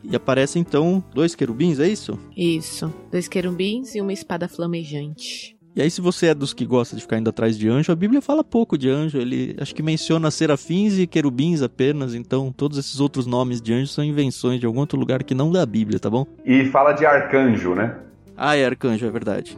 E 0.04 0.16
aparecem 0.16 0.62
então 0.62 1.02
dois 1.14 1.34
querubins, 1.34 1.80
é 1.80 1.88
isso? 1.88 2.20
Isso. 2.36 2.94
Dois 3.10 3.30
querubins 3.30 3.96
e 3.96 4.02
uma 4.02 4.12
espada 4.12 4.50
flamejante. 4.50 5.56
E 5.76 5.82
aí, 5.82 5.90
se 5.90 6.02
você 6.02 6.28
é 6.28 6.34
dos 6.36 6.54
que 6.54 6.66
gosta 6.66 6.96
de 6.96 7.02
ficar 7.02 7.18
indo 7.18 7.30
atrás 7.30 7.58
de 7.58 7.68
anjo, 7.68 7.92
a 7.92 7.96
Bíblia 7.96 8.22
fala 8.22 8.44
pouco 8.44 8.78
de 8.78 8.90
anjo. 8.90 9.18
Ele 9.18 9.56
acho 9.60 9.74
que 9.74 9.82
menciona 9.82 10.30
serafins 10.30 11.00
e 11.00 11.08
querubins 11.08 11.64
apenas. 11.64 12.14
Então, 12.14 12.52
todos 12.52 12.78
esses 12.78 13.00
outros 13.00 13.26
nomes 13.26 13.60
de 13.60 13.74
anjos 13.74 13.92
são 13.92 14.04
invenções 14.04 14.60
de 14.60 14.68
algum 14.68 14.82
outro 14.82 15.00
lugar 15.00 15.24
que 15.24 15.34
não 15.34 15.52
da 15.52 15.66
Bíblia, 15.66 16.00
tá 16.00 16.12
bom? 16.12 16.28
E 16.46 16.66
fala 16.66 16.92
de 16.92 17.08
arcanjo, 17.08 17.74
né? 17.74 17.98
Ah, 18.38 18.56
é 18.56 18.66
arcanjo, 18.66 19.04
é 19.04 19.10
verdade. 19.10 19.58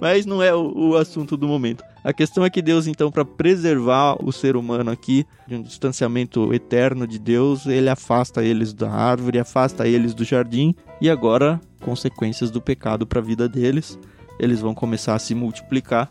Mas 0.00 0.26
não 0.26 0.42
é 0.42 0.54
o, 0.54 0.90
o 0.90 0.96
assunto 0.96 1.36
do 1.36 1.48
momento. 1.48 1.84
A 2.04 2.12
questão 2.12 2.44
é 2.44 2.50
que 2.50 2.62
Deus, 2.62 2.86
então, 2.86 3.10
para 3.10 3.24
preservar 3.24 4.16
o 4.24 4.32
ser 4.32 4.56
humano 4.56 4.90
aqui 4.90 5.26
de 5.46 5.56
um 5.56 5.62
distanciamento 5.62 6.52
eterno 6.54 7.06
de 7.06 7.18
Deus, 7.18 7.66
ele 7.66 7.88
afasta 7.88 8.42
eles 8.42 8.72
da 8.72 8.90
árvore, 8.90 9.38
afasta 9.38 9.86
eles 9.86 10.14
do 10.14 10.24
jardim 10.24 10.74
e 11.00 11.10
agora, 11.10 11.60
consequências 11.80 12.50
do 12.50 12.60
pecado 12.60 13.06
para 13.06 13.18
a 13.18 13.22
vida 13.22 13.48
deles, 13.48 13.98
eles 14.38 14.60
vão 14.60 14.74
começar 14.74 15.14
a 15.14 15.18
se 15.18 15.34
multiplicar. 15.34 16.10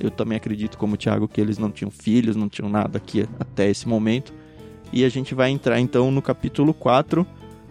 Eu 0.00 0.10
também 0.10 0.36
acredito, 0.36 0.76
como 0.76 0.94
o 0.94 0.96
Tiago, 0.96 1.28
que 1.28 1.40
eles 1.40 1.58
não 1.58 1.70
tinham 1.70 1.90
filhos, 1.90 2.36
não 2.36 2.48
tinham 2.48 2.70
nada 2.70 2.98
aqui 2.98 3.26
até 3.38 3.68
esse 3.70 3.88
momento. 3.88 4.32
E 4.92 5.04
a 5.04 5.08
gente 5.08 5.34
vai 5.34 5.50
entrar 5.50 5.80
então 5.80 6.10
no 6.10 6.22
capítulo 6.22 6.72
4, 6.72 7.26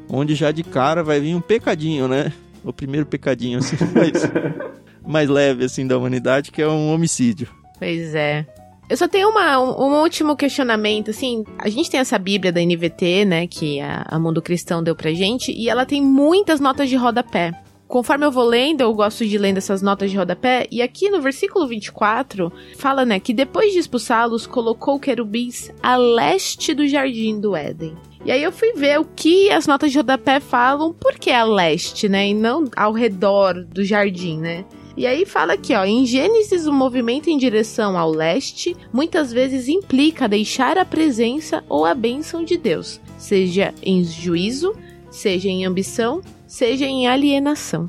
onde 0.10 0.36
já 0.36 0.52
de 0.52 0.64
cara 0.64 1.04
vai 1.04 1.20
vir 1.20 1.36
um 1.36 1.42
pecadinho, 1.42 2.08
né? 2.08 2.32
O 2.64 2.74
primeiro 2.74 3.06
pecadinho, 3.06 3.60
assim, 3.60 3.78
mas 3.94 4.24
mais 5.08 5.30
leve, 5.30 5.66
assim, 5.66 5.88
da 5.88 5.98
humanidade, 5.98 6.52
que 6.52 6.62
é 6.62 6.68
um 6.68 6.92
homicídio. 6.92 7.48
Pois 7.80 8.14
é. 8.14 8.46
Eu 8.90 8.96
só 8.96 9.08
tenho 9.08 9.30
uma, 9.30 9.60
um, 9.60 9.88
um, 9.88 10.02
último 10.02 10.36
questionamento, 10.36 11.12
assim, 11.12 11.44
a 11.58 11.68
gente 11.68 11.92
tem 11.92 12.00
essa 12.00 12.18
bíblia 12.18 12.54
da 12.54 12.62
NVT, 12.62 13.26
né, 13.26 13.46
que 13.46 13.82
a, 13.82 14.06
a 14.08 14.18
Mundo 14.18 14.42
Cristão 14.42 14.82
deu 14.82 14.96
pra 14.96 15.12
gente, 15.14 15.52
e 15.52 15.68
ela 15.70 15.86
tem 15.86 16.02
muitas 16.02 16.62
notas 16.62 16.88
de 16.88 16.96
rodapé. 16.96 17.52
Conforme 17.86 18.26
eu 18.26 18.32
vou 18.32 18.46
lendo, 18.46 18.82
eu 18.82 18.94
gosto 18.94 19.26
de 19.26 19.38
ler 19.38 19.58
essas 19.58 19.82
notas 19.82 20.10
de 20.10 20.18
rodapé, 20.18 20.68
e 20.72 20.82
aqui 20.82 21.10
no 21.10 21.22
versículo 21.22 21.68
24, 21.68 22.52
fala, 22.78 23.04
né, 23.04 23.20
que 23.20 23.34
depois 23.34 23.74
de 23.74 23.80
expulsá-los, 23.80 24.48
colocou 24.48 24.98
querubins 25.00 25.70
a 25.84 25.98
leste 25.98 26.74
do 26.74 26.88
jardim 26.88 27.42
do 27.42 27.58
Éden. 27.58 27.94
E 28.24 28.32
aí 28.32 28.42
eu 28.42 28.54
fui 28.54 28.72
ver 28.74 29.00
o 29.00 29.06
que 29.06 29.50
as 29.52 29.68
notas 29.68 29.92
de 29.92 29.98
rodapé 29.98 30.40
falam, 30.40 30.94
por 30.94 31.14
que 31.16 31.32
a 31.32 31.44
leste, 31.44 32.08
né, 32.08 32.30
e 32.30 32.34
não 32.34 32.66
ao 32.76 32.94
redor 32.94 33.66
do 33.66 33.84
jardim, 33.84 34.38
né? 34.38 34.66
E 34.98 35.06
aí 35.06 35.28
fala 35.28 35.54
aqui, 35.54 35.76
ó, 35.76 35.86
em 35.86 36.08
Gênesis 36.08 36.66
o 36.66 36.74
movimento 36.74 37.30
em 37.30 37.38
direção 37.38 37.96
ao 37.96 38.10
leste 38.10 38.76
muitas 38.92 39.32
vezes 39.32 39.68
implica 39.68 40.28
deixar 40.28 40.76
a 40.76 40.84
presença 40.84 41.64
ou 41.70 41.86
a 41.86 41.94
bênção 41.94 42.44
de 42.44 42.58
Deus, 42.58 43.00
seja 43.16 43.72
em 43.84 44.04
juízo, 44.04 44.76
seja 45.12 45.50
em 45.50 45.68
ambição, 45.68 46.20
seja 46.48 46.86
em 46.86 47.08
alienação. 47.08 47.88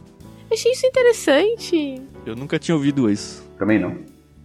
Achei 0.53 0.73
isso 0.73 0.87
interessante. 0.87 2.03
Eu 2.27 2.37
nunca 2.37 2.59
tinha 2.59 2.75
ouvido 2.75 3.09
isso. 3.09 3.43
Também 3.59 3.79
não. 3.79 3.97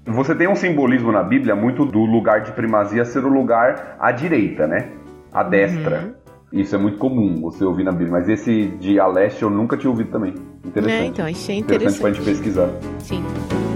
Você 0.06 0.34
tem 0.34 0.48
um 0.48 0.56
simbolismo 0.56 1.12
na 1.12 1.22
Bíblia 1.22 1.58
muito 1.58 1.86
do 1.86 2.00
lugar 2.00 2.44
de 2.44 2.54
primazia 2.54 3.04
ser 3.04 3.26
o 3.26 3.30
lugar 3.30 3.98
à 4.00 4.10
direita, 4.14 4.66
né? 4.68 4.90
À 5.34 5.44
destra. 5.44 6.16
Uhum. 6.54 6.62
Isso 6.62 6.74
é 6.74 6.78
muito 6.78 6.98
comum 6.98 7.42
você 7.42 7.66
ouvir 7.66 7.84
na 7.84 7.92
Bíblia, 7.92 8.12
mas 8.12 8.30
esse 8.30 8.68
de 8.80 9.02
a 9.02 9.08
leste 9.08 9.44
eu 9.44 9.50
nunca 9.50 9.76
tinha 9.76 9.92
ouvido 9.92 10.12
também. 10.12 10.34
Interessante. 10.66 11.04
É, 11.04 11.06
então, 11.06 11.26
achei 11.26 11.58
interessante. 11.58 11.98
Interessante 11.98 12.00
pra 12.00 12.14
gente 12.14 12.26
pesquisar. 12.26 12.70
Sim. 13.00 13.73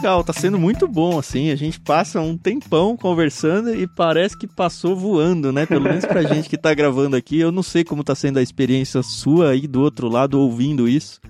Legal, 0.00 0.24
tá 0.24 0.32
sendo 0.32 0.58
muito 0.58 0.88
bom, 0.88 1.18
assim. 1.18 1.50
A 1.50 1.56
gente 1.56 1.78
passa 1.78 2.22
um 2.22 2.34
tempão 2.34 2.96
conversando 2.96 3.74
e 3.74 3.86
parece 3.86 4.34
que 4.34 4.46
passou 4.46 4.96
voando, 4.96 5.52
né? 5.52 5.66
Pelo 5.66 5.84
menos 5.84 6.06
pra 6.06 6.22
gente 6.22 6.48
que 6.48 6.56
tá 6.56 6.72
gravando 6.72 7.16
aqui. 7.16 7.38
Eu 7.38 7.52
não 7.52 7.62
sei 7.62 7.84
como 7.84 8.02
tá 8.02 8.14
sendo 8.14 8.38
a 8.38 8.42
experiência 8.42 9.02
sua 9.02 9.50
aí 9.50 9.68
do 9.68 9.82
outro 9.82 10.08
lado 10.08 10.40
ouvindo 10.40 10.88
isso. 10.88 11.20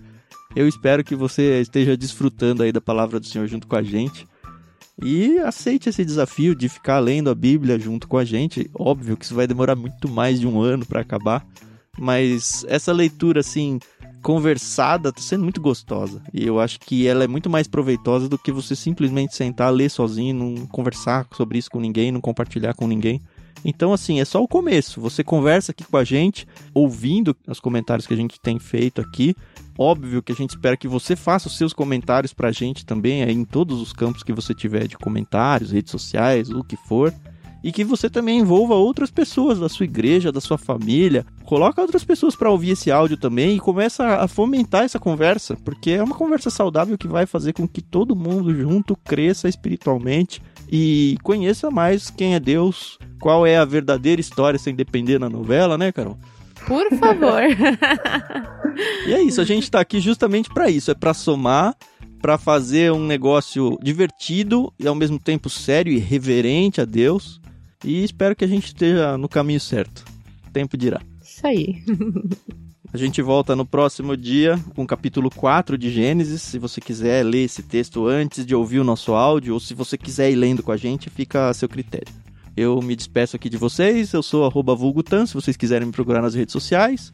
Eu 0.55 0.69
espero 0.69 1.03
que 1.03 1.17
você 1.17 1.61
esteja 1.61 1.97
desfrutando 1.97 2.63
aí 2.63 2.71
da 2.71 2.81
palavra 2.81 3.19
do 3.19 3.27
Senhor 3.27 3.49
junto 3.49 3.67
com 3.67 3.75
a 3.75 3.83
gente. 3.83 4.25
E 5.03 5.39
aceite 5.41 5.89
esse 5.89 6.05
desafio 6.05 6.55
de 6.55 6.69
ficar 6.69 7.01
lendo 7.01 7.29
a 7.29 7.35
Bíblia 7.35 7.77
junto 7.77 8.07
com 8.07 8.19
a 8.19 8.25
gente. 8.25 8.71
Óbvio 8.73 9.17
que 9.17 9.25
isso 9.25 9.35
vai 9.35 9.49
demorar 9.49 9.75
muito 9.75 10.09
mais 10.09 10.39
de 10.39 10.47
um 10.47 10.61
ano 10.61 10.87
para 10.87 11.01
acabar, 11.01 11.45
mas 11.99 12.65
essa 12.69 12.93
leitura 12.93 13.41
assim 13.41 13.81
conversada 14.23 15.13
tá 15.13 15.21
sendo 15.21 15.45
muito 15.45 15.61
gostosa. 15.61 16.23
E 16.33 16.47
eu 16.47 16.61
acho 16.61 16.79
que 16.81 17.07
ela 17.07 17.25
é 17.25 17.29
muito 17.29 17.51
mais 17.51 17.67
proveitosa 17.67 18.29
do 18.29 18.39
que 18.39 18.53
você 18.53 18.77
simplesmente 18.77 19.35
sentar, 19.35 19.73
ler 19.73 19.91
sozinho, 19.91 20.35
não 20.35 20.67
conversar 20.67 21.27
sobre 21.33 21.59
isso 21.59 21.71
com 21.71 21.81
ninguém, 21.81 22.13
não 22.13 22.21
compartilhar 22.21 22.75
com 22.75 22.87
ninguém. 22.87 23.21
Então, 23.65 23.93
assim, 23.93 24.21
é 24.21 24.25
só 24.25 24.43
o 24.43 24.49
começo. 24.49 25.01
Você 25.01 25.23
conversa 25.23 25.73
aqui 25.73 25.85
com 25.85 25.97
a 25.97 26.05
gente, 26.05 26.47
ouvindo 26.73 27.37
os 27.47 27.61
comentários 27.61 28.07
que 28.07 28.15
a 28.15 28.17
gente 28.17 28.41
tem 28.41 28.59
feito 28.59 29.01
aqui. 29.01 29.35
Óbvio 29.79 30.23
que 30.23 30.33
a 30.33 30.35
gente 30.35 30.51
espera 30.51 30.77
que 30.77 30.89
você 30.89 31.17
faça 31.17 31.49
os 31.49 31.57
seus 31.57 31.73
comentários 31.73 32.33
pra 32.33 32.53
gente 32.53 32.85
também, 32.85 33.23
aí 33.23 33.33
em 33.33 33.45
todos 33.45 33.81
os 33.81 33.93
campos 33.93 34.23
que 34.23 34.33
você 34.33 34.55
tiver 34.55 34.87
de 34.87 34.97
comentários, 34.97 35.71
redes 35.71 35.91
sociais, 35.91 36.51
o 36.51 36.63
que 36.63 36.77
for 36.77 37.15
e 37.63 37.71
que 37.73 37.85
você 37.85 38.09
também 38.09 38.41
envolva 38.41 38.75
outras 38.75 39.11
pessoas 39.11 39.59
da 39.59 39.69
sua 39.69 39.85
igreja, 39.85 40.33
da 40.33 40.41
sua 40.41 40.57
família. 40.57 41.25
Coloca 41.45 41.81
outras 41.81 42.05
pessoas 42.05 42.35
para 42.35 42.51
ouvir 42.51 42.71
esse 42.71 42.91
áudio 42.91 43.17
também 43.17 43.57
e 43.57 43.61
começa 43.61 44.17
a 44.17 44.29
fomentar 44.29 44.85
essa 44.85 44.99
conversa, 44.99 45.57
porque 45.65 45.91
é 45.93 46.03
uma 46.03 46.15
conversa 46.15 46.51
saudável 46.51 46.97
que 46.97 47.09
vai 47.09 47.27
fazer 47.27 47.53
com 47.53 47.69
que 47.69 47.83
todo 47.83 48.17
mundo 48.17 48.55
junto 48.55 48.97
cresça 48.97 49.49
espiritualmente 49.49 50.43
e 50.71 51.17
conheça 51.23 51.71
mais 51.71 52.11
quem 52.11 52.35
é 52.35 52.41
Deus, 52.41 52.99
qual 53.21 53.47
é 53.47 53.57
a 53.57 53.65
verdadeira 53.65 54.21
história 54.21 54.59
sem 54.59 54.75
depender 54.75 55.19
da 55.19 55.29
novela, 55.29 55.77
né, 55.77 55.93
Carol? 55.93 56.17
Por 56.67 56.89
favor. 56.99 57.43
e 59.07 59.13
é 59.13 59.23
isso, 59.23 59.41
a 59.41 59.45
gente 59.45 59.71
tá 59.71 59.81
aqui 59.81 59.99
justamente 59.99 60.49
para 60.51 60.71
isso, 60.71 60.91
é 60.91 60.95
para 60.95 61.13
somar 61.13 61.75
para 62.21 62.37
fazer 62.37 62.93
um 62.93 63.07
negócio 63.07 63.79
divertido 63.83 64.73
e 64.79 64.87
ao 64.87 64.95
mesmo 64.95 65.19
tempo 65.19 65.49
sério 65.49 65.91
e 65.91 65.99
reverente 65.99 66.81
a 66.81 66.85
Deus 66.85 67.40
e 67.85 68.05
espero 68.05 68.37
que 68.37 68.45
a 68.45 68.49
gente 68.49 68.67
esteja 68.67 69.17
no 69.17 69.29
caminho 69.29 69.61
certo. 69.61 70.05
Tempo 70.53 70.77
dirá. 70.77 71.01
Isso 71.23 71.47
aí. 71.47 71.83
A 72.93 72.97
gente 72.97 73.23
volta 73.23 73.55
no 73.55 73.65
próximo 73.65 74.17
dia 74.17 74.59
com 74.75 74.83
o 74.83 74.87
capítulo 74.87 75.31
4 75.31 75.79
de 75.79 75.91
Gênesis. 75.91 76.43
Se 76.43 76.59
você 76.59 76.81
quiser 76.81 77.25
ler 77.25 77.45
esse 77.45 77.63
texto 77.63 78.07
antes 78.09 78.45
de 78.45 78.53
ouvir 78.53 78.81
o 78.81 78.85
nosso 78.85 79.13
áudio, 79.13 79.55
ou 79.55 79.61
se 79.61 79.75
você 79.75 79.97
quiser 79.97 80.33
ir 80.33 80.35
lendo 80.35 80.61
com 80.61 80.73
a 80.73 80.77
gente, 80.77 81.09
fica 81.09 81.49
a 81.49 81.55
seu 81.55 81.69
critério. 81.69 82.13
Eu 82.57 82.83
me 82.83 82.97
despeço 82.97 83.37
aqui 83.37 83.49
de 83.49 83.57
vocês. 83.57 84.13
Eu 84.13 84.25
sou 84.25 84.51
vulgutan, 84.51 85.25
se 85.25 85.35
vocês 85.35 85.57
quiserem 85.57 85.87
me 85.87 85.93
procurar 85.93 86.21
nas 86.21 86.35
redes 86.35 86.53
sociais. 86.53 87.13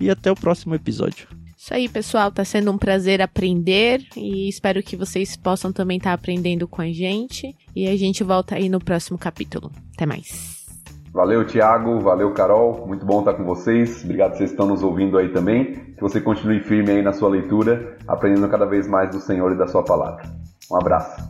e 0.00 0.08
até 0.08 0.32
o 0.32 0.34
próximo 0.34 0.74
episódio. 0.74 1.28
Isso 1.54 1.74
aí, 1.74 1.86
pessoal. 1.86 2.32
Tá 2.32 2.42
sendo 2.42 2.72
um 2.72 2.78
prazer 2.78 3.20
aprender 3.20 4.06
e 4.16 4.48
espero 4.48 4.82
que 4.82 4.96
vocês 4.96 5.36
possam 5.36 5.70
também 5.70 5.98
estar 5.98 6.08
tá 6.08 6.14
aprendendo 6.14 6.66
com 6.66 6.80
a 6.80 6.90
gente. 6.90 7.54
E 7.76 7.86
a 7.86 7.94
gente 7.94 8.24
volta 8.24 8.54
aí 8.54 8.70
no 8.70 8.80
próximo 8.80 9.18
capítulo. 9.18 9.70
Até 10.00 10.06
mais. 10.06 10.64
Valeu, 11.12 11.46
Thiago. 11.46 12.00
Valeu, 12.00 12.32
Carol. 12.32 12.86
Muito 12.86 13.04
bom 13.04 13.18
estar 13.18 13.34
com 13.34 13.44
vocês. 13.44 14.02
Obrigado 14.02 14.32
que 14.32 14.38
vocês 14.38 14.50
estão 14.50 14.66
nos 14.66 14.82
ouvindo 14.82 15.18
aí 15.18 15.28
também. 15.28 15.74
Que 15.74 16.00
você 16.00 16.22
continue 16.22 16.60
firme 16.60 16.90
aí 16.90 17.02
na 17.02 17.12
sua 17.12 17.28
leitura, 17.28 17.98
aprendendo 18.08 18.48
cada 18.48 18.64
vez 18.64 18.88
mais 18.88 19.10
do 19.10 19.20
Senhor 19.20 19.52
e 19.52 19.58
da 19.58 19.66
sua 19.66 19.84
palavra. 19.84 20.22
Um 20.72 20.76
abraço. 20.78 21.20